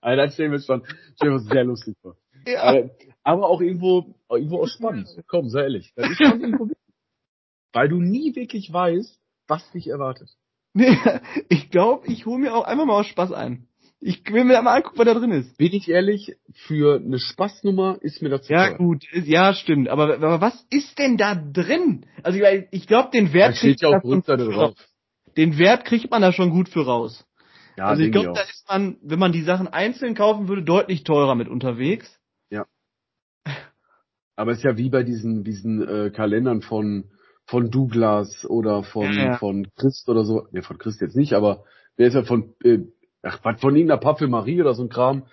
Alter, 0.00 0.26
das 0.26 0.34
stellen 0.34 0.52
wir 0.52 0.60
schon, 0.60 0.84
stellen 1.16 1.32
wir 1.32 1.38
sehr 1.40 1.64
lustig 1.64 1.96
vor. 2.02 2.16
Ja. 2.46 2.62
Aber, 2.62 2.90
aber 3.22 3.48
auch 3.48 3.60
irgendwo, 3.60 4.14
irgendwo 4.28 4.62
auch 4.62 4.68
spannend. 4.68 5.08
Komm, 5.28 5.48
sei 5.48 5.62
ehrlich. 5.62 5.92
Das 5.96 6.10
ist 6.10 6.18
schon 6.18 6.40
irgendwo. 6.40 6.73
Weil 7.74 7.88
du 7.88 8.00
nie 8.00 8.34
wirklich 8.34 8.72
weißt, 8.72 9.20
was 9.48 9.70
dich 9.72 9.88
erwartet. 9.88 10.30
Nee, 10.72 10.96
ich 11.50 11.70
glaube, 11.70 12.06
ich 12.06 12.24
hole 12.24 12.38
mir 12.38 12.54
auch 12.54 12.64
einfach 12.64 12.86
mal 12.86 13.00
aus 13.00 13.06
Spaß 13.08 13.32
ein. 13.32 13.68
Ich 14.00 14.24
will 14.30 14.44
mir 14.44 14.60
mal 14.62 14.76
angucken, 14.76 14.98
was 14.98 15.06
da 15.06 15.14
drin 15.14 15.30
ist. 15.30 15.56
Bin 15.56 15.72
ich 15.72 15.88
ehrlich, 15.88 16.36
für 16.66 16.96
eine 16.96 17.18
Spaßnummer 17.18 17.98
ist 18.00 18.22
mir 18.22 18.28
das 18.28 18.42
zu 18.46 18.52
Ja, 18.52 18.68
teuer. 18.68 18.78
gut, 18.78 19.04
ja, 19.12 19.54
stimmt. 19.54 19.88
Aber, 19.88 20.14
aber 20.14 20.40
was 20.40 20.66
ist 20.70 20.98
denn 20.98 21.16
da 21.16 21.34
drin? 21.34 22.06
Also 22.22 22.38
ich, 22.38 22.66
ich 22.70 22.86
glaube, 22.86 23.10
den 23.12 23.26
Da 23.26 23.32
Wert 23.32 23.56
steht 23.56 23.80
kriegt 23.80 23.82
ja 23.82 23.90
man 23.90 24.00
da 24.00 24.02
schon 24.02 24.10
Rückseite 24.18 24.44
gut 24.44 24.54
drauf. 24.54 24.74
Den 25.36 25.58
Wert 25.58 25.84
kriegt 25.84 26.10
man 26.10 26.22
da 26.22 26.32
schon 26.32 26.50
gut 26.50 26.68
für 26.68 26.84
raus. 26.84 27.24
Ja, 27.76 27.86
also 27.86 28.02
ich 28.02 28.12
glaube, 28.12 28.32
da 28.34 28.42
ist 28.42 28.68
man, 28.68 28.98
wenn 29.02 29.18
man 29.18 29.32
die 29.32 29.42
Sachen 29.42 29.66
einzeln 29.68 30.14
kaufen 30.14 30.48
würde, 30.48 30.62
deutlich 30.62 31.02
teurer 31.02 31.34
mit 31.34 31.48
unterwegs. 31.48 32.20
Aber 34.36 34.52
es 34.52 34.58
ist 34.58 34.64
ja 34.64 34.76
wie 34.76 34.90
bei 34.90 35.02
diesen, 35.02 35.44
diesen 35.44 35.86
äh, 35.86 36.10
Kalendern 36.10 36.60
von, 36.60 37.04
von 37.46 37.70
Douglas 37.70 38.44
oder 38.48 38.82
von, 38.82 39.12
Ja, 39.12 39.24
ja. 39.24 39.38
von 39.38 39.68
Christ 39.76 40.08
oder 40.08 40.24
so. 40.24 40.46
Ne, 40.50 40.62
von 40.62 40.78
Christ 40.78 41.00
jetzt 41.00 41.16
nicht, 41.16 41.34
aber 41.34 41.64
der 41.98 42.08
ist 42.08 42.14
ja 42.14 42.24
von, 42.24 42.54
äh, 42.64 42.78
ach, 43.22 43.40
was, 43.42 43.60
von 43.60 43.76
irgendeiner 43.76 44.00
Parfümerie 44.00 44.60
oder 44.60 44.74
so 44.74 44.82
ein 44.82 44.88
Kram. 44.88 45.26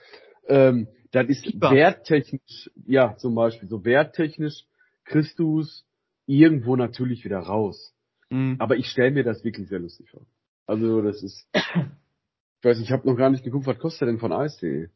Ähm, 0.48 0.88
das 1.12 1.28
ist 1.28 1.46
Super. 1.46 1.72
werttechnisch, 1.72 2.72
ja, 2.86 3.16
zum 3.18 3.36
Beispiel, 3.36 3.68
so 3.68 3.84
werttechnisch 3.84 4.66
Christus 5.06 5.86
irgendwo 6.26 6.76
natürlich 6.76 7.26
wieder 7.26 7.40
raus. 7.40 7.94
Mhm. 8.30 8.56
Aber 8.60 8.78
ich 8.78 8.88
stelle 8.88 9.12
mir 9.12 9.24
das 9.24 9.44
wirklich 9.44 9.68
sehr 9.68 9.80
lustig 9.80 10.10
vor. 10.10 10.22
Also 10.68 11.02
das 11.02 11.22
ist, 11.22 11.48
ich 11.54 12.64
weiß, 12.64 12.78
nicht, 12.78 12.88
ich 12.88 12.92
habe 12.94 13.08
noch 13.08 13.18
gar 13.18 13.30
nicht 13.30 13.44
geguckt, 13.44 13.68
was 13.68 13.80
kostet 13.80 14.08
denn 14.08 14.20
von 14.20 14.32
Eis.de? 14.32 14.88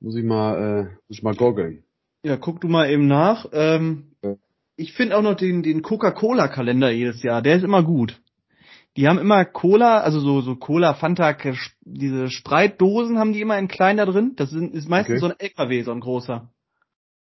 Muss 0.00 0.16
ich 0.16 0.24
mal, 0.24 0.56
äh, 0.56 0.82
muss 1.08 1.18
ich 1.18 1.22
mal 1.22 1.34
goggeln. 1.34 1.84
Ja, 2.22 2.36
guck 2.36 2.60
du 2.60 2.68
mal 2.68 2.88
eben 2.90 3.06
nach. 3.06 3.46
Ähm, 3.52 4.12
Ja. 4.22 4.36
Ich 4.78 4.92
finde 4.92 5.16
auch 5.16 5.22
noch 5.22 5.34
den, 5.34 5.62
den 5.62 5.82
Coca-Cola-Kalender 5.82 6.90
jedes 6.90 7.22
Jahr. 7.22 7.42
Der 7.42 7.56
ist 7.56 7.64
immer 7.64 7.82
gut. 7.82 8.20
Die 8.96 9.08
haben 9.08 9.18
immer 9.18 9.44
Cola, 9.44 10.00
also 10.00 10.20
so, 10.20 10.40
so 10.40 10.54
Cola, 10.54 10.94
Fanta, 10.94 11.36
diese 11.82 12.30
Spreitdosen 12.30 13.18
haben 13.18 13.32
die 13.32 13.40
immer 13.40 13.58
in 13.58 13.66
klein 13.68 13.96
da 13.96 14.06
drin. 14.06 14.34
Das 14.36 14.50
sind, 14.50 14.74
ist 14.74 14.88
meistens 14.88 15.16
Okay. 15.16 15.20
so 15.20 15.26
ein 15.26 15.40
LKW, 15.40 15.82
so 15.82 15.90
ein 15.90 16.00
großer. 16.00 16.48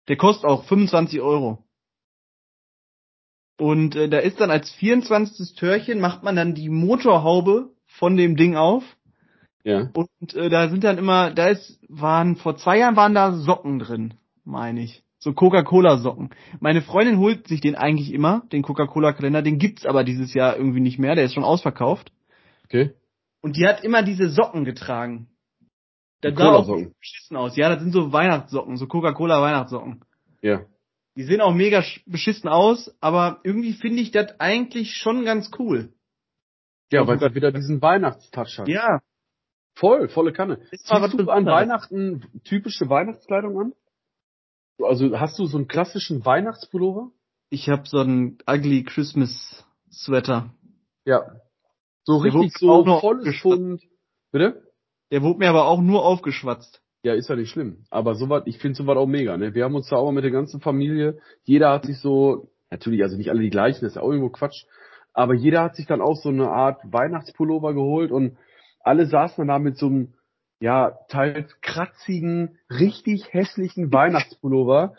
Der 0.07 0.17
kostet 0.17 0.45
auch 0.45 0.65
25 0.65 1.21
Euro. 1.21 1.63
Und 3.57 3.95
äh, 3.95 4.09
da 4.09 4.17
ist 4.17 4.41
dann 4.41 4.49
als 4.49 4.71
24. 4.71 5.55
Türchen 5.55 5.99
macht 5.99 6.23
man 6.23 6.35
dann 6.35 6.55
die 6.55 6.69
Motorhaube 6.69 7.69
von 7.85 8.17
dem 8.17 8.35
Ding 8.35 8.55
auf. 8.55 8.83
Ja. 9.63 9.91
Und 9.93 10.33
äh, 10.33 10.49
da 10.49 10.69
sind 10.69 10.83
dann 10.83 10.97
immer, 10.97 11.31
da 11.31 11.49
ist, 11.49 11.79
waren, 11.87 12.35
vor 12.35 12.57
zwei 12.57 12.79
Jahren 12.79 12.95
waren 12.95 13.13
da 13.13 13.33
Socken 13.33 13.77
drin, 13.77 14.15
meine 14.43 14.81
ich. 14.81 15.02
So 15.23 15.31
Coca-Cola-Socken. 15.33 16.31
Meine 16.59 16.81
Freundin 16.81 17.17
holt 17.17 17.47
sich 17.47 17.61
den 17.61 17.75
eigentlich 17.75 18.11
immer, 18.11 18.43
den 18.51 18.61
Coca-Cola-Kalender, 18.61 19.41
den 19.41 19.57
gibt's 19.57 19.85
aber 19.85 20.03
dieses 20.03 20.33
Jahr 20.33 20.57
irgendwie 20.57 20.81
nicht 20.81 20.99
mehr, 20.99 21.15
der 21.15 21.23
ist 21.23 21.33
schon 21.33 21.45
ausverkauft. 21.45 22.11
Okay. 22.65 22.93
Und 23.41 23.55
die 23.55 23.65
hat 23.65 23.85
immer 23.85 24.03
diese 24.03 24.27
Socken 24.29 24.65
getragen. 24.65 25.29
Das 26.19 26.35
sah 26.35 26.51
auch 26.51 26.67
beschissen 26.99 27.37
aus. 27.37 27.55
Ja, 27.55 27.69
das 27.69 27.81
sind 27.81 27.93
so 27.93 28.11
Weihnachtssocken, 28.11 28.75
so 28.75 28.85
Coca-Cola-Weihnachtssocken. 28.87 30.03
Ja. 30.41 30.65
Die 31.15 31.23
sehen 31.23 31.39
auch 31.39 31.53
mega 31.53 31.79
sch- 31.79 32.01
beschissen 32.05 32.49
aus, 32.49 32.93
aber 32.99 33.39
irgendwie 33.43 33.73
finde 33.73 34.01
ich 34.01 34.11
das 34.11 34.37
eigentlich 34.41 34.95
schon 34.97 35.23
ganz 35.23 35.51
cool. 35.57 35.93
Ja, 36.91 37.07
weil 37.07 37.15
es 37.15 37.21
halt 37.21 37.35
wieder 37.35 37.53
diesen 37.53 37.81
Weihnachtstouch 37.81 38.57
hat. 38.57 38.67
Ja. 38.67 38.99
Voll, 39.75 40.09
volle 40.09 40.33
Kanne. 40.33 40.59
Ziehst 40.69 40.91
du 40.91 41.29
an. 41.29 41.45
Weihnachten 41.45 42.25
typische 42.43 42.89
Weihnachtskleidung 42.89 43.57
an? 43.59 43.73
Also 44.81 45.19
hast 45.19 45.37
du 45.39 45.45
so 45.45 45.57
einen 45.57 45.67
klassischen 45.67 46.25
Weihnachtspullover? 46.25 47.11
Ich 47.49 47.69
habe 47.69 47.83
so 47.85 47.99
einen 47.99 48.37
ugly 48.49 48.83
Christmas 48.83 49.65
Sweater. 49.91 50.53
Ja. 51.05 51.21
So 52.03 52.21
Der 52.23 52.33
richtig 52.33 52.57
so 52.57 52.83
volles. 52.99 53.35
Pfund. 53.37 53.81
Bitte? 54.31 54.63
Der 55.11 55.21
wurde 55.21 55.39
mir 55.39 55.49
aber 55.49 55.67
auch 55.67 55.79
nur 55.79 56.03
aufgeschwatzt. 56.03 56.81
Ja, 57.03 57.13
ist 57.13 57.29
ja 57.29 57.35
nicht 57.35 57.51
schlimm. 57.51 57.85
Aber 57.89 58.15
sowas, 58.15 58.43
ich 58.45 58.57
finde 58.57 58.77
sowas 58.77 58.97
auch 58.97 59.05
mega, 59.07 59.37
ne? 59.37 59.53
Wir 59.53 59.65
haben 59.65 59.75
uns 59.75 59.89
da 59.89 59.97
auch 59.97 60.11
mit 60.11 60.23
der 60.23 60.31
ganzen 60.31 60.61
Familie, 60.61 61.19
jeder 61.43 61.71
hat 61.71 61.85
sich 61.85 61.99
so, 61.99 62.49
natürlich, 62.71 63.03
also 63.03 63.17
nicht 63.17 63.29
alle 63.29 63.41
die 63.41 63.49
gleichen, 63.49 63.81
das 63.81 63.91
ist 63.91 63.95
ja 63.97 64.01
auch 64.01 64.09
irgendwo 64.09 64.29
Quatsch, 64.29 64.65
aber 65.13 65.33
jeder 65.33 65.61
hat 65.61 65.75
sich 65.75 65.85
dann 65.85 66.01
auch 66.01 66.15
so 66.15 66.29
eine 66.29 66.49
Art 66.49 66.81
Weihnachtspullover 66.85 67.73
geholt 67.73 68.11
und 68.11 68.37
alle 68.79 69.05
saßen 69.05 69.35
dann 69.37 69.47
da 69.49 69.59
mit 69.59 69.77
so 69.77 69.87
einem, 69.87 70.13
ja, 70.63 70.97
teils 71.09 71.59
kratzigen, 71.59 72.57
richtig 72.69 73.33
hässlichen 73.33 73.91
Weihnachtspullover 73.91 74.95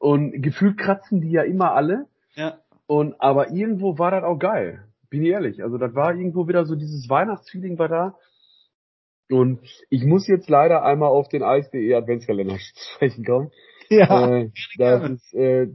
und 0.00 0.42
gefühlt 0.42 0.76
kratzen 0.76 1.20
die 1.20 1.30
ja 1.30 1.44
immer 1.44 1.72
alle 1.72 2.06
Ja. 2.34 2.58
und, 2.86 3.14
aber 3.20 3.50
irgendwo 3.52 3.96
war 3.96 4.10
das 4.10 4.24
auch 4.24 4.40
geil. 4.40 4.88
Bin 5.10 5.22
ich 5.22 5.28
ehrlich. 5.30 5.62
Also, 5.62 5.78
das 5.78 5.94
war 5.94 6.16
irgendwo 6.16 6.48
wieder 6.48 6.64
so 6.64 6.74
dieses 6.74 7.08
Weihnachtsfeeling 7.08 7.78
war 7.78 7.88
da. 7.88 8.16
Und 9.30 9.60
ich 9.88 10.02
muss 10.04 10.26
jetzt 10.26 10.50
leider 10.50 10.82
einmal 10.82 11.10
auf 11.10 11.28
den 11.28 11.44
Eis.de 11.44 11.94
Adventskalender 11.94 12.58
sprechen 12.96 13.24
kommen. 13.24 13.52
Ja. 13.90 14.36
äh, 14.38 14.50
das 14.78 15.10
ist 15.10 15.32
äh, 15.34 15.68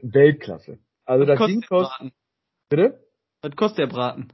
Weltklasse. 0.00 0.78
Also 1.04 1.26
das 1.26 1.38
Ding 1.46 1.60
kostet, 1.60 2.12
bitte? 2.70 3.04
Was 3.42 3.54
kostet 3.54 3.80
der 3.80 3.86
Braten? 3.88 4.28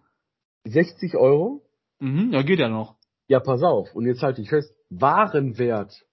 60 0.63 1.17
Euro. 1.17 1.63
Mhm, 1.99 2.31
ja, 2.33 2.43
geht 2.43 2.61
ja 2.61 2.69
noch. 2.69 2.95
Ja, 3.29 3.41
pass 3.41 3.63
auf. 3.63 3.95
Und 3.95 4.07
jetzt 4.07 4.23
halte 4.23 4.41
ich 4.41 4.49
fest. 4.51 4.75
Warenwert 4.91 6.05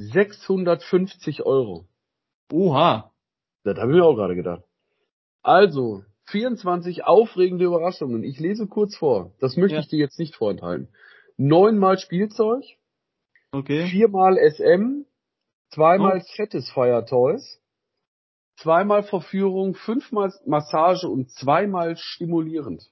650 0.00 1.42
Euro. 1.44 1.86
Oha. 2.52 3.12
Das 3.64 3.76
habe 3.78 3.90
ich 3.92 3.96
mir 3.98 4.04
auch 4.04 4.14
gerade 4.14 4.36
gedacht. 4.36 4.62
Also, 5.42 6.04
24 6.26 7.04
aufregende 7.04 7.64
Überraschungen. 7.64 8.22
Ich 8.22 8.38
lese 8.38 8.66
kurz 8.66 8.96
vor. 8.96 9.32
Das 9.40 9.56
möchte 9.56 9.74
Ja. 9.76 9.80
ich 9.80 9.88
dir 9.88 9.98
jetzt 9.98 10.18
nicht 10.18 10.36
vorenthalten. 10.36 10.88
Neunmal 11.36 11.98
Spielzeug, 11.98 12.64
Okay. 13.52 13.86
viermal 13.86 14.36
SM, 14.38 15.04
zweimal 15.70 16.18
Oh. 16.18 16.24
Satisfyer 16.36 17.06
Toys, 17.06 17.60
zweimal 18.56 19.02
Verführung, 19.02 19.74
fünfmal 19.74 20.32
Massage 20.46 21.08
und 21.08 21.30
zweimal 21.30 21.96
stimulierend. 21.96 22.90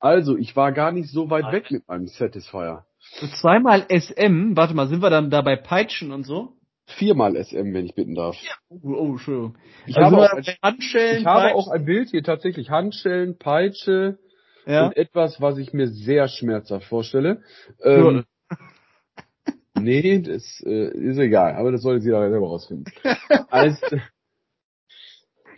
Also, 0.00 0.36
ich 0.36 0.56
war 0.56 0.72
gar 0.72 0.92
nicht 0.92 1.10
so 1.10 1.30
weit 1.30 1.52
weg 1.52 1.70
mit 1.70 1.86
meinem 1.86 2.06
Satisfyer. 2.06 2.86
So 3.20 3.26
zweimal 3.28 3.86
SM, 3.88 4.56
warte 4.56 4.74
mal, 4.74 4.88
sind 4.88 5.02
wir 5.02 5.10
dann 5.10 5.30
da 5.30 5.42
bei 5.42 5.56
Peitschen 5.56 6.10
und 6.10 6.24
so? 6.24 6.54
Viermal 6.86 7.36
SM, 7.36 7.72
wenn 7.72 7.86
ich 7.86 7.94
bitten 7.94 8.14
darf. 8.14 8.36
Oh, 8.68 8.78
oh 8.82 9.10
Entschuldigung. 9.12 9.56
Ich 9.86 9.96
Also 9.96 10.16
habe, 10.16 10.32
auch, 10.32 10.44
bei 10.44 10.56
Handschellen, 10.62 11.20
ich 11.20 11.26
habe 11.26 11.54
auch 11.54 11.68
ein 11.68 11.84
Bild 11.84 12.10
hier 12.10 12.22
tatsächlich. 12.22 12.70
Handschellen, 12.70 13.38
Peitsche, 13.38 14.18
ja. 14.66 14.86
und 14.86 14.96
etwas, 14.96 15.40
was 15.40 15.58
ich 15.58 15.72
mir 15.72 15.88
sehr 15.88 16.28
schmerzhaft 16.28 16.86
vorstelle. 16.86 17.42
Ähm, 17.82 18.24
nee, 19.78 20.20
das 20.20 20.62
äh, 20.64 20.90
ist 20.90 21.18
egal, 21.18 21.54
aber 21.54 21.72
das 21.72 21.82
soll 21.82 21.96
jetzt 21.96 22.04
jeder 22.04 22.28
selber 22.28 22.46
rausfinden. 22.46 22.92
Als, 23.50 23.80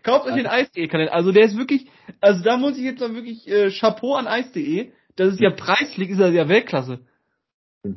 Kauft 0.02 0.26
euch 0.26 0.34
den 0.34 0.46
Eis.de-Kalender. 0.46 1.12
Also 1.12 1.32
der 1.32 1.44
ist 1.44 1.56
wirklich, 1.56 1.86
also 2.20 2.42
da 2.42 2.56
muss 2.56 2.76
ich 2.76 2.84
jetzt 2.84 3.00
mal 3.00 3.14
wirklich 3.14 3.48
äh, 3.48 3.70
Chapeau 3.70 4.14
an 4.14 4.26
Eis.de. 4.26 4.90
Das 5.16 5.32
ist 5.34 5.40
ja 5.40 5.50
preislich, 5.50 6.10
ist 6.10 6.20
das 6.20 6.34
ja 6.34 6.48
Weltklasse. 6.48 7.00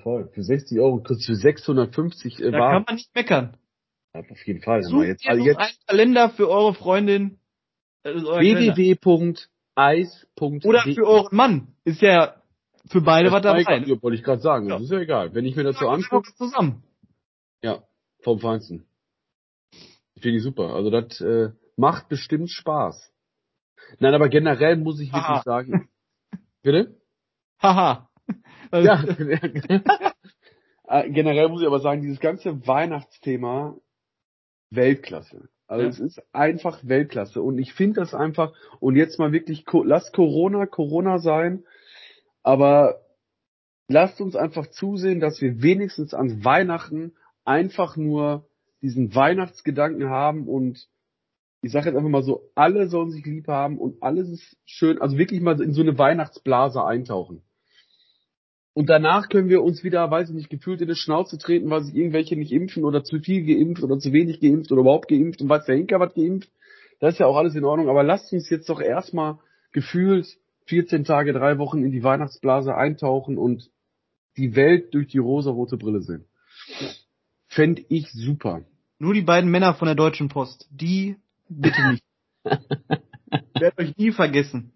Voll. 0.01 0.29
Für 0.33 0.43
60 0.43 0.79
Euro 0.79 1.01
kriegst 1.01 1.27
du 1.29 1.35
650 1.35 2.39
äh, 2.39 2.51
Da 2.51 2.57
Waren. 2.59 2.71
kann 2.71 2.83
man 2.87 2.95
nicht 2.95 3.13
meckern. 3.15 3.57
Ja, 4.13 4.21
auf 4.21 4.47
jeden 4.47 4.61
Fall. 4.61 4.81
Sucht 4.83 5.05
jetzt, 5.05 5.27
also 5.27 5.45
jetzt 5.45 5.59
einen 5.59 5.73
Kalender 5.87 6.29
für 6.29 6.49
eure 6.49 6.73
Freundin. 6.73 7.39
Kalender. 8.03 8.39
www.eis.de 8.75 9.45
Oder 10.67 10.81
für 10.81 11.05
euren 11.05 11.35
Mann. 11.35 11.67
Ist 11.83 12.01
ja 12.01 12.41
für 12.89 13.01
beide 13.01 13.31
was 13.31 13.41
dabei. 13.41 13.61
Ja, 13.61 14.01
wollte 14.01 14.15
ich 14.15 14.23
gerade 14.23 14.41
sagen. 14.41 14.69
Das 14.69 14.81
ist 14.81 14.91
ja 14.91 14.99
egal. 14.99 15.33
Wenn 15.33 15.45
ich 15.45 15.55
mir 15.55 15.63
das 15.63 15.77
so 15.77 15.87
angucke, 15.87 16.33
zusammen. 16.35 16.83
ja, 17.61 17.83
vom 18.21 18.39
Feinsten. 18.39 18.85
Finde 20.19 20.37
ich 20.37 20.43
super. 20.43 20.73
Also 20.73 20.89
das 20.89 21.19
äh, 21.21 21.49
macht 21.77 22.07
bestimmt 22.09 22.49
Spaß. 22.49 23.11
Nein, 23.99 24.13
aber 24.13 24.29
generell 24.29 24.77
muss 24.77 24.99
ich 24.99 25.09
wirklich 25.09 25.23
Aha. 25.23 25.43
sagen. 25.43 25.89
Bitte? 26.61 26.99
Haha. 27.61 28.09
Ja, 28.71 29.03
Äh, 30.87 31.09
generell 31.11 31.49
muss 31.49 31.61
ich 31.61 31.67
aber 31.67 31.79
sagen, 31.79 32.01
dieses 32.01 32.19
ganze 32.19 32.67
Weihnachtsthema 32.67 33.75
Weltklasse. 34.71 35.49
Also 35.67 35.83
Ja. 35.83 35.89
es 35.89 35.99
ist 35.99 36.21
einfach 36.33 36.79
Weltklasse 36.83 37.41
und 37.41 37.57
ich 37.57 37.73
finde 37.73 38.01
das 38.01 38.13
einfach 38.13 38.53
und 38.79 38.95
jetzt 38.95 39.17
mal 39.17 39.31
wirklich 39.31 39.65
lasst 39.83 40.13
Corona 40.13 40.65
Corona 40.67 41.17
sein, 41.17 41.63
aber 42.43 43.01
lasst 43.87 44.21
uns 44.21 44.35
einfach 44.35 44.67
zusehen, 44.67 45.19
dass 45.19 45.41
wir 45.41 45.61
wenigstens 45.63 46.13
an 46.13 46.43
Weihnachten 46.43 47.15
einfach 47.45 47.95
nur 47.97 48.47
diesen 48.81 49.15
Weihnachtsgedanken 49.15 50.09
haben 50.09 50.47
und 50.47 50.87
ich 51.61 51.71
sage 51.71 51.87
jetzt 51.87 51.97
einfach 51.97 52.09
mal 52.09 52.23
so, 52.23 52.51
alle 52.55 52.87
sollen 52.87 53.11
sich 53.11 53.25
lieb 53.25 53.47
haben 53.47 53.77
und 53.77 54.01
alles 54.03 54.29
ist 54.29 54.57
schön, 54.65 55.01
also 55.01 55.17
wirklich 55.17 55.41
mal 55.41 55.59
in 55.61 55.73
so 55.73 55.81
eine 55.81 55.97
Weihnachtsblase 55.97 56.83
eintauchen. 56.83 57.41
Und 58.73 58.89
danach 58.89 59.29
können 59.29 59.47
wir 59.47 59.63
uns 59.63 59.85
wieder, 59.85 60.11
weiß 60.11 60.29
ich 60.29 60.35
nicht, 60.35 60.49
gefühlt 60.49 60.81
in 60.81 60.89
die 60.89 60.95
Schnauze 60.95 61.37
treten, 61.37 61.69
weil 61.69 61.83
sich 61.83 61.95
irgendwelche 61.95 62.35
nicht 62.35 62.51
impfen 62.51 62.83
oder 62.83 63.05
zu 63.05 63.19
viel 63.19 63.45
geimpft 63.45 63.81
oder 63.83 63.97
zu 63.99 64.11
wenig 64.11 64.41
geimpft 64.41 64.69
oder 64.69 64.81
überhaupt 64.81 65.07
geimpft 65.07 65.41
und 65.41 65.47
weiß 65.47 65.65
der 65.65 65.77
Hinker 65.77 66.01
was 66.01 66.13
geimpft. 66.13 66.49
Das 66.99 67.13
ist 67.13 67.19
ja 67.19 67.25
auch 67.25 67.37
alles 67.37 67.55
in 67.55 67.63
Ordnung. 67.63 67.87
Aber 67.87 68.03
lasst 68.03 68.33
uns 68.33 68.49
jetzt 68.49 68.67
doch 68.67 68.81
erstmal 68.81 69.39
gefühlt 69.71 70.27
14 70.65 71.05
Tage, 71.05 71.31
drei 71.31 71.57
Wochen 71.57 71.83
in 71.83 71.91
die 71.91 72.03
Weihnachtsblase 72.03 72.75
eintauchen 72.75 73.37
und 73.37 73.71
die 74.35 74.57
Welt 74.57 74.93
durch 74.93 75.07
die 75.07 75.19
rosarote 75.19 75.77
Brille 75.77 76.01
sehen. 76.01 76.25
Fänd 77.47 77.81
ich 77.87 78.11
super. 78.11 78.65
Nur 78.99 79.13
die 79.13 79.21
beiden 79.21 79.49
Männer 79.51 79.73
von 79.73 79.85
der 79.85 79.95
Deutschen 79.95 80.27
Post. 80.27 80.67
Die 80.69 81.15
bitte 81.49 81.87
nicht. 81.89 82.03
Ich 83.53 83.61
werde 83.61 83.81
euch 83.83 83.97
nie 83.97 84.11
vergessen. 84.11 84.71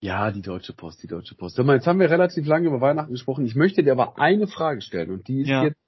Ja, 0.00 0.30
die 0.30 0.42
Deutsche 0.42 0.72
Post, 0.74 1.02
die 1.02 1.08
Deutsche 1.08 1.34
Post. 1.34 1.58
Mal, 1.58 1.74
jetzt 1.76 1.86
haben 1.86 1.98
wir 1.98 2.08
relativ 2.10 2.46
lange 2.46 2.68
über 2.68 2.80
Weihnachten 2.80 3.12
gesprochen. 3.12 3.44
Ich 3.44 3.56
möchte 3.56 3.82
dir 3.82 3.92
aber 3.92 4.18
eine 4.18 4.46
Frage 4.46 4.80
stellen 4.80 5.10
und 5.10 5.26
die 5.26 5.40
ist 5.42 5.48
Ja. 5.48 5.64
jetzt 5.64 5.78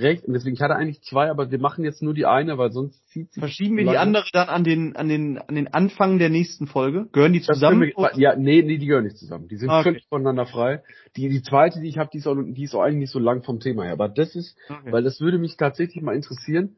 recht, 0.00 0.24
und 0.24 0.32
deswegen 0.34 0.54
ich 0.54 0.62
hatte 0.62 0.74
eigentlich 0.76 1.02
zwei, 1.02 1.30
aber 1.30 1.50
wir 1.50 1.58
machen 1.58 1.84
jetzt 1.84 2.02
nur 2.02 2.14
die 2.14 2.26
eine, 2.26 2.58
weil 2.58 2.72
sonst 2.72 3.06
zieht 3.08 3.32
sich 3.32 3.40
Verschieben 3.40 3.76
wir 3.76 3.84
die 3.84 3.96
andere 3.98 4.24
dann 4.32 4.48
an 4.48 4.64
den, 4.64 4.96
an 4.96 5.08
den, 5.08 5.38
an 5.38 5.54
den 5.54 5.68
Anfang 5.72 6.18
der 6.18 6.30
nächsten 6.30 6.66
Folge? 6.66 7.08
Gehören 7.12 7.32
die 7.32 7.42
zusammen? 7.42 7.80
wir, 7.80 8.10
ja, 8.16 8.36
nee, 8.36 8.62
nee, 8.62 8.78
die 8.78 8.86
gehören 8.86 9.04
nicht 9.04 9.18
zusammen. 9.18 9.48
Die 9.48 9.56
sind 9.56 9.70
Ah, 9.70 9.80
okay. 9.80 9.90
völlig 9.90 10.06
voneinander 10.08 10.46
frei. 10.46 10.82
Die, 11.16 11.28
die 11.28 11.42
zweite, 11.42 11.80
die 11.80 11.88
ich 11.88 11.98
habe, 11.98 12.10
die 12.12 12.18
ist 12.18 12.26
auch, 12.26 12.36
die 12.36 12.62
ist 12.64 12.74
auch 12.74 12.82
eigentlich 12.82 13.00
nicht 13.00 13.10
so 13.12 13.18
lang 13.18 13.42
vom 13.42 13.60
Thema 13.60 13.84
her. 13.84 13.92
Aber 13.92 14.08
das 14.08 14.34
ist, 14.34 14.56
Okay. 14.68 14.92
weil 14.92 15.02
das 15.02 15.20
würde 15.20 15.38
mich 15.38 15.56
tatsächlich 15.56 16.02
mal 16.02 16.14
interessieren. 16.16 16.76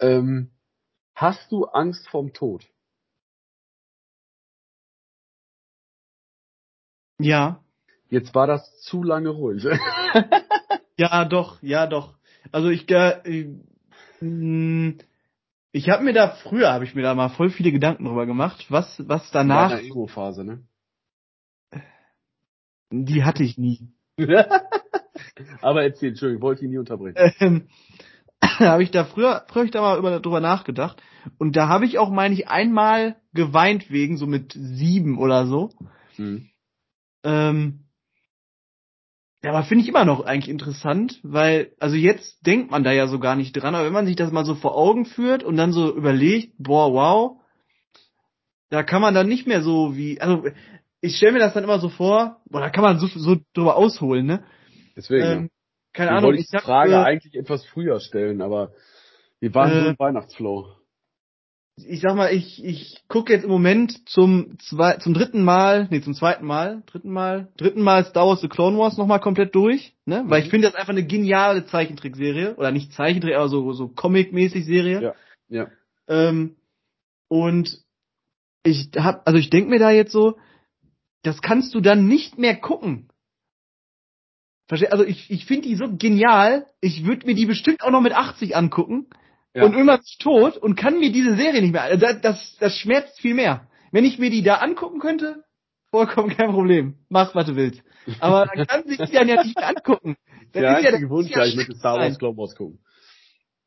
Ähm, 0.00 0.50
hast 1.14 1.50
du 1.52 1.64
Angst 1.66 2.08
vorm 2.08 2.32
Tod? 2.32 2.64
Ja. 7.18 7.62
Jetzt 8.08 8.34
war 8.34 8.46
das 8.46 8.80
zu 8.80 9.02
lange 9.02 9.28
ruhig. 9.30 9.64
Ja, 10.96 11.24
doch, 11.24 11.62
ja, 11.62 11.86
doch. 11.86 12.18
Also 12.52 12.68
ich, 12.68 12.90
äh, 12.90 13.48
mh, 14.20 14.94
ich 15.72 15.88
habe 15.88 16.04
mir 16.04 16.12
da 16.12 16.30
früher, 16.42 16.72
habe 16.72 16.84
ich 16.84 16.94
mir 16.94 17.02
da 17.02 17.14
mal 17.14 17.28
voll 17.28 17.50
viele 17.50 17.72
Gedanken 17.72 18.04
drüber 18.04 18.26
gemacht, 18.26 18.66
was, 18.68 19.02
was 19.06 19.30
danach, 19.30 19.70
Nach 19.70 19.80
Ego-Phase, 19.80 20.44
ne? 20.44 20.64
die 22.90 23.24
hatte 23.24 23.44
ich 23.44 23.56
nie. 23.56 23.88
Aber 25.62 25.82
erzähl, 25.82 26.10
Entschuldigung, 26.10 26.38
ich 26.38 26.42
wollte 26.42 26.64
ihn 26.64 26.70
nie 26.70 26.78
unterbrechen. 26.78 27.32
Ähm, 27.38 27.68
habe 28.42 28.82
ich 28.82 28.90
da 28.90 29.04
früher, 29.04 29.44
früher 29.48 29.62
hab 29.62 29.64
ich 29.66 29.70
da 29.70 29.80
mal 29.80 29.98
über, 29.98 30.20
drüber 30.20 30.40
nachgedacht 30.40 31.00
und 31.38 31.56
da 31.56 31.68
habe 31.68 31.86
ich 31.86 31.98
auch, 31.98 32.10
meine 32.10 32.34
ich, 32.34 32.48
einmal 32.48 33.16
geweint 33.32 33.90
wegen, 33.90 34.16
so 34.16 34.26
mit 34.26 34.52
sieben 34.52 35.18
oder 35.18 35.46
so. 35.46 35.70
Hm. 36.16 36.48
Ähm, 37.22 37.84
Ja, 39.42 39.50
aber 39.52 39.64
finde 39.64 39.82
ich 39.84 39.88
immer 39.88 40.04
noch 40.04 40.24
eigentlich 40.24 40.50
interessant, 40.50 41.18
weil, 41.22 41.72
also 41.80 41.96
jetzt 41.96 42.46
denkt 42.46 42.70
man 42.70 42.84
da 42.84 42.92
ja 42.92 43.06
so 43.08 43.18
gar 43.18 43.36
nicht 43.36 43.52
dran, 43.52 43.74
aber 43.74 43.86
wenn 43.86 43.92
man 43.92 44.06
sich 44.06 44.16
das 44.16 44.32
mal 44.32 44.44
so 44.44 44.54
vor 44.54 44.76
Augen 44.76 45.06
führt 45.06 45.42
und 45.42 45.56
dann 45.56 45.72
so 45.72 45.94
überlegt, 45.96 46.54
boah, 46.58 46.92
wow, 46.92 47.40
da 48.68 48.82
kann 48.82 49.00
man 49.00 49.14
dann 49.14 49.28
nicht 49.28 49.46
mehr 49.46 49.62
so 49.62 49.96
wie, 49.96 50.20
also 50.20 50.44
ich 51.00 51.16
stelle 51.16 51.32
mir 51.32 51.38
das 51.38 51.54
dann 51.54 51.64
immer 51.64 51.78
so 51.78 51.88
vor, 51.88 52.42
boah, 52.50 52.60
da 52.60 52.68
kann 52.68 52.84
man 52.84 52.98
so, 52.98 53.06
so 53.06 53.36
drüber 53.54 53.76
ausholen, 53.76 54.26
ne? 54.26 54.44
Deswegen. 54.94 55.24
Ähm, 55.24 55.50
keine 55.92 56.10
Ich 56.10 56.16
Ahnung, 56.16 56.30
wollte 56.30 56.42
ich 56.42 56.48
die 56.48 56.58
Frage 56.58 56.92
äh, 56.92 56.96
eigentlich 56.96 57.34
etwas 57.34 57.64
früher 57.64 57.98
stellen, 57.98 58.42
aber 58.42 58.72
wir 59.40 59.54
waren 59.54 59.70
so 59.70 59.86
Äh, 59.86 59.90
im 59.90 59.98
Weihnachtsflow. 59.98 60.79
Ich 61.86 62.00
sag 62.00 62.14
mal, 62.16 62.32
ich, 62.32 62.64
ich 62.64 63.02
gucke 63.08 63.32
jetzt 63.32 63.44
im 63.44 63.50
Moment 63.50 64.08
zum 64.08 64.58
zwei, 64.58 64.96
zum 64.98 65.14
dritten 65.14 65.42
Mal, 65.42 65.88
nee, 65.90 66.00
zum 66.00 66.14
zweiten 66.14 66.46
Mal, 66.46 66.82
dritten 66.86 67.10
Mal, 67.10 67.48
dritten 67.56 67.82
Mal 67.82 68.04
Star 68.04 68.26
Wars 68.26 68.40
The 68.40 68.48
Clone 68.48 68.78
Wars 68.78 68.96
nochmal 68.96 69.20
komplett 69.20 69.54
durch, 69.54 69.94
ne? 70.06 70.24
Weil 70.26 70.40
Mhm. 70.40 70.44
ich 70.44 70.50
finde 70.50 70.68
das 70.68 70.74
einfach 70.76 70.92
eine 70.92 71.06
geniale 71.06 71.66
Zeichentrickserie. 71.66 72.56
Oder 72.56 72.70
nicht 72.72 72.92
Zeichentrick, 72.92 73.34
aber 73.34 73.48
so, 73.48 73.72
so 73.72 73.88
Comic-mäßig 73.88 74.64
Serie. 74.64 75.02
Ja. 75.02 75.14
Ja. 75.48 75.68
Ähm, 76.08 76.56
und 77.28 77.78
ich 78.62 78.90
hab, 78.96 79.26
also 79.26 79.38
ich 79.38 79.50
denk 79.50 79.68
mir 79.68 79.78
da 79.78 79.90
jetzt 79.90 80.12
so, 80.12 80.36
das 81.22 81.42
kannst 81.42 81.74
du 81.74 81.80
dann 81.80 82.06
nicht 82.06 82.38
mehr 82.38 82.56
gucken. 82.56 83.08
Versteh? 84.68 84.88
Also 84.88 85.04
ich, 85.04 85.30
ich 85.30 85.46
finde 85.46 85.68
die 85.68 85.74
so 85.74 85.96
genial, 85.96 86.66
ich 86.80 87.04
würde 87.04 87.26
mir 87.26 87.34
die 87.34 87.46
bestimmt 87.46 87.82
auch 87.82 87.90
noch 87.90 88.00
mit 88.00 88.12
80 88.12 88.56
angucken 88.56 89.06
Ja. 89.54 89.64
und 89.64 89.74
ist 89.74 90.08
ich 90.10 90.18
tot 90.18 90.56
und 90.56 90.76
kann 90.76 90.98
mir 91.00 91.10
diese 91.10 91.34
Serie 91.34 91.60
nicht 91.60 91.72
mehr. 91.72 91.82
Also 91.82 91.98
Das, 92.00 92.20
das, 92.20 92.56
das 92.60 92.76
schmerzt 92.76 93.20
viel 93.20 93.34
mehr. 93.34 93.68
Wenn 93.90 94.04
ich 94.04 94.18
mir 94.18 94.30
die 94.30 94.42
da 94.42 94.56
angucken 94.56 95.00
könnte, 95.00 95.44
vollkommen 95.90 96.30
kein 96.36 96.50
Problem. 96.52 96.94
Mach, 97.08 97.34
was 97.34 97.46
du 97.46 97.56
willst. 97.56 97.82
Aber 98.20 98.46
man 98.54 98.66
kann 98.66 98.86
sich 98.86 98.98
die 98.98 99.12
dann 99.12 99.28
ja 99.28 99.42
nicht 99.42 99.56
mehr 99.56 99.68
angucken. 99.68 100.16
Das 100.52 100.62
Der 100.62 100.78
ist 100.78 100.82
ja, 100.82 100.90
einzige 100.90 101.10
Wunsch, 101.10 101.30
ja, 101.30 101.44
ich 101.44 101.54
möchte 101.54 101.76
Star 101.76 101.96
Wars. 101.96 102.18
Clone 102.18 102.36
Wars 102.36 102.56
gucken. 102.56 102.80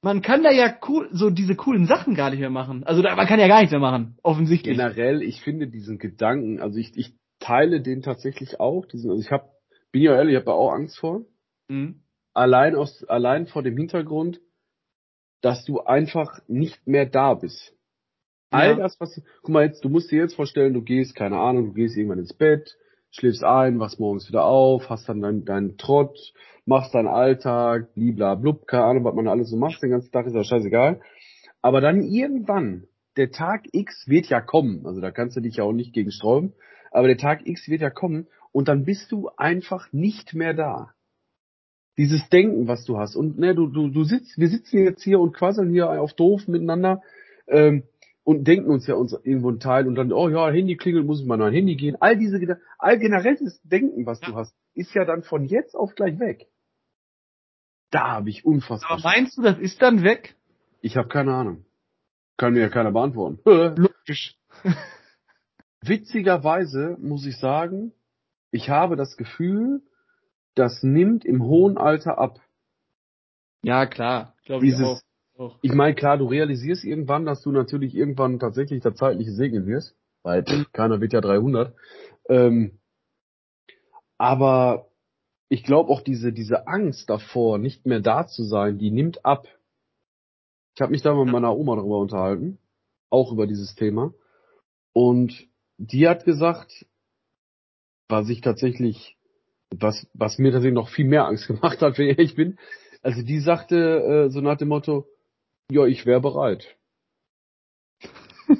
Man 0.02 0.22
kann 0.22 0.44
da 0.44 0.52
ja 0.52 0.78
cool, 0.90 1.08
so 1.14 1.30
diese 1.30 1.56
coolen 1.56 1.86
Sachen 1.86 2.14
gar 2.14 2.30
nicht 2.30 2.42
mehr 2.42 2.50
machen. 2.50 2.84
Also 2.84 3.02
da, 3.02 3.16
man 3.16 3.26
kann 3.26 3.40
ja 3.40 3.48
gar 3.48 3.60
nichts 3.60 3.72
mehr 3.72 3.80
machen, 3.80 4.18
offensichtlich. 4.22 4.76
Generell, 4.76 5.22
ich 5.22 5.40
finde 5.42 5.68
diesen 5.70 5.98
Gedanken, 5.98 6.60
also 6.60 6.78
ich, 6.78 6.92
ich 6.98 7.16
teile 7.40 7.80
den 7.82 8.02
tatsächlich 8.02 8.60
auch, 8.60 8.86
diesen, 8.86 9.12
also 9.12 9.22
ich 9.22 9.32
habe, 9.32 9.46
bin 9.94 10.02
ja 10.02 10.14
ehrlich, 10.14 10.34
ich 10.34 10.36
habe 10.36 10.48
da 10.48 10.52
auch 10.52 10.74
Angst 10.74 11.00
vor. 11.00 11.22
Mhm. 11.70 12.02
Allein 12.34 12.76
aus, 12.76 13.06
allein 13.06 13.48
vor 13.48 13.64
dem 13.64 13.78
Hintergrund, 13.78 14.42
dass 15.44 15.66
du 15.66 15.82
einfach 15.82 16.40
nicht 16.48 16.88
mehr 16.88 17.06
da 17.06 17.34
bist. 17.36 17.76
All 18.50 18.70
Ja. 18.70 18.76
das, 18.76 19.00
was, 19.00 19.22
guck 19.42 19.50
mal 19.50 19.66
jetzt, 19.66 19.84
du 19.84 19.90
musst 19.90 20.10
dir 20.10 20.22
jetzt 20.22 20.36
vorstellen, 20.36 20.74
du 20.74 20.82
gehst, 20.82 21.16
keine 21.16 21.38
Ahnung, 21.38 21.68
du 21.68 21.74
gehst 21.74 21.98
irgendwann 21.98 22.20
ins 22.20 22.34
Bett, 22.34 22.78
schläfst 23.12 23.44
ein, 23.44 23.80
wachst 23.80 24.00
morgens 24.00 24.30
wieder 24.30 24.46
auf, 24.46 24.90
hast 24.90 25.10
dann 25.10 25.22
deinen 25.22 25.44
deinen 25.44 25.78
Trott, 25.78 26.18
machst 26.66 26.96
deinen 26.96 27.10
Alltag, 27.10 27.94
bliblablub, 27.94 28.68
keine 28.68 28.86
Ahnung, 28.86 29.04
was 29.04 29.16
man 29.16 29.28
alles 29.28 29.50
so 29.50 29.58
macht, 29.58 29.84
den 29.84 29.90
ganzen 29.92 30.12
Tag 30.12 30.26
ist 30.28 30.36
ja 30.36 30.46
scheißegal. 30.46 31.02
Aber 31.62 31.82
dann 31.82 32.02
irgendwann, 32.04 32.88
der 33.18 33.32
Tag 33.32 33.66
X 33.74 34.08
wird 34.08 34.28
ja 34.28 34.40
kommen, 34.40 34.86
also 34.86 35.02
da 35.02 35.12
kannst 35.12 35.36
du 35.36 35.42
dich 35.42 35.58
ja 35.58 35.66
auch 35.66 35.74
nicht 35.74 35.94
gegen 35.94 36.12
sträuben, 36.12 36.54
aber 36.92 37.08
der 37.08 37.18
Tag 37.18 37.46
X 37.46 37.68
wird 37.68 37.82
ja 37.82 37.90
kommen 37.90 38.28
und 38.54 38.70
dann 38.70 38.86
bist 38.86 39.12
du 39.12 39.30
einfach 39.36 39.92
nicht 39.92 40.34
mehr 40.34 40.54
da. 40.54 40.93
Dieses 41.98 42.28
Denken, 42.30 42.68
was 42.68 42.86
du 42.86 42.98
hast. 42.98 43.16
Und 43.16 43.38
ne, 43.38 43.54
du, 43.54 43.68
du, 43.68 43.90
du 43.90 44.04
sitzt, 44.04 44.38
wir 44.38 44.50
sitzen 44.50 44.80
jetzt 44.84 45.04
hier 45.04 45.20
und 45.20 45.34
quasseln 45.34 45.70
hier 45.70 45.90
auf 45.90 46.14
doof 46.14 46.48
miteinander 46.48 47.02
ähm, 47.48 47.84
und 48.24 48.46
denken 48.48 48.72
uns 48.72 48.88
ja 48.88 48.96
uns 48.96 49.14
irgendwo 49.24 49.50
einen 49.50 49.60
Teil 49.60 49.88
und 49.88 49.96
dann, 49.96 50.12
oh 50.12 50.30
ja, 50.30 50.50
Handy 50.50 50.76
klingelt, 50.76 51.06
muss 51.06 51.20
ich 51.22 51.28
mal 51.28 51.40
ein 51.42 51.54
Handy 51.54 51.76
gehen. 51.76 51.98
All 52.00 52.18
diese 52.18 52.60
all 52.80 52.98
generelles 52.98 53.62
Denken, 53.64 54.06
was 54.06 54.20
du 54.22 54.32
Ja. 54.32 54.38
hast, 54.38 54.56
ist 54.74 54.94
ja 54.96 55.06
dann 55.06 55.22
von 55.24 55.46
jetzt 55.46 55.76
auf 55.76 55.94
gleich 55.94 56.20
weg. 56.20 56.48
Da 57.92 58.12
habe 58.14 58.30
ich 58.30 58.44
unfassbar. 58.44 58.92
Aber 58.92 59.02
meinst 59.04 59.38
du, 59.38 59.44
das 59.44 59.60
ist 59.60 59.82
dann 59.82 60.04
weg? 60.04 60.36
Ich 60.82 60.98
habe 60.98 61.10
keine 61.10 61.34
Ahnung. 61.36 61.66
Kann 62.38 62.54
mir 62.54 62.62
ja 62.62 62.70
keiner 62.70 62.92
beantworten. 62.92 63.40
Logisch. 63.46 64.36
Witzigerweise 65.82 66.98
muss 67.00 67.26
ich 67.26 67.38
sagen, 67.38 67.92
ich 68.52 68.70
habe 68.70 68.96
das 68.96 69.18
Gefühl, 69.18 69.82
das 70.56 70.84
nimmt 70.84 71.26
im 71.26 71.44
hohen 71.44 71.78
Alter 71.78 72.18
ab. 72.18 72.40
Ja, 73.64 73.86
klar. 73.86 74.36
Glaube 74.46 74.68
ich 74.68 74.76
auch. 74.76 75.02
Auch. 75.36 75.58
ich 75.64 75.74
meine, 75.74 75.96
klar, 75.96 76.18
du 76.18 76.28
realisierst 76.28 76.84
irgendwann, 76.84 77.26
dass 77.26 77.42
du 77.42 77.52
natürlich 77.52 77.96
irgendwann 77.96 78.38
tatsächlich 78.38 78.84
der 78.84 78.94
zeitliche 78.94 79.32
segnen 79.32 79.66
wirst, 79.66 79.96
weil 80.22 80.44
keiner 80.74 81.02
wird 81.02 81.14
ja 81.14 81.22
300. 81.22 81.76
Ähm, 82.30 82.80
aber 84.18 84.90
ich 85.50 85.64
glaube 85.64 85.90
auch 85.92 86.02
diese, 86.02 86.34
diese 86.34 86.68
Angst 86.68 87.10
davor, 87.10 87.58
nicht 87.58 87.86
mehr 87.86 88.00
da 88.00 88.28
zu 88.28 88.44
sein, 88.44 88.78
die 88.78 88.92
nimmt 88.92 89.26
ab. 89.26 89.48
Ich 90.76 90.82
habe 90.82 90.92
mich 90.92 91.02
da 91.02 91.14
mit 91.14 91.32
meiner 91.32 91.56
Oma 91.56 91.76
darüber 91.76 92.00
unterhalten, 92.00 92.60
auch 93.10 93.32
über 93.32 93.48
dieses 93.48 93.76
Thema. 93.76 94.14
Und 94.94 95.48
die 95.78 96.08
hat 96.08 96.26
gesagt, 96.26 96.86
was 98.08 98.30
ich 98.30 98.42
tatsächlich, 98.42 99.18
was, 99.80 100.08
was 100.14 100.38
mir 100.38 100.52
tatsächlich 100.52 100.76
noch 100.76 100.90
viel 100.90 101.06
mehr 101.06 101.26
Angst 101.26 101.48
gemacht 101.48 101.82
hat, 101.82 101.98
wenn 101.98 102.10
ich 102.10 102.18
ehrlich 102.18 102.36
bin. 102.36 102.58
Also 103.02 103.22
die 103.22 103.40
sagte 103.40 104.26
äh, 104.26 104.30
so 104.30 104.42
nach 104.42 104.58
dem 104.58 104.70
Motto, 104.70 105.08
ja, 105.70 105.86
ich 105.86 106.06
wäre 106.06 106.22
bereit. 106.22 106.76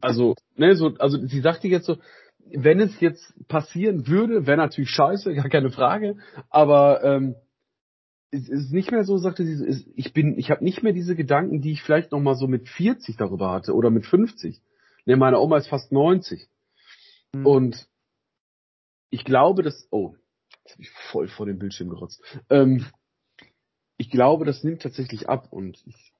also, 0.00 0.34
ne, 0.56 0.74
so, 0.74 0.94
also 0.98 1.18
sie 1.26 1.40
sagte 1.40 1.68
jetzt 1.68 1.86
so, 1.86 1.98
wenn 2.38 2.80
es 2.80 2.98
jetzt 3.00 3.34
passieren 3.48 4.06
würde, 4.06 4.46
wäre 4.46 4.56
natürlich 4.56 4.90
scheiße, 4.90 5.34
gar 5.34 5.48
keine 5.48 5.70
Frage, 5.70 6.16
aber 6.48 7.02
ähm, 7.04 7.36
es 8.32 8.48
ist 8.48 8.72
nicht 8.72 8.92
mehr 8.92 9.04
so, 9.04 9.18
sagte 9.18 9.44
sie, 9.44 9.84
ich 9.96 10.12
bin, 10.12 10.38
ich 10.38 10.50
habe 10.50 10.62
nicht 10.62 10.82
mehr 10.82 10.92
diese 10.92 11.16
Gedanken, 11.16 11.62
die 11.62 11.72
ich 11.72 11.82
vielleicht 11.82 12.12
noch 12.12 12.20
mal 12.20 12.36
so 12.36 12.46
mit 12.46 12.68
40 12.68 13.16
darüber 13.16 13.50
hatte 13.50 13.74
oder 13.74 13.90
mit 13.90 14.06
50. 14.06 14.60
Ne, 15.04 15.16
meine 15.16 15.40
Oma 15.40 15.56
ist 15.56 15.68
fast 15.68 15.90
90 15.90 16.48
Mhm. 17.32 17.46
und 17.46 17.88
ich 19.10 19.24
glaube, 19.24 19.62
dass, 19.62 19.86
oh, 19.90 20.14
jetzt 20.64 20.74
habe 20.74 20.82
ich 20.82 20.90
voll 21.10 21.28
vor 21.28 21.46
den 21.46 21.58
Bildschirm 21.58 21.88
gerotzt. 21.88 22.22
Ähm, 22.48 22.86
ich 23.96 24.10
glaube, 24.10 24.44
das 24.44 24.64
nimmt 24.64 24.82
tatsächlich 24.82 25.28
ab 25.28 25.48
und 25.50 25.82
ich, 25.86 26.12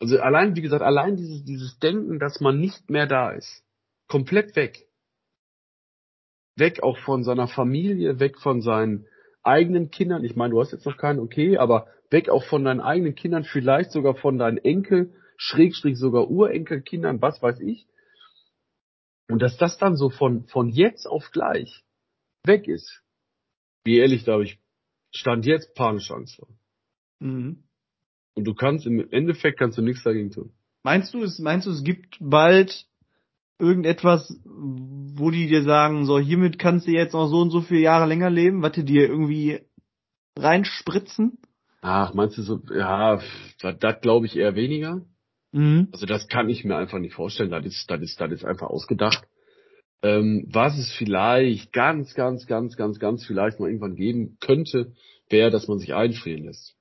also 0.00 0.18
allein, 0.20 0.56
wie 0.56 0.62
gesagt, 0.62 0.82
allein 0.82 1.16
dieses, 1.16 1.44
dieses 1.44 1.78
Denken, 1.78 2.18
dass 2.18 2.40
man 2.40 2.58
nicht 2.58 2.90
mehr 2.90 3.06
da 3.06 3.30
ist, 3.30 3.64
komplett 4.08 4.56
weg. 4.56 4.86
Weg 6.56 6.82
auch 6.82 6.98
von 6.98 7.22
seiner 7.22 7.46
Familie, 7.46 8.18
weg 8.18 8.38
von 8.38 8.60
seinen 8.60 9.06
eigenen 9.42 9.90
Kindern. 9.90 10.24
Ich 10.24 10.34
meine, 10.34 10.52
du 10.52 10.60
hast 10.60 10.72
jetzt 10.72 10.86
noch 10.86 10.96
keinen, 10.96 11.20
okay, 11.20 11.58
aber 11.58 11.86
weg 12.10 12.28
auch 12.28 12.44
von 12.44 12.64
deinen 12.64 12.80
eigenen 12.80 13.14
Kindern, 13.14 13.44
vielleicht 13.44 13.92
sogar 13.92 14.14
von 14.16 14.38
deinen 14.38 14.58
Enkel, 14.58 15.14
Schrägstrich 15.36 15.96
sogar 15.96 16.28
Urenkelkindern, 16.28 17.22
was 17.22 17.40
weiß 17.40 17.60
ich. 17.60 17.86
Und 19.28 19.42
dass 19.42 19.56
das 19.56 19.78
dann 19.78 19.94
so 19.94 20.10
von, 20.10 20.46
von 20.46 20.68
jetzt 20.68 21.06
auf 21.06 21.30
gleich 21.30 21.84
weg 22.44 22.66
ist. 22.66 23.02
Wie 23.88 23.96
ehrlich, 23.96 24.24
da 24.24 24.32
habe 24.32 24.44
ich 24.44 24.58
Stand 25.14 25.46
jetzt 25.46 25.74
panische 25.74 26.14
Angst 26.14 26.36
vor. 26.36 26.48
Mhm. 27.20 27.64
Und 28.34 28.44
du 28.44 28.52
kannst 28.52 28.86
im 28.86 29.10
Endeffekt 29.10 29.58
kannst 29.58 29.78
du 29.78 29.82
nichts 29.82 30.02
dagegen 30.02 30.30
tun. 30.30 30.52
Meinst 30.82 31.14
du, 31.14 31.22
es, 31.22 31.38
meinst 31.38 31.66
du, 31.66 31.70
es 31.70 31.82
gibt 31.82 32.18
bald 32.20 32.86
irgendetwas, 33.58 34.38
wo 34.44 35.30
die 35.30 35.48
dir 35.48 35.62
sagen, 35.62 36.04
so, 36.04 36.18
hiermit 36.18 36.58
kannst 36.58 36.86
du 36.86 36.90
jetzt 36.90 37.14
noch 37.14 37.28
so 37.28 37.40
und 37.40 37.50
so 37.50 37.62
viele 37.62 37.80
Jahre 37.80 38.06
länger 38.06 38.28
leben, 38.28 38.60
was 38.60 38.72
die 38.72 38.84
dir 38.84 39.08
irgendwie 39.08 39.60
reinspritzen? 40.38 41.38
Ach, 41.80 42.12
meinst 42.12 42.36
du 42.36 42.42
so, 42.42 42.60
ja, 42.70 43.22
das, 43.62 43.78
das 43.78 44.00
glaube 44.02 44.26
ich 44.26 44.36
eher 44.36 44.54
weniger. 44.54 45.00
Mhm. 45.52 45.88
Also 45.92 46.04
das 46.04 46.28
kann 46.28 46.50
ich 46.50 46.62
mir 46.62 46.76
einfach 46.76 46.98
nicht 46.98 47.14
vorstellen. 47.14 47.50
Das 47.50 47.64
ist, 47.64 47.90
das 47.90 48.02
ist, 48.02 48.20
das 48.20 48.32
ist 48.32 48.44
einfach 48.44 48.68
ausgedacht. 48.68 49.26
Ähm, 50.02 50.46
was 50.52 50.78
es 50.78 50.92
vielleicht 50.92 51.72
ganz, 51.72 52.14
ganz, 52.14 52.46
ganz, 52.46 52.76
ganz, 52.76 52.98
ganz 52.98 53.26
vielleicht 53.26 53.58
mal 53.58 53.66
irgendwann 53.68 53.96
geben 53.96 54.36
könnte, 54.40 54.92
wäre, 55.28 55.50
dass 55.50 55.66
man 55.68 55.78
sich 55.78 55.94
einfrieren 55.94 56.44
lässt. 56.44 56.76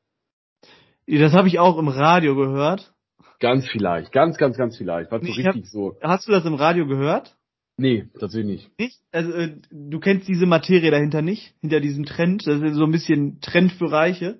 Das 1.07 1.33
habe 1.33 1.47
ich 1.47 1.57
auch 1.59 1.77
im 1.77 1.87
Radio 1.87 2.35
gehört. 2.35 2.93
Ganz 3.39 3.67
vielleicht, 3.67 4.11
ganz, 4.11 4.37
ganz, 4.37 4.57
ganz 4.57 4.77
vielleicht. 4.77 5.11
Was 5.11 5.21
so 5.21 5.27
Ich 5.27 5.45
hab- 5.45 5.55
richtig 5.55 5.71
so. 5.71 5.95
Hast 6.01 6.27
du 6.27 6.31
das 6.31 6.45
im 6.45 6.55
Radio 6.55 6.85
gehört? 6.87 7.35
Nee, 7.77 8.07
tatsächlich 8.19 8.67
nicht. 8.67 8.79
Nicht? 8.79 8.99
Also, 9.11 9.31
äh, 9.33 9.55
du 9.69 9.99
kennst 9.99 10.27
diese 10.27 10.47
Materie 10.47 10.89
dahinter 10.89 11.21
nicht, 11.21 11.53
hinter 11.61 11.79
diesem 11.79 12.05
Trend. 12.05 12.45
Das 12.47 12.61
ist 12.61 12.73
so 12.75 12.83
ein 12.85 12.91
bisschen 12.91 13.39
Trend 13.41 13.71
für 13.73 13.91
Reiche. 13.91 14.39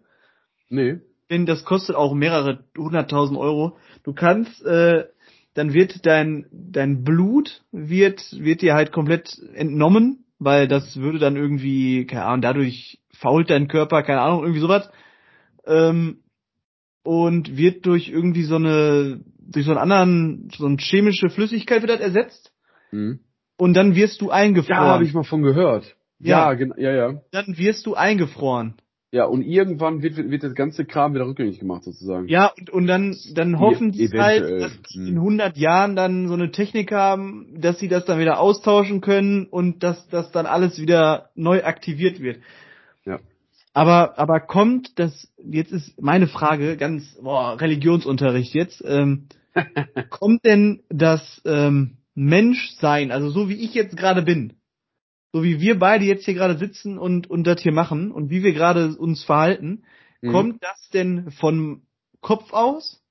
Nee. 0.69 0.99
Denn 1.29 1.45
das 1.45 1.63
kostet 1.63 1.95
auch 1.95 2.13
mehrere 2.15 2.63
hunderttausend 2.75 3.37
Euro. 3.37 3.77
Du 4.03 4.13
kannst, 4.13 4.65
äh, 4.65 5.05
dann 5.57 5.73
wird 5.73 6.05
dein, 6.05 6.45
dein 6.51 7.03
Blut 7.03 7.63
wird, 7.71 8.21
wird 8.39 8.61
dir 8.61 8.75
halt 8.75 8.91
komplett 8.91 9.39
entnommen, 9.55 10.23
weil 10.37 10.67
das 10.67 10.97
würde 10.97 11.17
dann 11.17 11.35
irgendwie, 11.35 12.05
keine 12.05 12.25
Ahnung, 12.25 12.41
dadurch 12.41 12.99
fault 13.11 13.49
dein 13.49 13.67
Körper, 13.67 14.03
keine 14.03 14.21
Ahnung, 14.21 14.41
irgendwie 14.41 14.59
sowas. 14.59 14.87
Ähm, 15.65 16.19
und 17.01 17.57
wird 17.57 17.87
durch 17.87 18.07
irgendwie 18.09 18.43
so 18.43 18.57
eine, 18.57 19.21
durch 19.39 19.65
so 19.65 19.71
einen 19.71 19.79
anderen, 19.79 20.49
so 20.55 20.67
eine 20.67 20.77
chemische 20.77 21.29
Flüssigkeit 21.29 21.81
wird 21.81 21.89
das 21.89 22.01
ersetzt. 22.01 22.51
Hm. 22.91 23.19
Und 23.57 23.73
dann 23.73 23.95
wirst 23.95 24.21
du 24.21 24.29
eingefroren. 24.29 24.83
Ja, 24.83 24.93
habe 24.93 25.05
ich 25.05 25.13
mal 25.15 25.23
von 25.23 25.41
gehört. 25.41 25.95
Ja, 26.19 26.51
Ja. 26.51 26.53
genau, 26.53 26.75
ja, 26.77 26.91
ja. 26.91 27.21
Dann 27.31 27.57
wirst 27.57 27.87
du 27.87 27.95
eingefroren. 27.95 28.75
Ja, 29.11 29.23
und 29.23 29.41
irgendwann 29.41 30.01
wird, 30.01 30.17
wird 30.17 30.43
das 30.43 30.53
ganze 30.53 30.83
Kram 30.83 31.13
wieder 31.13 31.25
rückgängig 31.25 31.59
gemacht, 31.59 31.83
sozusagen. 31.83 32.27
Ja, 32.27 32.51
und, 32.59 32.69
und 32.69 32.87
dann, 32.87 33.15
dann 33.33 33.57
hoffen 33.57 33.93
die 33.93 34.03
eventuell. 34.03 34.61
halt, 34.61 34.61
dass 34.61 34.81
die 34.91 34.99
Hm. 34.99 35.07
in 35.07 35.15
100 35.15 35.57
Jahren 35.57 35.95
dann 35.95 36.27
so 36.27 36.33
eine 36.33 36.51
Technik 36.51 36.91
haben, 36.91 37.55
dass 37.61 37.79
sie 37.79 37.87
das 37.87 38.03
dann 38.03 38.19
wieder 38.19 38.39
austauschen 38.39 38.99
können 38.99 39.45
und 39.45 39.81
dass 39.81 40.07
das 40.09 40.31
dann 40.31 40.45
alles 40.45 40.81
wieder 40.81 41.29
neu 41.35 41.63
aktiviert 41.63 42.19
wird. 42.19 42.39
Ja. 43.05 43.19
Aber, 43.73 44.19
aber 44.19 44.41
kommt 44.41 44.99
das, 44.99 45.31
jetzt 45.37 45.71
ist 45.71 46.01
meine 46.01 46.27
Frage, 46.27 46.75
ganz, 46.75 47.17
boah, 47.21 47.61
Religionsunterricht 47.61 48.53
jetzt, 48.55 48.83
ähm, 48.85 49.27
kommt 50.09 50.43
denn 50.43 50.81
das 50.89 51.41
ähm, 51.45 51.97
Menschsein, 52.13 53.11
also 53.11 53.29
so 53.29 53.47
wie 53.47 53.63
ich 53.63 53.73
jetzt 53.73 53.95
gerade 53.95 54.23
bin, 54.23 54.56
so 55.37 55.43
wie 55.43 55.59
wir 55.61 55.77
beide 55.77 56.03
jetzt 56.05 56.25
hier 56.25 56.33
gerade 56.33 56.57
sitzen 56.57 56.97
und, 56.97 57.29
und 57.29 57.45
das 57.45 57.61
hier 57.61 57.71
machen 57.71 58.11
und 58.11 58.31
wie 58.31 58.41
wir 58.43 58.53
gerade 58.53 58.95
uns 58.97 59.23
verhalten, 59.23 59.83
Mhm. 60.21 60.31
kommt 60.31 60.63
das 60.63 60.89
denn 60.91 61.29
von 61.29 61.83
Kopf 62.21 62.51
aus? 62.51 63.03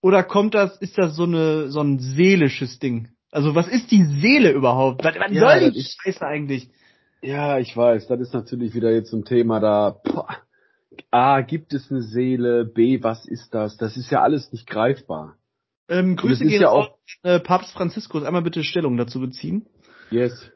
Oder 0.00 0.22
kommt 0.22 0.54
das, 0.54 0.76
ist 0.78 0.96
das 0.96 1.16
so 1.16 1.24
eine, 1.24 1.68
so 1.72 1.80
ein 1.80 1.98
seelisches 1.98 2.78
Ding? 2.78 3.08
Also 3.32 3.56
was 3.56 3.66
ist 3.66 3.90
die 3.90 4.04
Seele 4.04 4.52
überhaupt? 4.52 5.02
Was, 5.04 5.16
was 5.18 5.32
Ja, 5.32 5.40
soll 5.40 5.72
die 5.72 5.80
ist- 5.80 5.98
Scheiße 6.04 6.24
eigentlich? 6.24 6.70
Ja, 7.20 7.58
ich 7.58 7.76
weiß, 7.76 8.06
das 8.06 8.20
ist 8.20 8.32
natürlich 8.32 8.74
wieder 8.74 8.92
jetzt 8.92 9.10
so 9.10 9.16
ein 9.16 9.24
Thema 9.24 9.58
da. 9.58 9.90
Boah. 10.04 10.28
A, 11.10 11.40
gibt 11.40 11.72
es 11.74 11.90
eine 11.90 12.02
Seele? 12.02 12.64
B, 12.64 13.02
was 13.02 13.26
ist 13.26 13.52
das? 13.52 13.76
Das 13.76 13.96
ist 13.96 14.10
ja 14.12 14.22
alles 14.22 14.52
nicht 14.52 14.68
greifbar. 14.68 15.34
Ähm, 15.88 16.14
Grüße 16.14 16.44
gehen 16.46 16.62
ja 16.62 16.68
auch- 16.70 16.96
äh, 17.24 17.40
Papst 17.40 17.72
Franziskus. 17.72 18.22
Einmal 18.22 18.42
bitte 18.42 18.62
Stellung 18.62 18.96
dazu 18.96 19.18
beziehen. 19.20 19.66
Yes. 20.10 20.48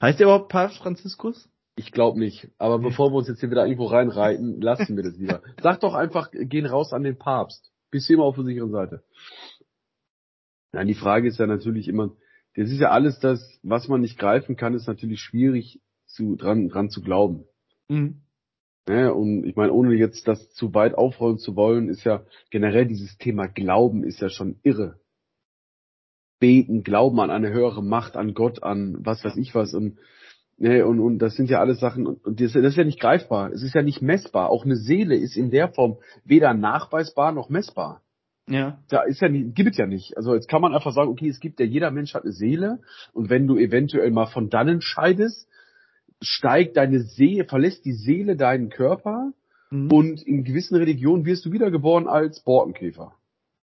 Heißt 0.00 0.20
der 0.20 0.26
überhaupt 0.26 0.48
Papst 0.48 0.78
Franziskus? 0.78 1.48
Ich 1.76 1.92
glaube 1.92 2.18
nicht. 2.18 2.50
Aber 2.58 2.78
bevor 2.78 3.10
wir 3.10 3.16
uns 3.16 3.28
jetzt 3.28 3.40
hier 3.40 3.50
wieder 3.50 3.64
irgendwo 3.64 3.86
reinreiten, 3.86 4.60
lassen 4.60 4.96
wir 4.96 5.04
das 5.04 5.16
lieber. 5.16 5.42
Sag 5.62 5.80
doch 5.80 5.94
einfach, 5.94 6.30
gehen 6.32 6.66
raus 6.66 6.92
an 6.92 7.04
den 7.04 7.18
Papst. 7.18 7.70
Bist 7.90 8.08
du 8.08 8.14
immer 8.14 8.24
auf 8.24 8.34
der 8.34 8.44
sicheren 8.44 8.72
Seite. 8.72 9.04
Nein, 10.72 10.88
die 10.88 10.94
Frage 10.94 11.28
ist 11.28 11.38
ja 11.38 11.46
natürlich 11.46 11.88
immer, 11.88 12.10
das 12.54 12.70
ist 12.70 12.80
ja 12.80 12.90
alles 12.90 13.20
das, 13.20 13.58
was 13.62 13.88
man 13.88 14.00
nicht 14.00 14.18
greifen 14.18 14.56
kann, 14.56 14.74
ist 14.74 14.88
natürlich 14.88 15.20
schwierig 15.20 15.80
zu, 16.06 16.36
dran, 16.36 16.68
dran 16.68 16.90
zu 16.90 17.00
glauben. 17.00 17.44
Mhm. 17.88 18.22
Ne? 18.88 19.14
Und 19.14 19.44
ich 19.44 19.54
meine, 19.54 19.72
ohne 19.72 19.94
jetzt 19.94 20.26
das 20.26 20.52
zu 20.54 20.74
weit 20.74 20.94
aufrollen 20.94 21.38
zu 21.38 21.56
wollen, 21.56 21.88
ist 21.88 22.04
ja 22.04 22.24
generell 22.50 22.86
dieses 22.86 23.18
Thema 23.18 23.46
Glauben 23.46 24.02
ist 24.02 24.20
ja 24.20 24.28
schon 24.28 24.58
irre. 24.62 24.98
Beten, 26.38 26.82
Glauben 26.82 27.20
an 27.20 27.30
eine 27.30 27.50
höhere 27.50 27.82
Macht, 27.82 28.16
an 28.16 28.34
Gott, 28.34 28.62
an 28.62 28.96
was 29.00 29.24
weiß 29.24 29.36
ich 29.36 29.54
was 29.54 29.74
und 29.74 29.98
ne, 30.56 30.86
und, 30.86 31.00
und 31.00 31.18
das 31.18 31.34
sind 31.34 31.50
ja 31.50 31.60
alles 31.60 31.80
Sachen 31.80 32.06
und, 32.06 32.24
und 32.24 32.40
das, 32.40 32.52
das 32.52 32.64
ist 32.64 32.76
ja 32.76 32.84
nicht 32.84 33.00
greifbar, 33.00 33.50
es 33.52 33.62
ist 33.62 33.74
ja 33.74 33.82
nicht 33.82 34.02
messbar. 34.02 34.50
Auch 34.50 34.64
eine 34.64 34.76
Seele 34.76 35.16
ist 35.16 35.36
in 35.36 35.50
der 35.50 35.68
Form 35.68 35.98
weder 36.24 36.54
nachweisbar 36.54 37.32
noch 37.32 37.48
messbar. 37.48 38.02
Ja. 38.48 38.78
Da 38.88 39.02
ist 39.02 39.20
ja 39.20 39.28
nicht, 39.28 39.54
gibt 39.54 39.72
es 39.72 39.76
ja 39.76 39.86
nicht. 39.86 40.16
Also 40.16 40.34
jetzt 40.34 40.48
kann 40.48 40.62
man 40.62 40.74
einfach 40.74 40.92
sagen, 40.92 41.10
okay, 41.10 41.28
es 41.28 41.40
gibt 41.40 41.60
ja 41.60 41.66
jeder 41.66 41.90
Mensch 41.90 42.14
hat 42.14 42.22
eine 42.22 42.32
Seele 42.32 42.80
und 43.12 43.30
wenn 43.30 43.46
du 43.46 43.56
eventuell 43.56 44.10
mal 44.10 44.26
von 44.26 44.48
dannen 44.48 44.80
scheidest, 44.80 45.48
steigt 46.22 46.76
deine 46.76 47.00
Seele, 47.00 47.44
verlässt 47.44 47.84
die 47.84 47.92
Seele 47.92 48.36
deinen 48.36 48.70
Körper 48.70 49.32
Mhm. 49.70 49.92
und 49.92 50.22
in 50.22 50.44
gewissen 50.44 50.76
Religionen 50.76 51.24
wirst 51.24 51.44
du 51.44 51.52
wiedergeboren 51.52 52.08
als 52.08 52.40
Borkenkäfer. 52.40 53.14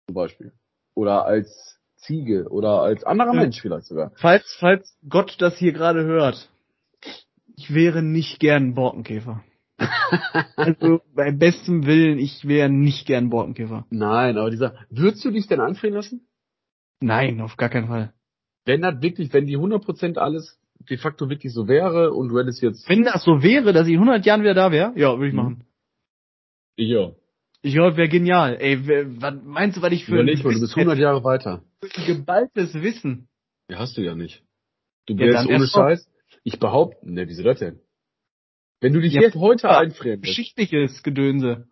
Zum 0.07 0.15
Beispiel. 0.15 0.53
Oder 0.95 1.25
als 1.25 1.78
Ziege 1.99 2.49
oder 2.51 2.82
als 2.82 3.05
anderer 3.05 3.34
Ja. 3.34 3.40
Mensch 3.42 3.61
vielleicht 3.61 3.86
sogar. 3.86 4.12
Falls, 4.16 4.57
falls 4.59 4.96
Gott 5.09 5.36
das 5.38 5.57
hier 5.59 5.72
gerade 5.72 6.05
hört, 6.05 6.49
ich 7.57 7.72
wäre 7.74 8.03
nicht 8.03 8.40
gern 8.40 8.74
Borkenkäfer. 8.74 9.42
also 10.57 11.01
bei 11.14 11.30
bestem 11.30 11.86
Willen, 11.86 12.18
ich 12.18 12.46
wäre 12.46 12.68
nicht 12.68 13.07
gern 13.07 13.30
Borkenkäfer. 13.30 13.86
Nein, 13.90 14.36
aber 14.38 14.51
dieser, 14.51 14.74
würdest 14.90 15.24
du 15.24 15.30
dich 15.30 15.46
denn 15.46 15.61
anfrieren 15.61 15.94
lassen? 15.94 16.26
Nein, 17.01 17.40
auf 17.40 17.57
gar 17.57 17.68
keinen 17.68 17.86
Fall. 17.88 18.12
Wenn 18.64 18.82
das 18.82 19.01
wirklich, 19.01 19.32
wenn 19.32 19.46
die 19.46 19.57
100% 19.57 20.18
alles 20.18 20.59
de 20.90 20.96
facto 20.96 21.28
wirklich 21.28 21.53
so 21.53 21.68
wäre 21.68 22.12
und 22.12 22.28
du 22.28 22.38
hättest 22.38 22.61
jetzt, 22.62 22.88
Wenn 22.88 23.03
das 23.05 23.24
so 23.24 23.42
wäre, 23.42 23.72
dass 23.72 23.86
ich 23.86 23.94
in 23.94 24.01
100 24.01 24.24
Jahren 24.26 24.42
wieder 24.42 24.55
da 24.55 24.70
wäre, 24.72 24.92
ja, 24.96 25.12
würde 25.16 25.28
ich 25.28 25.32
Mhm. 25.32 25.36
machen. 25.36 25.64
ja, 26.76 27.09
Ich 27.11 27.18
glaube, 27.63 27.97
wäre 27.97 28.09
genial. 28.09 28.57
Ey, 28.61 28.79
was 29.21 29.35
meinst 29.45 29.77
du, 29.77 29.83
was 29.83 29.93
ich 29.93 30.05
für 30.05 30.13
überleg 30.13 30.45
mal, 30.45 30.55
du 30.55 30.61
bist 30.61 30.77
100 30.77 30.99
Jahre 30.99 31.25
weiter. 31.25 31.65
Geballtes 32.07 32.75
Wissen? 32.75 33.29
Ja, 33.69 33.79
hast 33.79 33.97
du 33.97 34.03
ja 34.03 34.15
nicht. 34.15 34.43
Du 35.07 35.15
Ja, 35.15 35.33
dann 35.33 35.47
ohne 35.47 35.67
Scheiß. 35.67 36.09
Ich 36.45 36.59
behaupte, 36.59 36.99
ne, 37.11 37.27
wieso 37.29 37.43
das 37.43 37.59
denn? 37.59 37.81
Wenn 38.81 38.93
du 38.93 39.01
dich 39.01 39.15
Ja, 39.15 39.23
jetzt 39.23 39.35
heute 39.35 39.67
lässt. 39.67 40.23
Geschichtliches 40.23 41.03
Gedönse. 41.03 41.67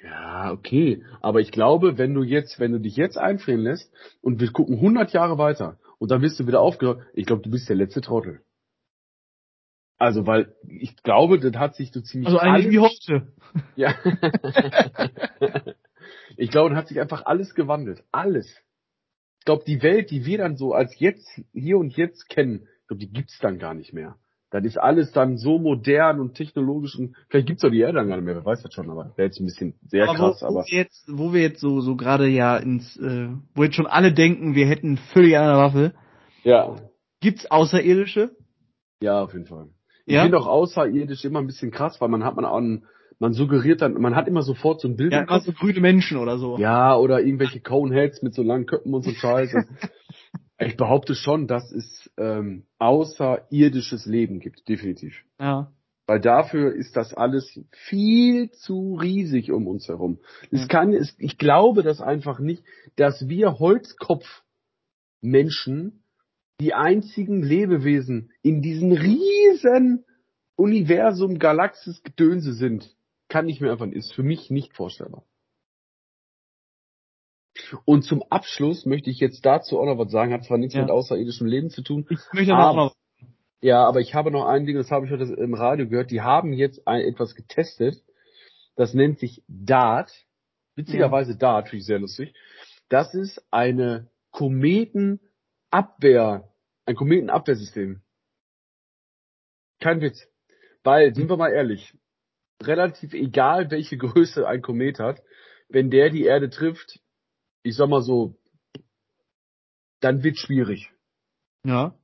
Ja, 0.00 0.52
okay. 0.52 1.04
Aber 1.20 1.40
ich 1.40 1.50
glaube, 1.50 1.98
wenn 1.98 2.14
du 2.14 2.22
jetzt, 2.22 2.58
wenn 2.58 2.72
du 2.72 2.80
dich 2.80 2.96
jetzt 2.96 3.16
einfrieren 3.16 3.60
lässt 3.60 3.92
und 4.20 4.40
wir 4.40 4.50
gucken 4.50 4.76
100 4.76 5.12
Jahre 5.12 5.38
weiter 5.38 5.78
und 5.98 6.10
dann 6.10 6.20
bist 6.20 6.38
du 6.38 6.46
wieder 6.46 6.60
aufgehört, 6.60 7.02
ich 7.14 7.26
glaube, 7.26 7.42
du 7.42 7.50
bist 7.50 7.68
der 7.68 7.76
letzte 7.76 8.00
Trottel. 8.00 8.42
Also, 9.98 10.26
weil 10.26 10.54
ich 10.68 10.96
glaube, 11.02 11.38
das 11.38 11.54
hat 11.54 11.74
sich 11.74 11.90
so 11.92 12.00
ziemlich 12.00 12.28
Also 12.28 12.38
eigentlich 12.38 12.70
wie 12.70 12.80
heute. 12.80 13.32
ja. 13.76 13.94
ich 16.36 16.50
glaube, 16.50 16.70
dann 16.70 16.78
hat 16.78 16.88
sich 16.88 17.00
einfach 17.00 17.24
alles 17.24 17.54
gewandelt. 17.54 18.04
Alles. 18.12 18.46
Ich 19.38 19.44
glaube, 19.46 19.64
die 19.66 19.82
Welt, 19.82 20.10
die 20.10 20.26
wir 20.26 20.38
dann 20.38 20.56
so 20.56 20.72
als 20.74 20.98
jetzt, 20.98 21.28
hier 21.52 21.78
und 21.78 21.96
jetzt 21.96 22.28
kennen, 22.28 22.66
ich 22.82 22.88
glaube, 22.88 23.00
die 23.00 23.12
gibt's 23.12 23.38
dann 23.40 23.58
gar 23.58 23.74
nicht 23.74 23.92
mehr. 23.92 24.16
Dann 24.50 24.64
ist 24.64 24.78
alles 24.78 25.12
dann 25.12 25.38
so 25.38 25.58
modern 25.58 26.20
und 26.20 26.34
technologisch 26.34 26.96
und 26.96 27.16
vielleicht 27.28 27.48
gibt's 27.48 27.64
auch 27.64 27.70
die 27.70 27.80
Erde 27.80 27.94
dann 27.98 28.08
gar 28.08 28.16
nicht 28.16 28.24
mehr, 28.24 28.36
wer 28.36 28.44
weiß 28.44 28.62
das 28.62 28.72
schon, 28.74 28.90
aber 28.90 29.12
wäre 29.16 29.26
jetzt 29.26 29.40
ein 29.40 29.44
bisschen 29.46 29.74
sehr 29.86 30.08
aber 30.08 30.14
krass, 30.14 30.42
wo, 30.42 30.46
wo 30.46 30.50
aber 30.50 30.66
wir 30.66 30.78
jetzt, 30.78 31.04
wo 31.08 31.32
wir 31.32 31.42
jetzt 31.42 31.60
so, 31.60 31.80
so 31.80 31.96
gerade 31.96 32.28
ja 32.28 32.56
ins, 32.56 32.96
äh, 32.96 33.28
wo 33.54 33.64
jetzt 33.64 33.74
schon 33.74 33.88
alle 33.88 34.12
denken, 34.12 34.54
wir 34.54 34.66
hätten 34.66 34.98
völlig 35.12 35.36
andere 35.36 35.58
Waffe. 35.58 35.94
ja, 36.44 36.76
Gibt's 37.20 37.50
Außerirdische? 37.50 38.36
ja, 39.00 39.22
auf 39.22 39.32
jeden 39.32 39.46
Fall. 39.46 39.68
Ich 40.06 40.14
Ja? 40.14 40.22
finde 40.22 40.38
auch 40.38 40.46
außerirdisch 40.46 41.24
immer 41.24 41.40
ein 41.40 41.46
bisschen 41.46 41.70
krass, 41.70 42.00
weil 42.00 42.08
man 42.08 42.24
hat 42.24 42.36
man 42.36 42.44
auch 42.44 42.56
einen, 42.58 42.86
man 43.18 43.32
suggeriert 43.32 43.82
dann, 43.82 43.94
man 43.94 44.14
hat 44.14 44.28
immer 44.28 44.42
sofort 44.42 44.80
so 44.80 44.88
ein 44.88 44.96
Bild 44.96 45.12
Ja, 45.12 45.20
im 45.20 45.24
immer 45.26 45.36
Kopf. 45.38 45.46
so 45.46 45.52
grüne 45.52 45.80
Menschen 45.80 46.18
oder 46.18 46.38
so. 46.38 46.58
Ja, 46.58 46.96
oder 46.96 47.20
irgendwelche 47.20 47.60
Coneheads 47.60 48.22
mit 48.22 48.34
so 48.34 48.42
langen 48.42 48.66
Köpfen 48.66 48.94
und 48.94 49.02
so 49.02 49.10
Scheiße. 49.10 49.64
ich 50.60 50.76
behaupte 50.76 51.14
schon, 51.14 51.46
dass 51.48 51.72
es 51.72 52.10
ähm, 52.16 52.64
außerirdisches 52.78 54.06
Leben 54.06 54.38
gibt, 54.40 54.68
definitiv. 54.68 55.14
Ja. 55.40 55.72
Weil 56.08 56.20
dafür 56.20 56.72
ist 56.72 56.96
das 56.96 57.14
alles 57.14 57.58
viel 57.72 58.52
zu 58.52 58.94
riesig 59.00 59.50
um 59.50 59.66
uns 59.66 59.88
herum. 59.88 60.20
Es 60.52 60.60
Ja. 60.62 60.66
kann, 60.68 60.92
es, 60.92 61.16
ich 61.18 61.36
glaube 61.36 61.82
das 61.82 62.00
einfach 62.00 62.38
nicht, 62.38 62.62
dass 62.94 63.28
wir 63.28 63.58
Holzkopf-Menschen 63.58 66.04
die 66.60 66.74
einzigen 66.74 67.42
Lebewesen 67.42 68.32
in 68.42 68.62
diesem 68.62 68.92
riesen 68.92 70.04
Universum, 70.56 71.38
Galaxis, 71.38 72.02
Gedönse 72.02 72.54
sind. 72.54 72.96
Kann 73.28 73.48
ich 73.48 73.60
mir 73.60 73.72
einfach, 73.72 73.86
ist 73.88 74.14
für 74.14 74.22
mich 74.22 74.50
nicht 74.50 74.72
vorstellbar. 74.74 75.24
Und 77.84 78.02
zum 78.02 78.22
Abschluss 78.30 78.86
möchte 78.86 79.10
ich 79.10 79.18
jetzt 79.18 79.44
dazu 79.44 79.78
auch 79.80 79.86
noch 79.86 79.98
was 79.98 80.12
sagen, 80.12 80.32
hat 80.32 80.44
zwar 80.44 80.58
nichts 80.58 80.74
Ja. 80.74 80.82
mit 80.82 80.90
außerirdischem 80.90 81.46
Leben 81.46 81.70
zu 81.70 81.82
tun, 81.82 82.06
Ich 82.10 82.18
möchte 82.32 82.50
noch 82.52 82.58
Aber- 82.58 82.76
mal, 82.76 82.92
ja, 83.60 83.84
aber 83.86 84.00
ich 84.00 84.14
habe 84.14 84.30
noch 84.30 84.46
ein 84.46 84.66
Ding, 84.66 84.76
das 84.76 84.90
habe 84.90 85.06
ich 85.06 85.12
heute 85.12 85.24
im 85.24 85.54
Radio 85.54 85.88
gehört. 85.88 86.10
Die 86.10 86.20
haben 86.20 86.52
jetzt 86.52 86.86
ein, 86.86 87.00
etwas 87.00 87.34
getestet. 87.34 88.02
Das 88.76 88.94
nennt 88.94 89.18
sich 89.18 89.42
DART. 89.48 90.12
Witzigerweise 90.74 91.36
DART, 91.36 91.68
finde 91.70 91.80
ich 91.80 91.86
sehr 91.86 91.98
lustig. 91.98 92.34
Das 92.90 93.14
ist 93.14 93.42
eine 93.50 94.10
Kometenabwehr, 95.76 96.48
ein 96.86 96.96
Kometenabwehrsystem. 96.96 98.02
Kein 99.80 100.00
Witz. 100.00 100.26
Weil, 100.82 101.14
sind 101.14 101.28
wir 101.28 101.36
mal 101.36 101.52
ehrlich, 101.52 101.94
relativ 102.62 103.12
egal, 103.12 103.70
welche 103.70 103.96
Größe 103.98 104.46
ein 104.46 104.62
Komet 104.62 104.98
hat, 104.98 105.22
wenn 105.68 105.90
der 105.90 106.10
die 106.10 106.24
Erde 106.24 106.48
trifft, 106.48 107.00
ich 107.62 107.76
sag 107.76 107.88
mal 107.88 108.02
so, 108.02 108.38
dann 110.00 110.22
wird 110.22 110.38
schwierig. 110.38 110.90
ja. 111.64 111.94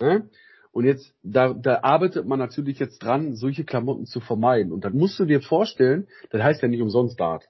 Ne? 0.00 0.30
Und 0.70 0.84
jetzt, 0.84 1.12
da, 1.22 1.54
da 1.54 1.80
arbeitet 1.82 2.24
man 2.26 2.38
natürlich 2.38 2.78
jetzt 2.78 3.02
dran, 3.02 3.34
solche 3.34 3.64
Klamotten 3.64 4.06
zu 4.06 4.20
vermeiden. 4.20 4.70
Und 4.70 4.84
dann 4.84 4.96
musst 4.96 5.18
du 5.18 5.24
dir 5.24 5.40
vorstellen, 5.40 6.06
das 6.30 6.40
heißt 6.40 6.62
ja 6.62 6.68
nicht 6.68 6.82
umsonst 6.82 7.18
Dart. 7.18 7.48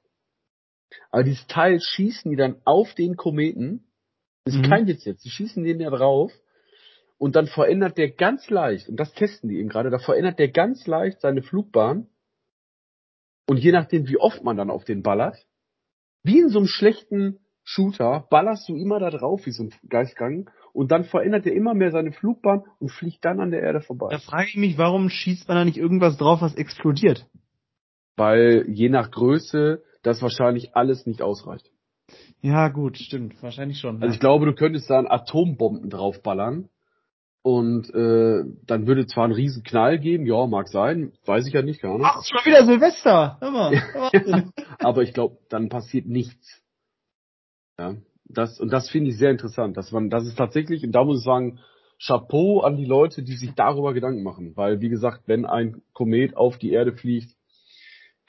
Aber 1.11 1.25
dieses 1.25 1.47
Teil 1.47 1.79
schießen 1.79 2.31
die 2.31 2.39
dann 2.39 2.63
auf 2.65 2.95
den 2.95 3.17
Kometen. 3.17 3.88
Das 4.49 4.55
ist 4.57 4.63
Mhm. 4.63 4.71
kein 4.71 4.87
Witz 4.87 5.05
jetzt. 5.05 5.27
Die 5.27 5.31
schießen 5.31 5.63
den 5.63 5.79
ja 5.79 5.91
drauf. 5.91 6.33
Und 7.19 7.37
dann 7.37 7.49
verändert 7.49 7.99
der 7.99 8.11
ganz 8.11 8.49
leicht, 8.49 8.89
und 8.89 8.97
das 8.97 9.13
testen 9.13 9.51
die 9.51 9.59
eben 9.59 9.69
gerade, 9.69 9.91
da 9.91 9.99
verändert 9.99 10.39
der 10.39 10.49
ganz 10.49 10.87
leicht 10.87 11.21
seine 11.21 11.43
Flugbahn. 11.43 12.07
Und 13.47 13.59
je 13.59 13.73
nachdem, 13.73 14.09
wie 14.09 14.17
oft 14.17 14.43
man 14.45 14.57
dann 14.57 14.71
auf 14.71 14.85
den 14.85 15.03
ballert, 15.03 15.37
wie 16.23 16.39
in 16.39 16.49
so 16.49 16.61
einem 16.61 16.69
schlechten 16.69 17.41
Shooter 17.63 18.27
ballerst 18.31 18.69
du 18.71 18.77
immer 18.77 19.01
da 19.01 19.11
drauf 19.11 19.45
wie 19.45 19.51
so 19.51 19.65
ein 19.65 19.75
Geistgang 19.89 20.49
und 20.73 20.91
dann 20.93 21.05
verändert 21.05 21.45
er 21.45 21.53
immer 21.53 21.75
mehr 21.75 21.91
seine 21.91 22.13
Flugbahn 22.13 22.63
und 22.79 22.91
fliegt 22.91 23.23
dann 23.25 23.41
an 23.41 23.51
der 23.51 23.61
Erde 23.63 23.83
vorbei. 23.83 24.09
Da 24.11 24.19
frage 24.19 24.47
ich 24.49 24.57
mich, 24.57 24.79
warum 24.79 25.11
schießt 25.11 25.47
man 25.49 25.59
da 25.59 25.65
nicht 25.67 25.77
irgendwas 25.77 26.17
drauf, 26.17 26.41
was 26.41 26.55
explodiert? 26.55 27.27
Weil 28.17 28.65
je 28.69 28.89
nach 28.89 29.11
Größe 29.11 29.83
das 30.03 30.23
wahrscheinlich 30.23 30.75
alles 30.75 31.05
nicht 31.05 31.21
ausreicht. 31.21 31.71
Ja, 32.41 32.69
gut, 32.69 32.99
stimmt, 32.99 33.43
wahrscheinlich 33.43 33.79
schon. 33.79 33.97
Also 33.97 34.07
ja. 34.07 34.13
ich 34.13 34.21
glaube, 34.21 34.47
du 34.47 34.55
könntest 34.55 34.89
da 34.91 35.01
Atombomben 35.01 35.91
draufballern 35.91 36.69
und 37.43 37.89
äh, 37.95 38.45
dann 38.67 38.87
würde 38.87 39.07
zwar 39.07 39.25
ein 39.25 39.33
riesen 39.33 39.63
Knall 39.63 39.99
geben, 39.99 40.27
ja, 40.27 40.47
mag 40.47 40.69
sein, 40.69 41.13
weiß 41.25 41.47
ich 41.47 41.55
ja 41.55 41.63
nicht, 41.63 41.81
gar 41.81 41.97
nicht. 41.97 42.07
Ach, 42.07 42.23
schon 42.25 42.45
wieder 42.45 42.65
Silvester. 42.65 43.39
Hör 43.41 43.51
mal. 43.51 44.53
Aber 44.79 45.03
ich 45.03 45.13
glaube, 45.13 45.39
dann 45.49 45.69
passiert 45.69 46.07
nichts. 46.07 46.63
Ja, 47.79 47.97
das 48.25 48.61
und 48.61 48.73
das 48.73 48.91
finde 48.91 49.11
ich 49.11 49.19
sehr 49.19 49.31
interessant, 49.31 49.77
dass 49.77 49.93
man, 49.93 50.11
das 50.11 50.27
ist 50.27 50.37
tatsächlich, 50.37 50.85
und 50.85 50.93
da 50.93 51.05
muss 51.05 51.19
ich 51.19 51.25
sagen, 51.25 51.59
Chapeau 52.05 52.61
an 52.61 52.77
die 52.77 52.85
Leute, 52.85 53.23
die 53.23 53.37
sich 53.37 53.55
darüber 53.55 53.93
Gedanken 53.93 54.23
machen, 54.23 54.57
weil 54.57 54.81
wie 54.81 54.89
gesagt, 54.89 55.23
wenn 55.27 55.47
ein 55.47 55.83
Komet 55.93 56.37
auf 56.37 56.59
die 56.59 56.71
Erde 56.71 56.93
fliegt, 56.93 57.35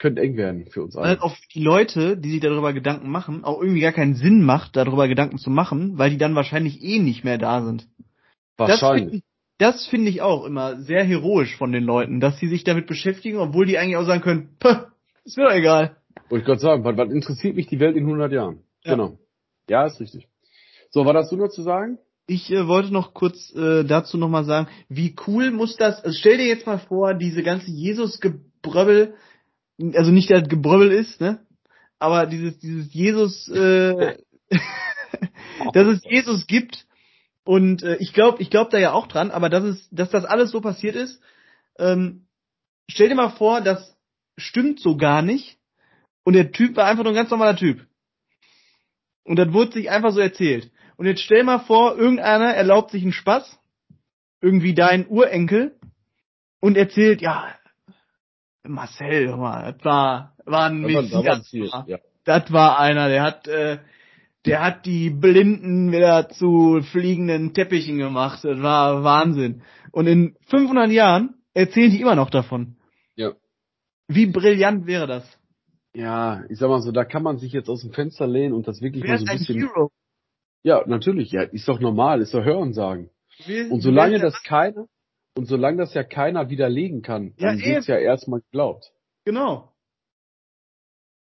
könnte 0.00 0.22
eng 0.22 0.36
werden 0.36 0.66
für 0.66 0.82
uns 0.82 0.96
Weil 0.96 1.04
alle. 1.04 1.22
auf 1.22 1.36
die 1.54 1.62
Leute, 1.62 2.16
die 2.16 2.30
sich 2.32 2.40
darüber 2.40 2.72
Gedanken 2.72 3.08
machen, 3.10 3.44
auch 3.44 3.60
irgendwie 3.60 3.80
gar 3.82 3.92
keinen 3.92 4.14
Sinn 4.14 4.42
macht, 4.42 4.74
darüber 4.74 5.06
Gedanken 5.06 5.38
zu 5.38 5.50
machen, 5.50 5.98
weil 5.98 6.10
die 6.10 6.18
dann 6.18 6.34
wahrscheinlich 6.34 6.82
eh 6.82 6.98
nicht 6.98 7.22
mehr 7.22 7.38
da 7.38 7.62
sind. 7.62 7.86
Wahrscheinlich. 8.56 9.22
Das 9.58 9.86
finde 9.86 10.08
ich 10.08 10.22
auch 10.22 10.44
immer 10.46 10.80
sehr 10.80 11.04
heroisch 11.04 11.54
von 11.56 11.70
den 11.70 11.84
Leuten, 11.84 12.18
dass 12.18 12.38
sie 12.38 12.48
sich 12.48 12.64
damit 12.64 12.86
beschäftigen, 12.86 13.36
obwohl 13.36 13.66
die 13.66 13.76
eigentlich 13.78 13.96
auch 13.98 14.06
sagen 14.06 14.22
können, 14.22 14.56
"Puh, 14.58 14.74
ist 15.24 15.36
mir 15.36 15.44
doch 15.44 15.54
egal. 15.54 15.96
Wollte 16.30 16.42
ich 16.42 16.46
gerade 16.46 16.60
sagen, 16.60 16.82
was, 16.84 16.96
was 16.96 17.10
interessiert 17.12 17.56
mich 17.56 17.66
die 17.66 17.78
Welt 17.78 17.94
in 17.96 18.06
100 18.06 18.32
Jahren? 18.32 18.60
Ja. 18.84 18.92
Genau. 18.92 19.18
Ja, 19.68 19.84
ist 19.86 20.00
richtig. 20.00 20.28
So, 20.88 21.04
war 21.04 21.12
das 21.12 21.28
du 21.28 21.36
noch 21.36 21.50
zu 21.50 21.62
sagen? 21.62 21.98
Ich 22.26 22.50
äh, 22.50 22.66
wollte 22.66 22.92
noch 22.92 23.12
kurz 23.12 23.54
äh, 23.54 23.84
dazu 23.84 24.16
nochmal 24.16 24.44
sagen, 24.44 24.68
wie 24.88 25.14
cool 25.26 25.50
muss 25.50 25.76
das, 25.76 26.02
also 26.02 26.16
stell 26.18 26.38
dir 26.38 26.46
jetzt 26.46 26.66
mal 26.66 26.78
vor, 26.78 27.12
diese 27.14 27.42
ganze 27.42 27.70
Jesus-Gebröbbel, 27.70 29.14
also 29.94 30.10
nicht, 30.10 30.30
dass 30.30 30.42
es 30.42 30.48
Gebröbbel 30.48 30.92
ist, 30.92 31.20
ne? 31.20 31.44
Aber 31.98 32.26
dieses, 32.26 32.58
dieses 32.58 32.92
Jesus, 32.92 33.48
äh, 33.48 34.16
dass 35.72 35.86
es 35.86 36.02
Jesus 36.04 36.46
gibt 36.46 36.86
und 37.44 37.82
äh, 37.82 37.96
ich 37.96 38.12
glaube, 38.12 38.40
ich 38.42 38.50
glaube 38.50 38.70
da 38.70 38.78
ja 38.78 38.92
auch 38.92 39.06
dran, 39.06 39.30
aber 39.30 39.48
dass 39.48 39.64
es, 39.64 39.88
dass 39.90 40.10
das 40.10 40.24
alles 40.24 40.50
so 40.50 40.60
passiert 40.60 40.96
ist, 40.96 41.20
ähm, 41.78 42.26
stell 42.88 43.08
dir 43.08 43.14
mal 43.14 43.30
vor, 43.30 43.60
das 43.60 43.96
stimmt 44.38 44.80
so 44.80 44.96
gar 44.96 45.22
nicht 45.22 45.58
und 46.24 46.34
der 46.34 46.52
Typ 46.52 46.76
war 46.76 46.86
einfach 46.86 47.04
nur 47.04 47.12
ein 47.12 47.16
ganz 47.16 47.30
normaler 47.30 47.56
Typ. 47.56 47.86
Und 49.24 49.36
das 49.36 49.52
wurde 49.52 49.72
sich 49.72 49.90
einfach 49.90 50.12
so 50.12 50.20
erzählt. 50.20 50.70
Und 50.96 51.06
jetzt 51.06 51.22
stell 51.22 51.44
mal 51.44 51.60
vor, 51.60 51.96
irgendeiner 51.96 52.54
erlaubt 52.54 52.90
sich 52.90 53.02
einen 53.02 53.12
Spaß, 53.12 53.58
irgendwie 54.40 54.74
dein 54.74 55.06
Urenkel, 55.06 55.78
und 56.60 56.76
erzählt, 56.76 57.22
ja, 57.22 57.54
Marcel, 58.64 59.28
hör 59.28 59.36
mal, 59.36 59.72
das 59.72 59.84
war, 59.84 60.36
war 60.44 60.66
ein 60.66 60.80
Messias. 60.80 61.52
Mann. 61.72 61.84
ja. 61.86 61.98
Das 62.24 62.52
war 62.52 62.78
einer, 62.78 63.08
der 63.08 63.22
hat, 63.22 63.48
äh, 63.48 63.78
der 64.46 64.62
hat 64.62 64.86
die 64.86 65.10
Blinden 65.10 65.90
wieder 65.92 66.28
zu 66.28 66.80
fliegenden 66.82 67.54
Teppichen 67.54 67.98
gemacht. 67.98 68.40
Das 68.44 68.60
war 68.62 69.02
Wahnsinn. 69.02 69.62
Und 69.92 70.06
in 70.06 70.36
500 70.46 70.90
Jahren 70.90 71.34
erzählen 71.54 71.90
die 71.90 72.00
immer 72.00 72.14
noch 72.14 72.30
davon. 72.30 72.76
Ja. 73.16 73.32
Wie 74.08 74.26
brillant 74.26 74.86
wäre 74.86 75.06
das? 75.06 75.24
Ja, 75.94 76.44
ich 76.48 76.58
sag 76.58 76.68
mal 76.68 76.82
so, 76.82 76.92
da 76.92 77.04
kann 77.04 77.22
man 77.22 77.38
sich 77.38 77.52
jetzt 77.52 77.68
aus 77.68 77.80
dem 77.82 77.92
Fenster 77.92 78.26
lehnen 78.26 78.52
und 78.54 78.68
das 78.68 78.80
wirklich 78.80 79.02
Wer 79.02 79.10
mal 79.12 79.18
so 79.18 79.26
ein 79.26 79.38
bisschen. 79.38 79.56
Hero? 79.58 79.90
Ja, 80.62 80.84
natürlich, 80.86 81.32
ja, 81.32 81.42
ist 81.42 81.66
doch 81.68 81.80
normal, 81.80 82.20
ist 82.20 82.34
doch 82.34 82.44
Hörensagen. 82.44 83.10
Wer- 83.46 83.70
Und 83.72 83.80
solange 83.80 84.18
das 84.20 84.42
keiner, 84.42 84.86
und 85.36 85.46
solange 85.46 85.78
das 85.78 85.94
ja 85.94 86.02
keiner 86.02 86.50
widerlegen 86.50 87.02
kann, 87.02 87.34
Ja, 87.38 87.50
dann 87.50 87.60
wird's 87.60 87.86
ja 87.86 87.96
erstmal 87.96 88.40
geglaubt. 88.40 88.92
Genau. 89.24 89.72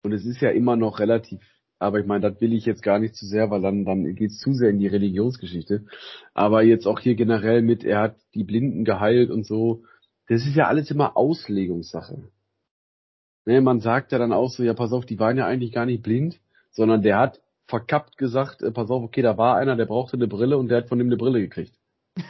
Und 0.02 0.12
es 0.12 0.24
ist 0.26 0.40
ja 0.40 0.50
immer 0.50 0.76
noch 0.76 0.98
relativ, 0.98 1.40
aber 1.78 2.00
ich 2.00 2.06
meine, 2.06 2.30
das 2.30 2.40
will 2.40 2.52
ich 2.52 2.66
jetzt 2.66 2.82
gar 2.82 2.98
nicht 2.98 3.14
zu 3.14 3.26
sehr, 3.26 3.50
weil 3.50 3.62
dann, 3.62 3.84
dann 3.84 4.14
geht's 4.14 4.38
zu 4.38 4.52
sehr 4.52 4.70
in 4.70 4.78
die 4.78 4.86
Religionsgeschichte. 4.86 5.86
Aber 6.34 6.62
jetzt 6.62 6.86
auch 6.86 7.00
hier 7.00 7.14
generell 7.14 7.62
mit, 7.62 7.84
er 7.84 8.00
hat 8.00 8.16
die 8.34 8.44
Blinden 8.44 8.84
geheilt 8.84 9.30
und 9.30 9.46
so, 9.46 9.84
das 10.28 10.46
ist 10.46 10.56
ja 10.56 10.66
alles 10.66 10.90
immer 10.90 11.16
Auslegungssache. 11.16 12.30
Ne, 13.46 13.60
man 13.60 13.80
sagt 13.80 14.12
ja 14.12 14.18
dann 14.18 14.32
auch 14.32 14.50
so, 14.50 14.62
ja, 14.62 14.74
pass 14.74 14.92
auf, 14.92 15.04
die 15.04 15.18
waren 15.18 15.36
ja 15.36 15.46
eigentlich 15.46 15.72
gar 15.72 15.86
nicht 15.86 16.02
blind, 16.02 16.40
sondern 16.70 17.02
der 17.02 17.18
hat 17.18 17.40
verkappt 17.66 18.18
gesagt, 18.18 18.62
äh, 18.62 18.70
pass 18.70 18.90
auf, 18.90 19.02
okay, 19.02 19.22
da 19.22 19.36
war 19.36 19.56
einer, 19.56 19.76
der 19.76 19.86
brauchte 19.86 20.16
eine 20.16 20.28
Brille 20.28 20.56
und 20.56 20.68
der 20.68 20.78
hat 20.78 20.88
von 20.88 20.98
dem 20.98 21.08
eine 21.08 21.16
Brille 21.16 21.40
gekriegt. 21.40 21.74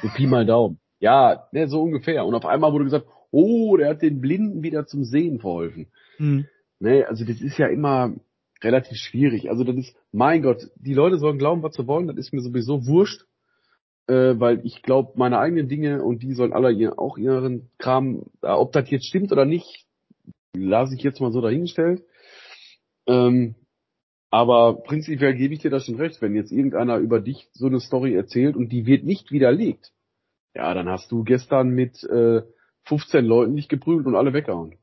So 0.02 0.08
Pi 0.08 0.26
mal 0.26 0.46
Daumen. 0.46 0.80
Ja, 1.00 1.48
ne, 1.52 1.68
so 1.68 1.82
ungefähr. 1.82 2.24
Und 2.24 2.34
auf 2.34 2.46
einmal 2.46 2.72
wurde 2.72 2.84
gesagt, 2.84 3.06
oh, 3.30 3.76
der 3.76 3.90
hat 3.90 4.02
den 4.02 4.20
Blinden 4.20 4.62
wieder 4.62 4.86
zum 4.86 5.04
Sehen 5.04 5.40
verholfen. 5.40 5.88
Hm. 6.16 6.46
Ne, 6.78 7.06
also 7.08 7.24
das 7.24 7.40
ist 7.40 7.58
ja 7.58 7.66
immer 7.66 8.14
relativ 8.62 8.96
schwierig. 8.98 9.50
Also 9.50 9.64
das 9.64 9.76
ist, 9.76 9.96
mein 10.12 10.42
Gott, 10.42 10.70
die 10.76 10.94
Leute 10.94 11.18
sollen 11.18 11.38
glauben, 11.38 11.62
was 11.62 11.74
sie 11.74 11.86
wollen, 11.86 12.06
das 12.06 12.16
ist 12.16 12.32
mir 12.32 12.40
sowieso 12.40 12.86
wurscht, 12.86 13.24
äh, 14.06 14.34
weil 14.38 14.64
ich 14.64 14.82
glaube 14.82 15.12
meine 15.16 15.38
eigenen 15.38 15.68
Dinge 15.68 16.02
und 16.02 16.22
die 16.22 16.34
sollen 16.34 16.52
alle 16.52 16.72
ihr, 16.72 16.98
auch 16.98 17.18
ihren 17.18 17.70
Kram, 17.78 18.24
äh, 18.42 18.48
ob 18.48 18.72
das 18.72 18.90
jetzt 18.90 19.06
stimmt 19.06 19.32
oder 19.32 19.44
nicht, 19.44 19.86
lasse 20.56 20.94
ich 20.94 21.02
jetzt 21.02 21.20
mal 21.20 21.32
so 21.32 21.40
dahingestellt. 21.40 22.02
Ähm, 23.06 23.54
aber 24.30 24.82
prinzipiell 24.82 25.34
gebe 25.34 25.54
ich 25.54 25.60
dir 25.60 25.70
da 25.70 25.78
schon 25.78 25.96
recht, 25.96 26.20
wenn 26.20 26.34
jetzt 26.34 26.50
irgendeiner 26.50 26.96
über 26.96 27.20
dich 27.20 27.48
so 27.52 27.66
eine 27.66 27.80
Story 27.80 28.14
erzählt 28.14 28.56
und 28.56 28.70
die 28.70 28.86
wird 28.86 29.04
nicht 29.04 29.30
widerlegt, 29.30 29.92
ja, 30.54 30.72
dann 30.74 30.88
hast 30.88 31.10
du 31.10 31.24
gestern 31.24 31.70
mit 31.70 32.02
äh, 32.04 32.42
15 32.84 33.24
Leuten 33.24 33.56
dich 33.56 33.68
geprügelt 33.68 34.06
und 34.06 34.16
alle 34.16 34.32
weggehauen. 34.32 34.76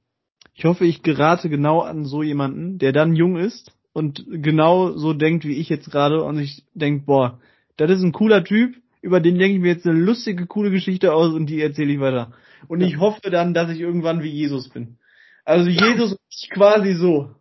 Ich 0.53 0.65
hoffe, 0.65 0.85
ich 0.85 1.01
gerate 1.01 1.49
genau 1.49 1.79
an 1.81 2.05
so 2.05 2.23
jemanden, 2.23 2.77
der 2.77 2.91
dann 2.91 3.15
jung 3.15 3.37
ist 3.37 3.71
und 3.93 4.25
genau 4.29 4.91
so 4.91 5.13
denkt 5.13 5.45
wie 5.45 5.57
ich 5.57 5.69
jetzt 5.69 5.89
gerade 5.91 6.23
und 6.23 6.39
ich 6.39 6.65
denk, 6.73 7.05
boah, 7.05 7.39
das 7.77 7.91
ist 7.91 8.03
ein 8.03 8.11
cooler 8.11 8.43
Typ, 8.43 8.75
über 9.01 9.19
den 9.19 9.37
denke 9.39 9.55
ich 9.55 9.61
mir 9.61 9.69
jetzt 9.73 9.87
eine 9.87 9.99
lustige, 9.99 10.45
coole 10.45 10.71
Geschichte 10.71 11.13
aus 11.13 11.33
und 11.33 11.47
die 11.47 11.61
erzähle 11.61 11.93
ich 11.93 11.99
weiter. 11.99 12.33
Und 12.67 12.81
Ja. 12.81 12.87
ich 12.87 12.99
hoffe 12.99 13.31
dann, 13.31 13.53
dass 13.53 13.71
ich 13.71 13.79
irgendwann 13.79 14.21
wie 14.21 14.29
Jesus 14.29 14.69
bin. 14.69 14.97
Also 15.45 15.69
Jesus 15.69 16.17
ist 16.29 16.49
quasi 16.51 16.93
so. 16.93 17.31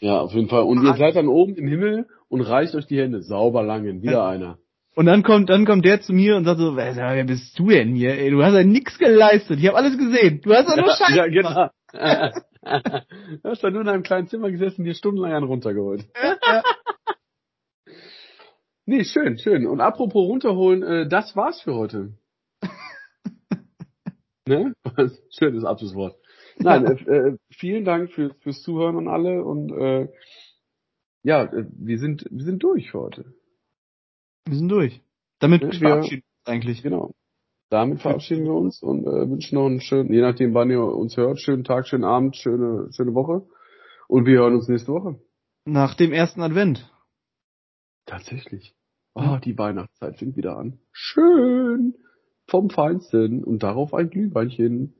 Ja, 0.00 0.20
auf 0.20 0.32
jeden 0.32 0.48
Fall. 0.48 0.62
Und 0.62 0.84
ihr 0.84 0.94
seid 0.94 1.16
dann 1.16 1.28
oben 1.28 1.54
im 1.56 1.66
Himmel 1.66 2.06
und 2.28 2.42
reicht 2.42 2.74
euch 2.74 2.86
die 2.86 2.98
Hände. 2.98 3.22
Sauber 3.22 3.62
langen. 3.62 4.02
Wieder 4.02 4.26
einer. 4.26 4.58
Und 4.94 5.06
dann 5.06 5.22
kommt, 5.22 5.48
dann 5.48 5.64
kommt 5.64 5.84
der 5.84 6.00
zu 6.00 6.12
mir 6.12 6.36
und 6.36 6.44
sagt 6.44 6.58
so, 6.58 6.76
wer, 6.76 7.24
bist 7.24 7.58
du 7.58 7.68
denn 7.68 7.94
hier? 7.94 8.18
Ey, 8.18 8.30
du 8.30 8.42
hast 8.42 8.54
ja 8.54 8.64
nix 8.64 8.98
geleistet. 8.98 9.60
Ich 9.60 9.66
habe 9.66 9.76
alles 9.76 9.96
gesehen. 9.96 10.40
Du 10.42 10.52
hast 10.52 10.68
ja 10.68 10.76
nur 10.76 10.90
Scheiße. 10.90 11.16
ja, 11.16 11.26
genau. 11.28 11.70
du 13.42 13.48
hast 13.48 13.62
da 13.62 13.70
nur 13.70 13.82
in 13.82 13.88
einem 13.88 14.02
kleinen 14.02 14.26
Zimmer 14.26 14.50
gesessen, 14.50 14.84
dir 14.84 14.94
stundenlang 14.94 15.32
einen 15.32 15.46
runtergeholt. 15.46 16.06
Ja. 16.20 16.62
Nee, 18.90 19.04
schön, 19.04 19.36
schön. 19.36 19.66
Und 19.66 19.82
apropos 19.82 20.26
runterholen, 20.26 20.82
äh, 20.82 21.06
das 21.06 21.36
war's 21.36 21.60
für 21.60 21.74
heute. 21.74 22.14
ne? 24.46 24.72
Schönes 25.28 25.62
Abschlusswort. 25.66 26.16
Nein, 26.56 26.86
äh, 26.86 27.14
äh, 27.14 27.36
vielen 27.50 27.84
Dank 27.84 28.10
für, 28.12 28.34
fürs 28.40 28.62
Zuhören 28.62 28.96
an 28.96 29.08
alle 29.08 29.44
und 29.44 29.70
äh, 29.72 30.08
ja, 31.22 31.44
äh, 31.44 31.66
wir 31.70 31.98
sind 31.98 32.24
wir 32.30 32.44
sind 32.46 32.62
durch 32.62 32.90
für 32.90 33.00
heute. 33.00 33.34
Wir 34.48 34.56
sind 34.56 34.68
durch. 34.68 35.02
Damit 35.40 35.62
Ja, 35.62 35.70
verabschieden 35.70 36.22
wir 36.22 36.26
uns 36.26 36.48
eigentlich. 36.48 36.82
Genau. 36.82 37.14
Damit 37.70 38.00
verabschieden 38.00 38.44
wir 38.44 38.54
uns 38.54 38.82
und 38.82 39.02
äh, 39.06 39.28
wünschen 39.28 39.56
noch 39.56 39.66
einen 39.66 39.80
schönen, 39.80 40.12
je 40.12 40.22
nachdem 40.22 40.54
wann 40.54 40.70
ihr 40.70 40.82
uns 40.82 41.16
hört, 41.18 41.38
schönen 41.38 41.64
Tag, 41.64 41.86
schönen 41.86 42.04
Abend, 42.04 42.34
schöne, 42.36 42.88
schöne 42.92 43.14
Woche. 43.14 43.46
Und 44.08 44.24
wir 44.24 44.38
hören 44.38 44.54
uns 44.54 44.68
nächste 44.68 44.92
Woche. 44.92 45.20
Nach 45.66 45.94
dem 45.94 46.12
ersten 46.12 46.40
Advent. 46.40 46.90
Tatsächlich. 48.06 48.74
Oh, 49.14 49.36
die 49.44 49.58
Weihnachtszeit 49.58 50.16
fängt 50.16 50.36
wieder 50.36 50.56
an. 50.56 50.78
Schön. 50.92 51.94
Vom 52.46 52.70
Feinsten. 52.70 53.44
Und 53.44 53.62
darauf 53.62 53.92
ein 53.92 54.08
Glühweinchen. 54.08 54.94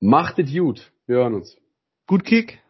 Macht 0.00 0.38
es 0.38 0.52
gut. 0.52 0.92
Wir 1.06 1.16
hören 1.16 1.34
uns. 1.34 1.56
Gut 2.06 2.24
Kick. 2.24 2.61